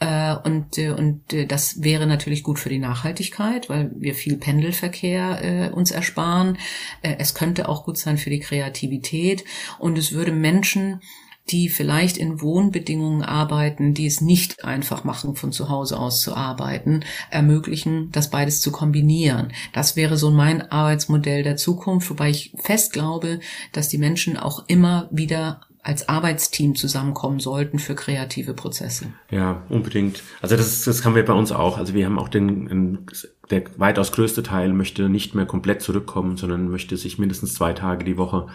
äh, 0.00 0.34
und, 0.34 0.78
äh, 0.78 0.90
und 0.90 1.32
äh, 1.32 1.46
das 1.46 1.82
wäre 1.82 2.06
natürlich 2.06 2.42
gut 2.42 2.58
für 2.58 2.70
die 2.70 2.78
Nachhaltigkeit, 2.78 3.68
weil 3.68 3.90
wir 3.94 4.14
viel 4.14 4.36
Pendelverkehr 4.36 5.44
äh, 5.44 5.70
uns 5.70 5.90
ersparen. 5.90 6.58
Äh, 7.02 7.16
es 7.18 7.34
könnte 7.34 7.68
auch 7.68 7.84
gut 7.84 7.98
sein 7.98 8.16
für 8.16 8.30
die 8.30 8.40
Kreativität 8.40 9.44
und 9.78 9.98
es 9.98 10.12
würde 10.12 10.32
Menschen 10.32 11.00
die 11.48 11.68
vielleicht 11.68 12.16
in 12.16 12.40
Wohnbedingungen 12.40 13.22
arbeiten, 13.22 13.92
die 13.92 14.06
es 14.06 14.20
nicht 14.20 14.64
einfach 14.64 15.02
machen, 15.02 15.34
von 15.34 15.50
zu 15.50 15.68
Hause 15.68 15.98
aus 15.98 16.20
zu 16.20 16.36
arbeiten, 16.36 17.00
ermöglichen, 17.30 18.10
das 18.12 18.30
beides 18.30 18.60
zu 18.60 18.70
kombinieren. 18.70 19.52
Das 19.72 19.96
wäre 19.96 20.16
so 20.16 20.30
mein 20.30 20.70
Arbeitsmodell 20.70 21.42
der 21.42 21.56
Zukunft, 21.56 22.08
wobei 22.08 22.30
ich 22.30 22.52
fest 22.56 22.92
glaube, 22.92 23.40
dass 23.72 23.88
die 23.88 23.98
Menschen 23.98 24.36
auch 24.36 24.64
immer 24.68 25.08
wieder 25.10 25.62
als 25.82 26.08
Arbeitsteam 26.08 26.74
zusammenkommen 26.74 27.40
sollten 27.40 27.78
für 27.78 27.94
kreative 27.94 28.54
Prozesse. 28.54 29.06
Ja, 29.30 29.62
unbedingt. 29.68 30.22
Also 30.42 30.56
das, 30.56 30.84
das 30.84 31.04
haben 31.04 31.14
wir 31.14 31.24
bei 31.24 31.32
uns 31.32 31.52
auch. 31.52 31.78
Also 31.78 31.94
wir 31.94 32.04
haben 32.04 32.18
auch 32.18 32.28
den, 32.28 33.06
der 33.50 33.64
weitaus 33.76 34.12
größte 34.12 34.42
Teil 34.42 34.72
möchte 34.72 35.08
nicht 35.08 35.34
mehr 35.34 35.46
komplett 35.46 35.82
zurückkommen, 35.82 36.36
sondern 36.36 36.68
möchte 36.68 36.96
sich 36.96 37.18
mindestens 37.18 37.54
zwei 37.54 37.72
Tage 37.72 38.04
die 38.04 38.16
Woche 38.16 38.46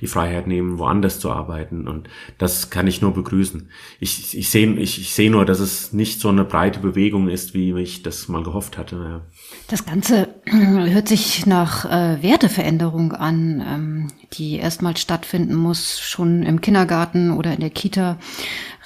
die 0.00 0.06
Freiheit 0.06 0.46
nehmen, 0.46 0.78
woanders 0.78 1.18
zu 1.18 1.30
arbeiten. 1.30 1.88
Und 1.88 2.08
das 2.38 2.70
kann 2.70 2.86
ich 2.86 3.02
nur 3.02 3.12
begrüßen. 3.12 3.68
Ich, 4.00 4.36
ich 4.36 4.50
sehe 4.50 4.72
ich, 4.74 5.00
ich 5.00 5.14
sehe 5.14 5.30
nur, 5.30 5.44
dass 5.44 5.60
es 5.60 5.92
nicht 5.92 6.20
so 6.20 6.28
eine 6.28 6.44
breite 6.44 6.80
Bewegung 6.80 7.28
ist, 7.28 7.54
wie 7.54 7.72
ich 7.78 8.02
das 8.02 8.28
mal 8.28 8.42
gehofft 8.42 8.78
hatte. 8.78 8.96
Ja. 8.96 9.20
Das 9.68 9.84
Ganze 9.84 10.28
hört 10.44 11.08
sich 11.08 11.46
nach 11.46 11.84
äh, 11.84 12.22
Werteveränderung 12.22 13.12
an, 13.12 13.62
ähm, 13.66 14.08
die 14.34 14.56
erstmal 14.56 14.96
stattfinden 14.96 15.54
muss, 15.54 16.00
schon 16.00 16.42
im 16.44 16.60
Kindergarten 16.60 17.32
oder 17.32 17.52
in 17.52 17.60
der 17.60 17.70
Kita 17.70 18.18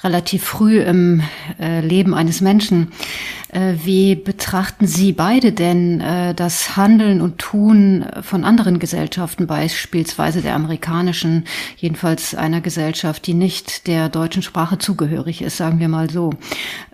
relativ 0.03 0.43
früh 0.43 0.81
im 0.81 1.21
äh, 1.59 1.81
Leben 1.81 2.13
eines 2.13 2.41
Menschen. 2.41 2.91
Äh, 3.51 3.73
wie 3.83 4.15
betrachten 4.15 4.85
Sie 4.85 5.11
beide 5.11 5.51
denn 5.51 6.01
äh, 6.01 6.35
das 6.35 6.77
Handeln 6.77 7.19
und 7.19 7.39
Tun 7.39 8.05
von 8.21 8.43
anderen 8.43 8.77
Gesellschaften, 8.77 9.47
beispielsweise 9.47 10.41
der 10.41 10.53
amerikanischen, 10.53 11.45
jedenfalls 11.77 12.35
einer 12.35 12.61
Gesellschaft, 12.61 13.25
die 13.25 13.33
nicht 13.33 13.87
der 13.87 14.09
deutschen 14.09 14.43
Sprache 14.43 14.77
zugehörig 14.77 15.41
ist, 15.41 15.57
sagen 15.57 15.79
wir 15.79 15.87
mal 15.87 16.11
so. 16.11 16.31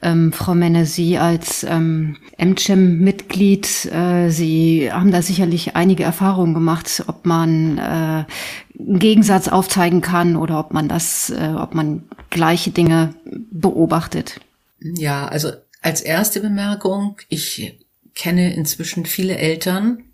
Ähm, 0.02 0.32
Frau 0.32 0.56
Menne, 0.56 0.86
Sie 0.86 1.18
als 1.18 1.64
ähm, 1.64 2.16
MCHEM-Mitglied, 2.38 3.86
äh, 3.92 4.30
Sie 4.30 4.90
haben 4.92 5.12
da 5.12 5.22
sicherlich 5.22 5.76
einige 5.76 6.04
Erfahrungen 6.04 6.54
gemacht, 6.54 7.04
ob 7.08 7.26
man 7.26 7.78
äh, 7.78 7.82
einen 7.82 9.00
Gegensatz 9.00 9.50
aufzeigen 9.50 10.02
kann 10.02 10.38
oder 10.38 10.60
ob 10.60 10.74
man 10.74 10.88
das, 10.88 11.32
äh, 11.32 11.54
ob 11.58 11.76
man 11.76 12.04
gleiche 12.30 12.72
Dinge 12.72 13.14
beobachtet. 13.52 14.40
Ja, 14.80 15.28
also 15.28 15.50
als 15.86 16.02
erste 16.02 16.40
Bemerkung, 16.40 17.18
ich 17.30 17.80
kenne 18.16 18.56
inzwischen 18.56 19.06
viele 19.06 19.38
Eltern, 19.38 20.06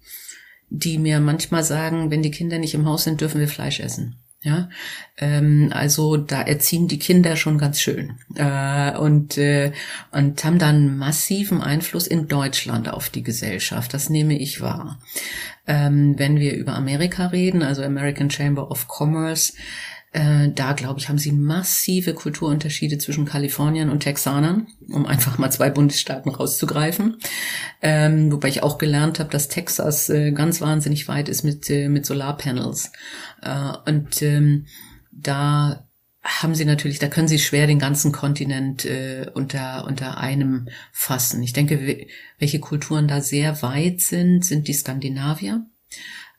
die 0.70 0.98
mir 0.98 1.22
manchmal 1.22 1.64
sagen, 1.64 2.12
wenn 2.12 2.22
die 2.22 2.32
Kinder 2.32 2.60
nicht 2.60 2.74
im 2.74 2.86
Haus 2.86 3.06
sind, 3.06 3.22
dürfen 3.22 3.40
wir 3.40 3.48
Fleisch 3.48 3.80
essen. 3.80 4.18
Ja, 4.44 4.70
ähm, 5.18 5.70
also 5.72 6.18
da 6.18 6.42
erziehen 6.42 6.88
die 6.88 6.98
Kinder 6.98 7.36
schon 7.36 7.60
ganz 7.60 7.80
schön 7.80 8.18
äh, 8.36 8.98
und 8.98 9.38
äh, 9.38 9.72
und 10.12 10.44
haben 10.44 10.58
dann 10.58 10.98
massiven 10.98 11.62
Einfluss 11.62 12.08
in 12.08 12.28
Deutschland 12.28 12.90
auf 12.90 13.10
die 13.10 13.22
Gesellschaft. 13.22 13.94
Das 13.94 14.10
nehme 14.10 14.38
ich 14.40 14.60
wahr. 14.60 15.00
Ähm, 15.68 16.16
wenn 16.18 16.40
wir 16.40 16.56
über 16.56 16.74
Amerika 16.74 17.28
reden, 17.28 17.62
also 17.62 17.84
American 17.84 18.32
Chamber 18.32 18.72
of 18.72 18.88
Commerce, 18.90 19.54
äh, 20.14 20.50
da, 20.50 20.74
glaube 20.74 21.00
ich, 21.00 21.08
haben 21.08 21.18
sie 21.18 21.32
massive 21.32 22.14
Kulturunterschiede 22.14 22.98
zwischen 22.98 23.26
Kalifornien 23.26 23.90
und 23.90 24.02
Texanern, 24.02 24.68
um 24.90 25.06
einfach 25.06 25.38
mal 25.38 25.52
zwei 25.52 25.70
Bundesstaaten 25.70 26.32
rauszugreifen. 26.32 27.18
Ähm, 27.82 28.32
wobei 28.32 28.50
ich 28.50 28.62
auch 28.62 28.78
gelernt 28.78 29.20
habe, 29.20 29.30
dass 29.30 29.48
Texas 29.48 30.10
äh, 30.10 30.32
ganz 30.32 30.60
wahnsinnig 30.60 31.08
weit 31.08 31.30
ist 31.30 31.44
mit, 31.44 31.70
äh, 31.70 31.88
mit 31.88 32.06
Solarpanels. 32.06 32.92
Äh, 33.42 33.74
und 33.90 34.22
ähm, 34.22 34.66
da 35.12 35.88
haben 36.24 36.56
sie 36.56 36.66
natürlich, 36.66 37.00
da 37.00 37.08
können 37.08 37.30
sie 37.30 37.40
schwer 37.40 37.66
den 37.66 37.80
ganzen 37.80 38.12
Kontinent 38.12 38.86
äh, 38.86 39.32
unter, 39.34 39.86
unter 39.88 40.18
einem 40.18 40.68
fassen. 40.92 41.42
Ich 41.42 41.54
denke, 41.54 42.06
welche 42.38 42.60
Kulturen 42.60 43.08
da 43.08 43.22
sehr 43.22 43.62
weit 43.62 44.02
sind, 44.02 44.46
sind 44.46 44.68
die 44.68 44.74
Skandinavier. 44.74 45.66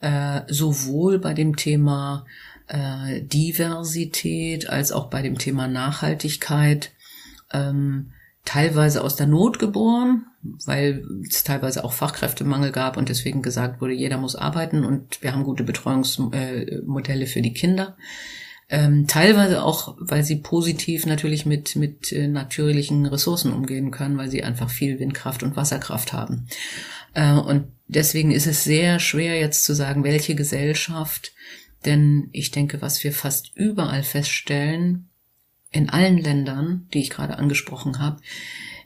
Äh, 0.01 0.43
sowohl 0.49 1.19
bei 1.19 1.33
dem 1.33 1.57
Thema 1.57 2.27
äh, 2.73 3.21
Diversität 3.23 4.69
als 4.69 4.93
auch 4.93 5.11
bei 5.11 5.21
dem 5.21 5.39
Thema 5.39 5.69
Nachhaltigkeit 5.69 6.91
ähm, 7.53 8.13
teilweise 8.45 9.05
aus 9.05 9.15
der 9.15 9.27
Not 9.27 9.59
geboren, 9.59 10.25
weil 10.65 11.05
es 11.29 11.45
teilweise 11.45 11.85
auch 11.85 11.93
Fachkräftemangel 11.93 12.73
gab 12.73 12.97
und 12.97 13.09
deswegen 13.09 13.43
gesagt 13.43 13.81
wurde, 13.81 13.93
jeder 13.93 14.17
muss 14.17 14.35
arbeiten 14.35 14.85
und 14.85 15.23
wir 15.23 15.33
haben 15.33 15.45
gute 15.45 15.65
Betreuungsmodelle 15.65 17.27
für 17.27 17.43
die 17.43 17.53
Kinder. 17.53 17.97
Ähm, 18.71 19.07
teilweise 19.07 19.63
auch, 19.63 19.97
weil 20.01 20.25
sie 20.25 20.37
positiv 20.37 21.05
natürlich 21.05 21.45
mit, 21.45 21.77
mit 21.77 22.11
äh, 22.11 22.27
natürlichen 22.27 23.05
Ressourcen 23.05 23.53
umgehen 23.53 23.91
können, 23.91 24.17
weil 24.17 24.31
sie 24.31 24.43
einfach 24.43 24.71
viel 24.71 24.99
Windkraft 24.99 25.43
und 25.43 25.57
Wasserkraft 25.57 26.15
haben. 26.15 26.49
Äh, 27.13 27.35
und 27.35 27.67
deswegen 27.87 28.31
ist 28.31 28.47
es 28.47 28.65
sehr 28.65 28.99
schwer 28.99 29.39
jetzt 29.39 29.65
zu 29.65 29.75
sagen, 29.75 30.05
welche 30.05 30.35
Gesellschaft 30.35 31.33
denn 31.85 32.29
ich 32.33 32.51
denke, 32.51 32.83
was 32.83 33.03
wir 33.05 33.13
fast 33.13 33.53
überall 33.55 34.03
feststellen, 34.03 35.09
in 35.71 35.89
allen 35.89 36.19
Ländern, 36.19 36.87
die 36.93 37.01
ich 37.01 37.11
gerade 37.11 37.39
angesprochen 37.39 37.99
habe, 37.99 38.21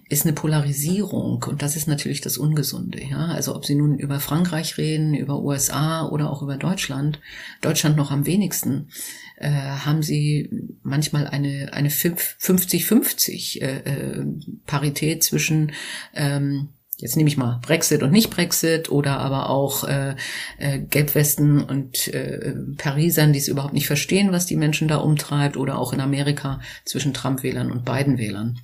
ist 0.09 0.25
eine 0.25 0.35
Polarisierung 0.35 1.43
und 1.49 1.63
das 1.63 1.75
ist 1.75 1.89
natürlich 1.89 2.21
das 2.21 2.39
Ungesunde. 2.39 3.03
Ja, 3.03 3.27
also 3.27 3.57
ob 3.57 3.67
Sie 3.67 3.75
nun 3.75 3.99
über 3.99 4.21
Frankreich 4.21 4.79
reden, 4.79 5.15
über 5.15 5.41
USA 5.41 6.07
oder 6.07 6.31
auch 6.31 6.43
über 6.43 6.57
Deutschland, 6.57 7.21
Deutschland 7.61 7.97
noch 7.97 8.13
am 8.13 8.25
wenigsten, 8.25 8.89
äh, 9.37 9.51
haben 9.51 10.05
Sie 10.05 10.49
manchmal 10.85 11.27
eine 11.27 11.73
eine 11.73 11.89
50-50 11.89 13.61
äh, 13.61 13.79
äh, 13.79 14.27
Parität 14.67 15.25
zwischen 15.25 15.73
ähm, 16.15 16.69
jetzt 16.99 17.17
nehme 17.17 17.29
ich 17.29 17.37
mal 17.37 17.61
Brexit 17.63 18.03
und 18.03 18.11
nicht 18.11 18.31
Brexit 18.31 18.91
oder 18.91 19.19
aber 19.19 19.51
auch 19.51 19.85
äh, 19.85 20.17
äh, 20.59 20.79
Gelbwesten 20.79 21.63
und 21.63 22.09
äh, 22.09 22.55
Parisern, 22.79 23.33
die 23.33 23.39
es 23.39 23.49
überhaupt 23.49 23.75
nicht 23.75 23.87
verstehen, 23.87 24.33
was 24.33 24.47
die 24.47 24.57
Menschen 24.57 24.89
da 24.89 24.97
umtreibt 24.97 25.57
oder 25.57 25.79
auch 25.79 25.93
in 25.93 26.01
Amerika 26.01 26.61
zwischen 26.85 27.13
Trump-Wählern 27.13 27.71
und 27.71 27.85
Biden-Wählern. 27.85 28.59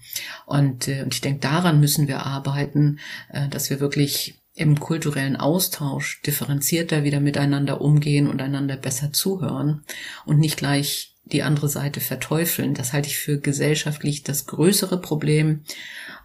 Und, 0.46 0.88
äh, 0.88 1.02
und 1.02 1.14
ich 1.14 1.20
denke, 1.20 1.40
daran 1.40 1.80
müssen 1.80 2.08
wir 2.08 2.24
arbeiten, 2.24 2.98
äh, 3.30 3.48
dass 3.48 3.68
wir 3.68 3.80
wirklich 3.80 4.38
im 4.54 4.80
kulturellen 4.80 5.36
Austausch 5.36 6.20
differenzierter 6.22 7.04
wieder 7.04 7.20
miteinander 7.20 7.80
umgehen 7.80 8.28
und 8.28 8.40
einander 8.42 8.76
besser 8.76 9.12
zuhören 9.12 9.84
und 10.26 10.38
nicht 10.38 10.58
gleich 10.58 11.14
die 11.24 11.42
andere 11.42 11.68
Seite 11.68 12.00
verteufeln. 12.00 12.74
Das 12.74 12.92
halte 12.92 13.08
ich 13.08 13.18
für 13.18 13.38
gesellschaftlich 13.38 14.22
das 14.22 14.46
größere 14.46 15.00
Problem 15.00 15.64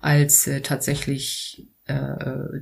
als 0.02 0.48
äh, 0.48 0.62
tatsächlich 0.62 1.68
äh, 1.88 2.60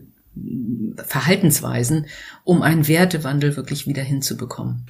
Verhaltensweisen, 0.97 2.07
um 2.43 2.61
einen 2.61 2.87
Wertewandel 2.87 3.55
wirklich 3.55 3.87
wieder 3.87 4.03
hinzubekommen. 4.03 4.85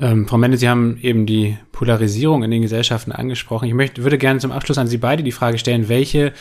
Ähm, 0.00 0.26
Frau 0.26 0.38
Mende, 0.38 0.56
Sie 0.56 0.68
haben 0.68 0.98
eben 1.00 1.26
die 1.26 1.58
Polarisierung 1.72 2.42
in 2.42 2.50
den 2.50 2.62
Gesellschaften 2.62 3.12
angesprochen. 3.12 3.68
Ich 3.68 3.74
möchte, 3.74 4.02
würde 4.02 4.18
gerne 4.18 4.40
zum 4.40 4.50
Abschluss 4.50 4.78
an 4.78 4.88
Sie 4.88 4.98
beide 4.98 5.22
die 5.22 5.32
Frage 5.32 5.58
stellen, 5.58 5.88
welche 5.88 6.32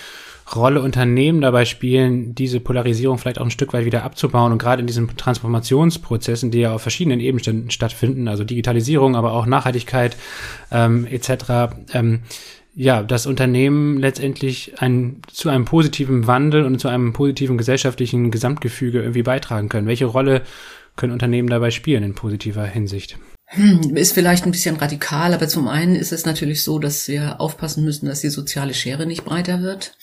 Rolle 0.55 0.82
Unternehmen 0.82 1.39
dabei 1.39 1.65
spielen, 1.65 2.36
diese 2.36 2.59
Polarisierung 2.59 3.17
vielleicht 3.17 3.39
auch 3.39 3.45
ein 3.45 3.51
Stück 3.51 3.74
weit 3.74 3.86
wieder 3.86 4.03
abzubauen 4.03 4.51
und 4.51 4.57
gerade 4.57 4.82
in 4.82 4.88
diesen 4.88 5.15
Transformationsprozessen, 5.15 6.51
die 6.51 6.59
ja 6.59 6.74
auf 6.74 6.82
verschiedenen 6.82 7.19
Ebenen 7.19 7.69
stattfinden, 7.69 8.28
also 8.28 8.43
Digitalisierung, 8.43 9.15
aber 9.15 9.34
auch 9.34 9.45
Nachhaltigkeit 9.45 10.17
ähm, 10.72 11.05
etc. 11.05 11.76
Ähm, 11.93 12.22
ja, 12.74 13.03
das 13.03 13.26
Unternehmen 13.26 13.99
letztendlich 13.99 14.82
ein, 14.82 15.22
zu 15.32 15.49
einem 15.49 15.65
positiven 15.65 16.28
Wandel 16.28 16.65
und 16.65 16.80
zu 16.80 16.88
einem 16.88 17.13
positiven 17.13 17.57
gesellschaftlichen 17.57 18.32
Gesamtgefüge 18.32 18.99
irgendwie 18.99 19.24
beitragen 19.24 19.69
können. 19.69 19.88
Welche 19.88 20.05
Rolle 20.05 20.43
können 20.95 21.13
Unternehmen 21.13 21.49
dabei 21.49 21.72
spielen 21.72 22.03
in 22.03 22.15
positiver 22.15 22.65
Hinsicht? 22.65 23.17
Hm, 23.47 23.97
ist 23.97 24.13
vielleicht 24.13 24.45
ein 24.45 24.51
bisschen 24.51 24.78
radikal, 24.78 25.34
aber 25.34 25.47
zum 25.49 25.67
einen 25.67 25.95
ist 25.95 26.13
es 26.13 26.26
natürlich 26.26 26.63
so, 26.63 26.80
dass 26.80 27.07
wir 27.09 27.41
aufpassen 27.41 27.84
müssen, 27.84 28.05
dass 28.05 28.22
die 28.22 28.30
soziale 28.30 28.74
Schere 28.74 29.05
nicht 29.05 29.26
breiter 29.26 29.61
wird. 29.61 29.97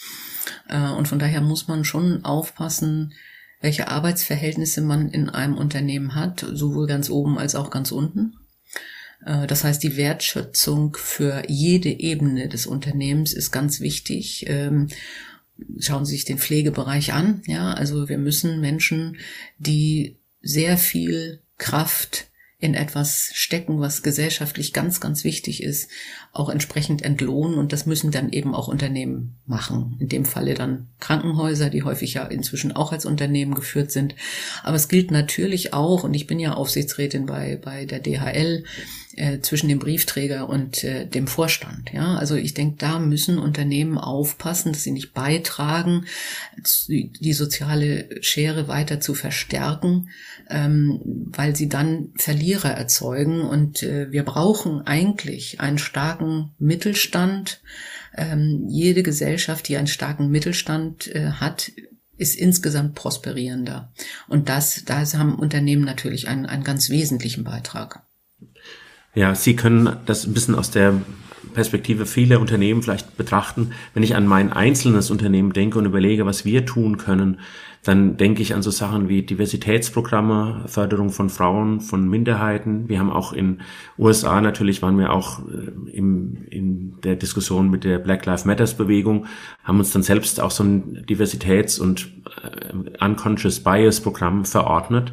Äh, 0.69 0.91
und 0.91 1.09
von 1.09 1.19
daher 1.19 1.41
muss 1.41 1.69
man 1.69 1.85
schon 1.85 2.25
aufpassen, 2.25 3.15
welche 3.61 3.89
Arbeitsverhältnisse 3.89 4.83
man 4.83 5.09
in 5.09 5.31
einem 5.31 5.57
Unternehmen 5.57 6.15
hat, 6.15 6.47
sowohl 6.53 6.87
ganz 6.87 7.09
oben 7.09 7.39
als 7.39 7.55
auch 7.55 7.71
ganz 7.71 7.91
unten. 7.91 8.35
Äh, 9.25 9.47
das 9.47 9.65
heißt, 9.65 9.83
die 9.83 9.97
Wertschätzung 9.97 10.97
für 10.99 11.45
jede 11.49 11.91
Ebene 11.91 12.49
des 12.49 12.67
Unternehmens 12.67 13.33
ist 13.33 13.51
ganz 13.51 13.81
wichtig. 13.81 14.47
Ähm, 14.49 14.89
schauen 15.79 16.05
Sie 16.05 16.13
sich 16.13 16.25
den 16.25 16.39
Pflegebereich 16.39 17.13
an. 17.13 17.43
Ja, 17.47 17.73
also 17.73 18.09
wir 18.09 18.19
müssen 18.19 18.61
Menschen, 18.61 19.17
die 19.59 20.17
sehr 20.41 20.79
viel 20.79 21.41
Kraft 21.59 22.29
in 22.61 22.75
etwas 22.75 23.31
stecken, 23.35 23.79
was 23.79 24.03
gesellschaftlich 24.03 24.73
ganz, 24.73 25.01
ganz 25.01 25.23
wichtig 25.23 25.63
ist, 25.63 25.89
auch 26.33 26.49
entsprechend 26.49 27.03
entlohnen. 27.03 27.57
Und 27.57 27.73
das 27.73 27.87
müssen 27.87 28.11
dann 28.11 28.33
eben 28.33 28.53
auch 28.53 28.67
Unternehmen 28.67 29.37
machen. 29.47 29.97
In 30.01 30.09
dem 30.09 30.25
Falle 30.25 30.55
dann 30.55 30.89
Krankenhäuser, 30.99 31.71
die 31.71 31.85
häufig 31.85 32.15
ja 32.15 32.25
inzwischen 32.25 32.73
auch 32.73 32.91
als 32.91 33.07
Unternehmen 33.07 33.55
geführt 33.55 33.93
sind. 33.93 34.17
Aber 34.65 34.75
es 34.75 34.89
gilt 34.89 35.13
natürlich 35.13 35.73
auch, 35.73 36.03
und 36.03 36.15
ich 36.15 36.27
bin 36.27 36.41
ja 36.41 36.55
Aufsichtsrätin 36.55 37.27
bei, 37.27 37.61
bei 37.63 37.85
der 37.85 38.01
DHL, 38.01 38.65
äh, 39.19 39.41
zwischen 39.41 39.69
dem 39.69 39.79
Briefträger 39.79 40.49
und 40.49 40.85
äh, 40.85 41.07
dem 41.07 41.27
Vorstand. 41.27 41.93
Ja, 41.93 42.17
also 42.17 42.37
ich 42.37 42.55
denke, 42.55 42.77
da 42.79 42.99
müssen 42.99 43.39
Unternehmen 43.39 43.99
aufpassen, 43.99 44.73
dass 44.73 44.85
sie 44.85 44.93
nicht 44.93 45.13
beitragen, 45.13 46.07
die 46.89 47.33
soziale 47.33 48.23
Schere 48.23 48.69
weiter 48.69 49.01
zu 49.01 49.15
verstärken, 49.15 50.11
ähm, 50.49 51.01
weil 51.05 51.57
sie 51.57 51.69
dann 51.69 52.11
Verlierer 52.17 52.71
erzeugen. 52.71 53.43
Und 53.43 53.83
äh, 53.83 54.11
wir 54.13 54.25
brauchen 54.25 54.87
eigentlich 54.87 55.61
einen 55.61 55.79
starken 55.79 56.53
Mittelstand. 56.59 57.61
Ähm, 58.17 58.67
jede 58.69 59.03
Gesellschaft, 59.03 59.69
die 59.69 59.77
einen 59.77 59.87
starken 59.87 60.29
Mittelstand 60.31 61.09
äh, 61.15 61.33
hat, 61.33 61.73
ist 62.17 62.37
insgesamt 62.37 62.95
prosperierender. 62.95 63.93
Und 64.29 64.49
das, 64.49 64.85
da 64.85 65.01
haben 65.13 65.37
Unternehmen 65.37 65.85
natürlich 65.85 66.29
einen, 66.29 66.47
einen 66.47 66.65
ganz 66.65 66.91
wesentlichen 66.91 67.45
Beitrag. 67.45 68.03
Ja, 69.15 69.35
Sie 69.35 69.57
können 69.57 69.97
das 70.07 70.27
ein 70.27 70.35
bisschen 70.35 70.55
aus 70.55 70.71
der 70.71 70.95
Perspektive 71.55 72.07
vieler 72.07 72.41
Unternehmen 72.41 72.83
vielleicht 72.83 73.17
betrachten. 73.17 73.73
Wenn 73.95 74.03
ich 74.03 74.15
an 74.15 74.27
mein 74.27 74.53
einzelnes 74.53 75.11
Unternehmen 75.11 75.53
denke 75.53 75.79
und 75.79 75.87
überlege, 75.87 76.27
was 76.27 76.45
wir 76.45 76.67
tun 76.67 76.99
können, 76.99 77.41
dann 77.85 78.17
denke 78.17 78.43
ich 78.43 78.55
an 78.55 78.63
so 78.63 78.71
Sachen 78.71 79.09
wie 79.09 79.23
Diversitätsprogramme, 79.23 80.65
Förderung 80.67 81.11
von 81.11 81.31
Frauen, 81.31 81.81
von 81.81 82.09
Minderheiten. 82.09 82.89
Wir 82.89 82.99
haben 82.99 83.11
auch 83.11 83.33
in 83.33 83.61
USA 83.99 84.41
natürlich 84.41 84.83
waren 84.83 84.99
wir 84.99 85.13
auch 85.13 85.41
äh, 85.49 85.97
im, 85.97 86.45
in 86.51 87.01
der 87.03 87.17
Diskussion 87.17 87.71
mit 87.71 87.85
der 87.85 87.99
Black 87.99 88.27
Lives 88.27 88.45
Matters 88.45 88.77
Bewegung, 88.77 89.27
haben 89.63 89.79
uns 89.79 89.93
dann 89.93 90.03
selbst 90.03 90.41
auch 90.41 90.51
so 90.51 90.65
ein 90.65 91.07
Diversitäts- 91.07 91.81
und 91.81 92.11
äh, 92.43 93.05
Unconscious 93.05 93.61
Bias 93.61 94.01
Programm 94.01 94.45
verordnet 94.45 95.13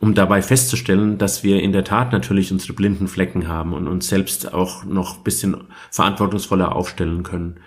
um 0.00 0.14
dabei 0.14 0.42
festzustellen, 0.42 1.18
dass 1.18 1.42
wir 1.42 1.62
in 1.62 1.72
der 1.72 1.84
Tat 1.84 2.12
natürlich 2.12 2.52
unsere 2.52 2.74
blinden 2.74 3.08
Flecken 3.08 3.48
haben 3.48 3.72
und 3.72 3.88
uns 3.88 4.08
selbst 4.08 4.52
auch 4.52 4.84
noch 4.84 5.18
bisschen 5.18 5.56
verantwortungsvoller 5.90 6.74
aufstellen 6.74 7.22
können. 7.22 7.60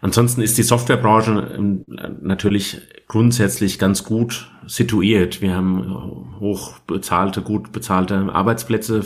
Ansonsten 0.00 0.42
ist 0.42 0.58
die 0.58 0.64
Softwarebranche 0.64 1.54
ähm, 1.56 1.84
natürlich 2.20 2.80
grundsätzlich 3.06 3.78
ganz 3.78 4.02
gut 4.02 4.50
situiert. 4.66 5.40
Wir 5.40 5.54
haben 5.54 6.36
hoch 6.40 6.78
bezahlte, 6.80 7.40
gut 7.40 7.70
bezahlte 7.70 8.16
Arbeitsplätze 8.32 9.04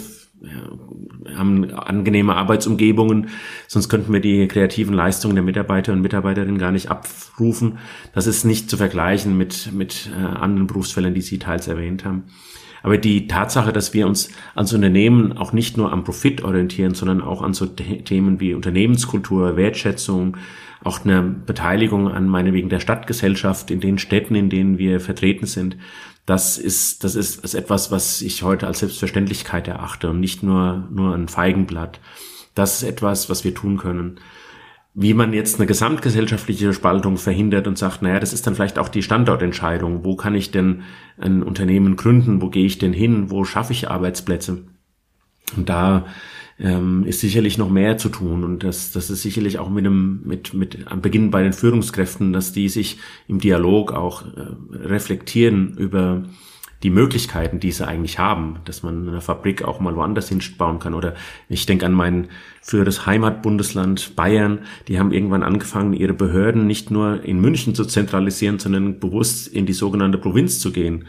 haben 1.35 1.73
angenehme 1.73 2.35
Arbeitsumgebungen, 2.35 3.29
sonst 3.67 3.89
könnten 3.89 4.13
wir 4.13 4.21
die 4.21 4.47
kreativen 4.49 4.95
Leistungen 4.95 5.35
der 5.35 5.45
Mitarbeiter 5.45 5.93
und 5.93 6.03
Mitarbeiterinnen 6.03 6.59
gar 6.59 6.73
nicht 6.73 6.91
abrufen. 6.91 7.79
Das 8.13 8.27
ist 8.27 8.45
nicht 8.45 8.71
zu 8.71 8.77
vergleichen 8.77 9.37
mit, 9.37 9.73
mit 9.73 10.11
äh, 10.15 10.25
anderen 10.25 10.67
Berufsfällen, 10.67 11.15
die 11.15 11.23
Sie 11.23 11.39
teils 11.39 11.69
erwähnt 11.69 12.05
haben. 12.05 12.25
Aber 12.83 12.99
die 12.99 13.27
Tatsache, 13.27 13.73
dass 13.73 13.95
wir 13.95 14.07
uns 14.07 14.31
als 14.55 14.73
Unternehmen 14.73 15.37
auch 15.37 15.53
nicht 15.53 15.77
nur 15.77 15.93
am 15.93 16.05
Profit 16.05 16.45
orientieren, 16.45 16.95
sondern 16.95 17.21
auch 17.21 17.43
an 17.43 17.53
so 17.53 17.67
Themen 17.67 18.39
wie 18.39 18.55
Unternehmenskultur, 18.55 19.57
Wertschätzung, 19.57 20.37
auch 20.85 21.05
eine 21.05 21.23
Beteiligung 21.23 22.09
an 22.09 22.29
meinetwegen 22.29 22.69
der 22.69 22.79
Stadtgesellschaft 22.79 23.73
in 23.73 23.81
den 23.81 23.99
Städten, 23.99 24.37
in 24.37 24.51
denen 24.51 24.79
wir 24.79 25.01
vertreten 25.01 25.47
sind, 25.47 25.77
das 26.27 26.59
ist, 26.59 27.05
das 27.05 27.15
ist, 27.15 27.45
ist 27.45 27.55
etwas, 27.55 27.93
was 27.93 28.21
ich 28.21 28.43
heute 28.43 28.67
als 28.67 28.81
Selbstverständlichkeit 28.81 29.69
erachte 29.69 30.11
und 30.11 30.19
nicht 30.19 30.43
nur, 30.43 30.89
nur 30.91 31.15
ein 31.15 31.29
Feigenblatt. 31.29 32.01
Das 32.55 32.83
ist 32.83 32.89
etwas, 32.89 33.31
was 33.31 33.45
wir 33.45 33.55
tun 33.55 33.77
können. 33.77 34.19
Wie 34.93 35.15
man 35.15 35.33
jetzt 35.33 35.59
eine 35.59 35.67
gesamtgesellschaftliche 35.67 36.73
Spaltung 36.73 37.17
verhindert 37.17 37.69
und 37.69 37.79
sagt, 37.79 38.03
naja, 38.03 38.19
das 38.19 38.33
ist 38.33 38.47
dann 38.47 38.55
vielleicht 38.55 38.79
auch 38.79 38.89
die 38.89 39.03
Standortentscheidung. 39.03 40.05
Wo 40.05 40.17
kann 40.17 40.35
ich 40.35 40.51
denn 40.51 40.83
ein 41.19 41.43
Unternehmen 41.43 41.97
gründen? 41.97 42.43
Wo 42.43 42.51
gehe 42.51 42.67
ich 42.67 42.79
denn 42.79 42.95
hin? 42.95 43.31
Wo 43.31 43.45
schaffe 43.45 43.73
ich 43.73 43.89
Arbeitsplätze? 43.89 44.65
Und 45.57 45.69
da 45.69 46.07
ähm, 46.59 47.05
ist 47.05 47.21
sicherlich 47.21 47.59
noch 47.59 47.69
mehr 47.69 47.99
zu 47.99 48.09
tun 48.09 48.45
und 48.45 48.63
das, 48.65 48.93
das 48.93 49.11
ist 49.11 49.23
sicherlich 49.23 49.59
auch 49.59 49.69
mit 49.69 49.85
dem, 49.85 50.21
mit, 50.25 50.55
mit 50.55 50.87
am 50.87 51.03
Beginn 51.03 51.31
bei 51.31 51.43
den 51.43 51.53
Führungskräften, 51.53 52.33
dass 52.33 52.53
die 52.53 52.69
sich 52.69 52.99
im 53.29 53.41
Dialog 53.41 53.93
auch 53.93 54.23
äh, 54.23 54.77
reflektieren 54.77 55.77
über 55.77 56.25
die 56.83 56.91
Möglichkeiten, 56.91 57.59
die 57.59 57.73
sie 57.73 57.87
eigentlich 57.87 58.19
haben, 58.19 58.59
dass 58.65 58.83
man 58.83 59.09
eine 59.09 59.21
Fabrik 59.21 59.65
auch 59.65 59.81
mal 59.81 59.97
woanders 59.97 60.29
hinbauen 60.29 60.79
kann. 60.79 60.95
Oder 60.95 61.15
ich 61.49 61.65
denke 61.65 61.87
an 61.87 61.93
mein 61.93 62.29
früheres 62.61 63.07
Heimatbundesland 63.07 64.15
Bayern, 64.15 64.61
die 64.87 64.99
haben 64.99 65.13
irgendwann 65.13 65.43
angefangen, 65.43 65.95
ihre 65.95 66.13
Behörden 66.13 66.67
nicht 66.67 66.91
nur 66.91 67.25
in 67.25 67.41
München 67.41 67.75
zu 67.75 67.87
zentralisieren, 67.87 68.59
sondern 68.59 69.01
bewusst 69.01 69.49
in 69.49 69.65
die 69.65 69.73
sogenannte 69.73 70.19
Provinz 70.19 70.61
zu 70.61 70.71
gehen, 70.71 71.07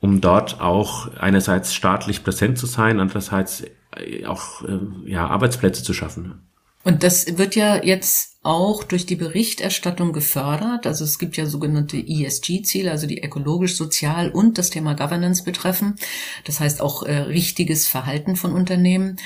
um 0.00 0.20
dort 0.20 0.60
auch 0.60 1.14
einerseits 1.16 1.74
staatlich 1.74 2.24
präsent 2.24 2.58
zu 2.58 2.66
sein, 2.66 3.00
andererseits 3.00 3.64
äh, 3.96 4.24
auch 4.26 4.62
äh, 4.62 4.78
ja, 5.04 5.26
Arbeitsplätze 5.26 5.82
zu 5.82 5.92
schaffen. 5.92 6.42
Und 6.82 7.02
das 7.02 7.36
wird 7.36 7.56
ja 7.56 7.82
jetzt 7.84 8.38
auch 8.42 8.84
durch 8.84 9.04
die 9.04 9.16
Berichterstattung 9.16 10.14
gefördert. 10.14 10.86
Also 10.86 11.04
es 11.04 11.18
gibt 11.18 11.36
ja 11.36 11.44
sogenannte 11.44 11.98
ESG-Ziele, 11.98 12.90
also 12.90 13.06
die 13.06 13.22
ökologisch, 13.22 13.76
sozial 13.76 14.30
und 14.30 14.56
das 14.56 14.70
Thema 14.70 14.94
Governance 14.94 15.44
betreffen. 15.44 15.96
Das 16.44 16.58
heißt 16.58 16.80
auch 16.80 17.02
äh, 17.02 17.18
richtiges 17.18 17.86
Verhalten 17.86 18.36
von 18.36 18.54
Unternehmen. 18.54 19.18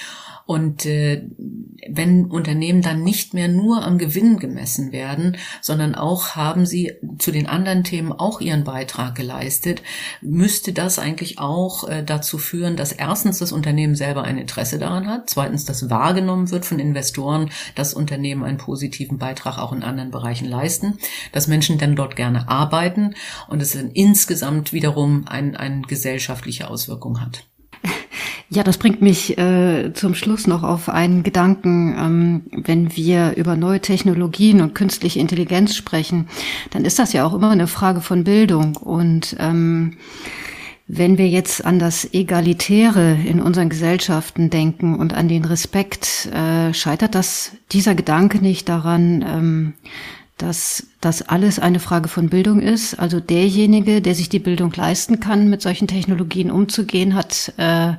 Und 0.46 0.84
äh, 0.84 1.22
wenn 1.88 2.26
Unternehmen 2.26 2.82
dann 2.82 3.02
nicht 3.02 3.32
mehr 3.32 3.48
nur 3.48 3.82
am 3.82 3.96
Gewinn 3.98 4.38
gemessen 4.38 4.92
werden, 4.92 5.36
sondern 5.62 5.94
auch 5.94 6.30
haben 6.36 6.66
sie 6.66 6.92
zu 7.18 7.30
den 7.30 7.46
anderen 7.46 7.82
Themen 7.84 8.12
auch 8.12 8.40
ihren 8.40 8.64
Beitrag 8.64 9.14
geleistet, 9.14 9.82
müsste 10.20 10.72
das 10.72 10.98
eigentlich 10.98 11.38
auch 11.38 11.88
äh, 11.88 12.02
dazu 12.02 12.36
führen, 12.36 12.76
dass 12.76 12.92
erstens 12.92 13.38
das 13.38 13.52
Unternehmen 13.52 13.94
selber 13.94 14.24
ein 14.24 14.38
Interesse 14.38 14.78
daran 14.78 15.06
hat, 15.06 15.30
zweitens, 15.30 15.64
dass 15.64 15.88
wahrgenommen 15.88 16.50
wird 16.50 16.66
von 16.66 16.78
Investoren, 16.78 17.50
dass 17.74 17.94
Unternehmen 17.94 18.44
einen 18.44 18.58
positiven 18.58 19.18
Beitrag 19.18 19.58
auch 19.58 19.72
in 19.72 19.82
anderen 19.82 20.10
Bereichen 20.10 20.48
leisten, 20.48 20.98
dass 21.32 21.48
Menschen 21.48 21.78
dann 21.78 21.96
dort 21.96 22.16
gerne 22.16 22.48
arbeiten 22.48 23.14
und 23.48 23.62
es 23.62 23.72
dann 23.72 23.90
insgesamt 23.90 24.72
wiederum 24.72 25.26
ein, 25.26 25.56
eine 25.56 25.82
gesellschaftliche 25.82 26.68
Auswirkung 26.68 27.20
hat. 27.20 27.46
Ja, 28.50 28.62
das 28.62 28.78
bringt 28.78 29.02
mich 29.02 29.36
äh, 29.36 29.92
zum 29.94 30.14
Schluss 30.14 30.46
noch 30.46 30.62
auf 30.62 30.88
einen 30.88 31.22
Gedanken. 31.22 31.96
Ähm, 31.98 32.42
wenn 32.52 32.94
wir 32.94 33.34
über 33.36 33.56
neue 33.56 33.80
Technologien 33.80 34.60
und 34.60 34.74
künstliche 34.74 35.18
Intelligenz 35.18 35.74
sprechen, 35.74 36.28
dann 36.70 36.84
ist 36.84 36.98
das 36.98 37.12
ja 37.12 37.24
auch 37.26 37.34
immer 37.34 37.50
eine 37.50 37.66
Frage 37.66 38.00
von 38.00 38.22
Bildung. 38.22 38.76
Und 38.76 39.34
ähm, 39.40 39.96
wenn 40.86 41.16
wir 41.16 41.28
jetzt 41.28 41.64
an 41.64 41.78
das 41.78 42.12
Egalitäre 42.12 43.16
in 43.26 43.40
unseren 43.40 43.70
Gesellschaften 43.70 44.50
denken 44.50 44.94
und 44.96 45.14
an 45.14 45.28
den 45.28 45.44
Respekt, 45.46 46.26
äh, 46.26 46.74
scheitert 46.74 47.14
das 47.14 47.52
dieser 47.72 47.94
Gedanke 47.94 48.38
nicht 48.38 48.68
daran, 48.68 49.24
ähm, 49.26 49.72
dass 50.38 50.88
das 51.00 51.22
alles 51.22 51.58
eine 51.58 51.78
Frage 51.78 52.08
von 52.08 52.28
Bildung 52.28 52.60
ist. 52.60 52.98
Also 52.98 53.20
derjenige, 53.20 54.02
der 54.02 54.14
sich 54.14 54.28
die 54.28 54.40
Bildung 54.40 54.72
leisten 54.72 55.20
kann, 55.20 55.48
mit 55.48 55.62
solchen 55.62 55.86
Technologien 55.86 56.50
umzugehen, 56.50 57.14
hat 57.14 57.52
äh, 57.56 57.92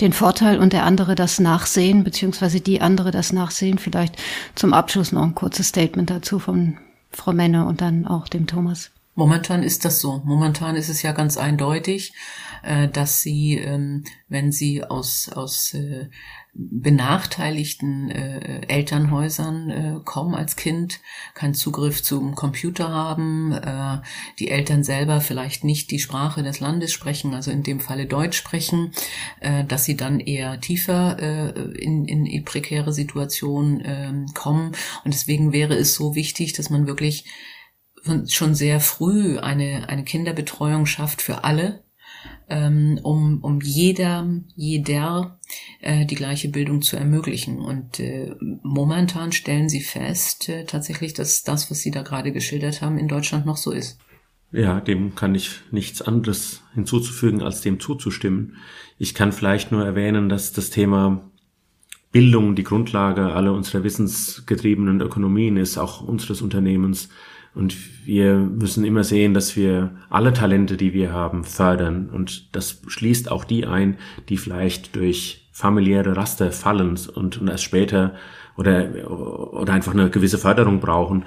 den 0.00 0.12
Vorteil 0.12 0.58
und 0.58 0.72
der 0.72 0.84
andere 0.84 1.16
das 1.16 1.40
Nachsehen, 1.40 2.04
beziehungsweise 2.04 2.60
die 2.60 2.80
andere 2.80 3.10
das 3.10 3.32
Nachsehen. 3.32 3.78
Vielleicht 3.78 4.16
zum 4.54 4.72
Abschluss 4.72 5.10
noch 5.10 5.22
ein 5.22 5.34
kurzes 5.34 5.68
Statement 5.68 6.10
dazu 6.10 6.38
von 6.38 6.78
Frau 7.10 7.32
Menne 7.32 7.66
und 7.66 7.80
dann 7.80 8.06
auch 8.06 8.28
dem 8.28 8.46
Thomas. 8.46 8.90
Momentan 9.20 9.62
ist 9.62 9.84
das 9.84 10.00
so. 10.00 10.22
Momentan 10.24 10.76
ist 10.76 10.88
es 10.88 11.02
ja 11.02 11.12
ganz 11.12 11.36
eindeutig, 11.36 12.14
äh, 12.62 12.88
dass 12.88 13.20
sie, 13.20 13.58
ähm, 13.58 14.04
wenn 14.30 14.50
sie 14.50 14.82
aus, 14.82 15.28
aus 15.28 15.74
äh, 15.74 16.08
benachteiligten 16.54 18.10
äh, 18.10 18.62
Elternhäusern 18.66 19.70
äh, 19.70 20.00
kommen 20.06 20.34
als 20.34 20.56
Kind, 20.56 21.00
keinen 21.34 21.52
Zugriff 21.52 22.02
zum 22.02 22.34
Computer 22.34 22.88
haben, 22.88 23.52
äh, 23.52 23.98
die 24.38 24.50
Eltern 24.50 24.84
selber 24.84 25.20
vielleicht 25.20 25.64
nicht 25.64 25.90
die 25.90 25.98
Sprache 25.98 26.42
des 26.42 26.58
Landes 26.58 26.90
sprechen, 26.90 27.34
also 27.34 27.50
in 27.50 27.62
dem 27.62 27.78
Falle 27.78 28.06
Deutsch 28.06 28.38
sprechen, 28.38 28.92
äh, 29.40 29.64
dass 29.66 29.84
sie 29.84 29.98
dann 29.98 30.18
eher 30.18 30.58
tiefer 30.62 31.18
äh, 31.18 31.50
in, 31.78 32.06
in 32.06 32.42
prekäre 32.46 32.94
Situationen 32.94 33.80
äh, 33.82 34.12
kommen. 34.32 34.72
Und 35.04 35.12
deswegen 35.12 35.52
wäre 35.52 35.74
es 35.74 35.94
so 35.94 36.14
wichtig, 36.14 36.54
dass 36.54 36.70
man 36.70 36.86
wirklich 36.86 37.26
schon 38.28 38.54
sehr 38.54 38.80
früh 38.80 39.38
eine, 39.38 39.88
eine 39.88 40.04
Kinderbetreuung 40.04 40.86
schafft 40.86 41.22
für 41.22 41.44
alle, 41.44 41.82
ähm, 42.48 42.98
um, 43.02 43.38
um 43.42 43.60
jeder, 43.60 44.28
jeder 44.56 45.38
äh, 45.80 46.04
die 46.06 46.14
gleiche 46.14 46.48
Bildung 46.48 46.82
zu 46.82 46.96
ermöglichen. 46.96 47.58
Und 47.58 48.00
äh, 48.00 48.34
momentan 48.62 49.32
stellen 49.32 49.68
sie 49.68 49.80
fest, 49.80 50.48
äh, 50.48 50.64
tatsächlich, 50.64 51.14
dass 51.14 51.42
das, 51.42 51.70
was 51.70 51.80
Sie 51.80 51.90
da 51.90 52.02
gerade 52.02 52.32
geschildert 52.32 52.82
haben, 52.82 52.98
in 52.98 53.08
Deutschland 53.08 53.46
noch 53.46 53.56
so 53.56 53.70
ist. 53.70 53.98
Ja, 54.52 54.80
dem 54.80 55.14
kann 55.14 55.34
ich 55.34 55.60
nichts 55.70 56.02
anderes 56.02 56.62
hinzuzufügen, 56.74 57.40
als 57.40 57.60
dem 57.60 57.78
zuzustimmen. 57.78 58.56
Ich 58.98 59.14
kann 59.14 59.32
vielleicht 59.32 59.70
nur 59.70 59.84
erwähnen, 59.84 60.28
dass 60.28 60.52
das 60.52 60.70
Thema 60.70 61.30
Bildung 62.10 62.56
die 62.56 62.64
Grundlage 62.64 63.32
aller 63.32 63.52
unserer 63.52 63.84
wissensgetriebenen 63.84 65.00
Ökonomien 65.00 65.56
ist, 65.56 65.78
auch 65.78 66.00
unseres 66.00 66.42
Unternehmens. 66.42 67.08
Und 67.54 67.76
wir 68.06 68.36
müssen 68.36 68.84
immer 68.84 69.02
sehen, 69.02 69.34
dass 69.34 69.56
wir 69.56 69.92
alle 70.08 70.32
Talente, 70.32 70.76
die 70.76 70.92
wir 70.92 71.12
haben, 71.12 71.44
fördern. 71.44 72.08
Und 72.10 72.54
das 72.54 72.82
schließt 72.86 73.30
auch 73.30 73.44
die 73.44 73.66
ein, 73.66 73.98
die 74.28 74.36
vielleicht 74.36 74.94
durch 74.94 75.48
familiäre 75.52 76.16
Raster 76.16 76.52
fallen 76.52 76.98
und, 77.14 77.38
und 77.38 77.48
erst 77.48 77.64
später 77.64 78.14
oder, 78.56 79.10
oder 79.10 79.72
einfach 79.72 79.92
eine 79.92 80.10
gewisse 80.10 80.38
Förderung 80.38 80.80
brauchen. 80.80 81.24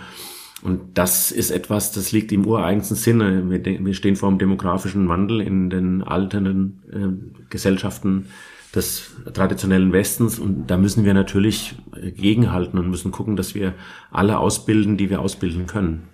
Und 0.64 0.98
das 0.98 1.32
ist 1.32 1.52
etwas, 1.52 1.92
das 1.92 2.14
liegt 2.14 2.32
im 2.32 2.46
ureigensten 2.48 2.96
Sinne. 2.96 3.50
Wir, 3.50 3.86
wir 3.86 3.94
stehen 3.94 4.16
vor 4.16 4.30
einem 4.30 4.40
demografischen 4.40 5.10
Wandel 5.10 5.42
in 5.42 5.70
den 5.70 6.04
alternden 6.04 6.84
äh, 6.90 7.44
Gesellschaften 7.50 8.28
des 8.74 9.12
traditionellen 9.34 9.92
Westens 9.92 10.40
und 10.40 10.68
da 10.68 10.78
müssen 10.78 11.06
wir 11.06 11.14
natürlich 11.14 11.76
gegenhalten 12.16 12.80
und 12.80 12.90
müssen 12.90 13.12
gucken, 13.12 13.36
dass 13.36 13.54
wir 13.54 13.74
alle 14.10 14.40
ausbilden, 14.40 14.98
die 14.98 15.10
wir 15.10 15.22
ausbilden 15.22 15.68
können. 15.68 16.13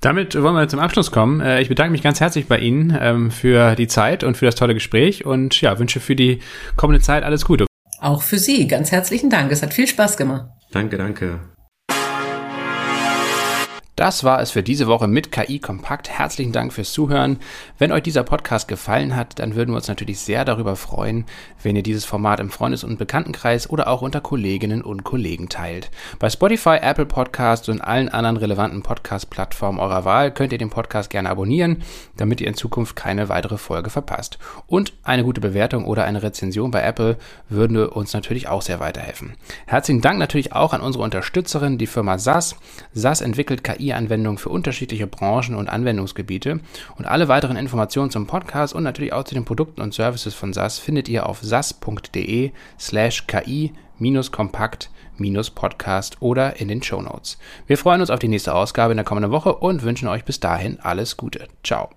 Damit 0.00 0.34
wollen 0.34 0.56
wir 0.56 0.68
zum 0.68 0.80
Abschluss 0.80 1.10
kommen. 1.10 1.40
Äh, 1.40 1.60
ich 1.60 1.68
bedanke 1.68 1.92
mich 1.92 2.02
ganz 2.02 2.20
herzlich 2.20 2.46
bei 2.46 2.58
Ihnen 2.58 2.96
ähm, 3.00 3.30
für 3.30 3.76
die 3.76 3.86
Zeit 3.86 4.24
und 4.24 4.36
für 4.36 4.46
das 4.46 4.56
tolle 4.56 4.74
Gespräch 4.74 5.24
und 5.24 5.60
ja, 5.60 5.78
wünsche 5.78 6.00
für 6.00 6.16
die 6.16 6.40
kommende 6.76 7.00
Zeit 7.00 7.22
alles 7.22 7.44
Gute. 7.44 7.66
Auch 8.00 8.22
für 8.22 8.38
Sie 8.38 8.66
ganz 8.66 8.90
herzlichen 8.90 9.30
Dank. 9.30 9.52
Es 9.52 9.62
hat 9.62 9.72
viel 9.72 9.86
Spaß 9.86 10.16
gemacht. 10.16 10.46
Danke, 10.72 10.98
danke. 10.98 11.38
Das 14.02 14.24
war 14.24 14.40
es 14.40 14.50
für 14.50 14.64
diese 14.64 14.88
Woche 14.88 15.06
mit 15.06 15.30
KI 15.30 15.60
Kompakt. 15.60 16.10
Herzlichen 16.10 16.50
Dank 16.50 16.72
fürs 16.72 16.92
Zuhören. 16.92 17.38
Wenn 17.78 17.92
euch 17.92 18.02
dieser 18.02 18.24
Podcast 18.24 18.66
gefallen 18.66 19.14
hat, 19.14 19.38
dann 19.38 19.54
würden 19.54 19.70
wir 19.70 19.76
uns 19.76 19.86
natürlich 19.86 20.18
sehr 20.18 20.44
darüber 20.44 20.74
freuen, 20.74 21.24
wenn 21.62 21.76
ihr 21.76 21.84
dieses 21.84 22.04
Format 22.04 22.40
im 22.40 22.50
Freundes- 22.50 22.82
und 22.82 22.98
Bekanntenkreis 22.98 23.70
oder 23.70 23.86
auch 23.86 24.02
unter 24.02 24.20
Kolleginnen 24.20 24.82
und 24.82 25.04
Kollegen 25.04 25.48
teilt. 25.48 25.92
Bei 26.18 26.28
Spotify, 26.28 26.78
Apple 26.82 27.06
Podcasts 27.06 27.68
und 27.68 27.80
allen 27.80 28.08
anderen 28.08 28.38
relevanten 28.38 28.82
Podcast-Plattformen 28.82 29.78
eurer 29.78 30.04
Wahl 30.04 30.32
könnt 30.34 30.50
ihr 30.50 30.58
den 30.58 30.70
Podcast 30.70 31.08
gerne 31.08 31.30
abonnieren, 31.30 31.84
damit 32.16 32.40
ihr 32.40 32.48
in 32.48 32.54
Zukunft 32.54 32.96
keine 32.96 33.28
weitere 33.28 33.56
Folge 33.56 33.88
verpasst. 33.88 34.40
Und 34.66 34.94
eine 35.04 35.22
gute 35.22 35.40
Bewertung 35.40 35.84
oder 35.84 36.02
eine 36.06 36.24
Rezension 36.24 36.72
bei 36.72 36.82
Apple 36.82 37.18
würde 37.48 37.90
uns 37.90 38.12
natürlich 38.14 38.48
auch 38.48 38.62
sehr 38.62 38.80
weiterhelfen. 38.80 39.34
Herzlichen 39.66 40.00
Dank 40.00 40.18
natürlich 40.18 40.52
auch 40.52 40.72
an 40.72 40.80
unsere 40.80 41.04
Unterstützerin, 41.04 41.78
die 41.78 41.86
Firma 41.86 42.18
SAS. 42.18 42.56
SAS 42.94 43.20
entwickelt 43.20 43.62
KI 43.62 43.91
KI-Anwendungen 43.92 44.38
für 44.38 44.48
unterschiedliche 44.48 45.06
Branchen 45.06 45.54
und 45.54 45.68
Anwendungsgebiete. 45.68 46.58
Und 46.96 47.04
alle 47.06 47.28
weiteren 47.28 47.56
Informationen 47.56 48.10
zum 48.10 48.26
Podcast 48.26 48.74
und 48.74 48.82
natürlich 48.82 49.12
auch 49.12 49.22
zu 49.24 49.34
den 49.34 49.44
Produkten 49.44 49.82
und 49.82 49.92
Services 49.94 50.32
von 50.34 50.54
SAS 50.54 50.78
findet 50.78 51.08
ihr 51.08 51.26
auf 51.26 51.40
sas.de 51.42 52.52
slash 52.78 53.26
ki-kompakt-podcast 53.26 56.16
oder 56.20 56.60
in 56.60 56.68
den 56.68 56.82
Show 56.82 57.02
Notes. 57.02 57.38
Wir 57.66 57.76
freuen 57.78 58.00
uns 58.00 58.10
auf 58.10 58.18
die 58.18 58.28
nächste 58.28 58.54
Ausgabe 58.54 58.92
in 58.92 58.96
der 58.96 59.04
kommenden 59.04 59.32
Woche 59.32 59.54
und 59.54 59.82
wünschen 59.82 60.08
euch 60.08 60.24
bis 60.24 60.40
dahin 60.40 60.80
alles 60.80 61.16
Gute. 61.16 61.46
Ciao. 61.62 61.90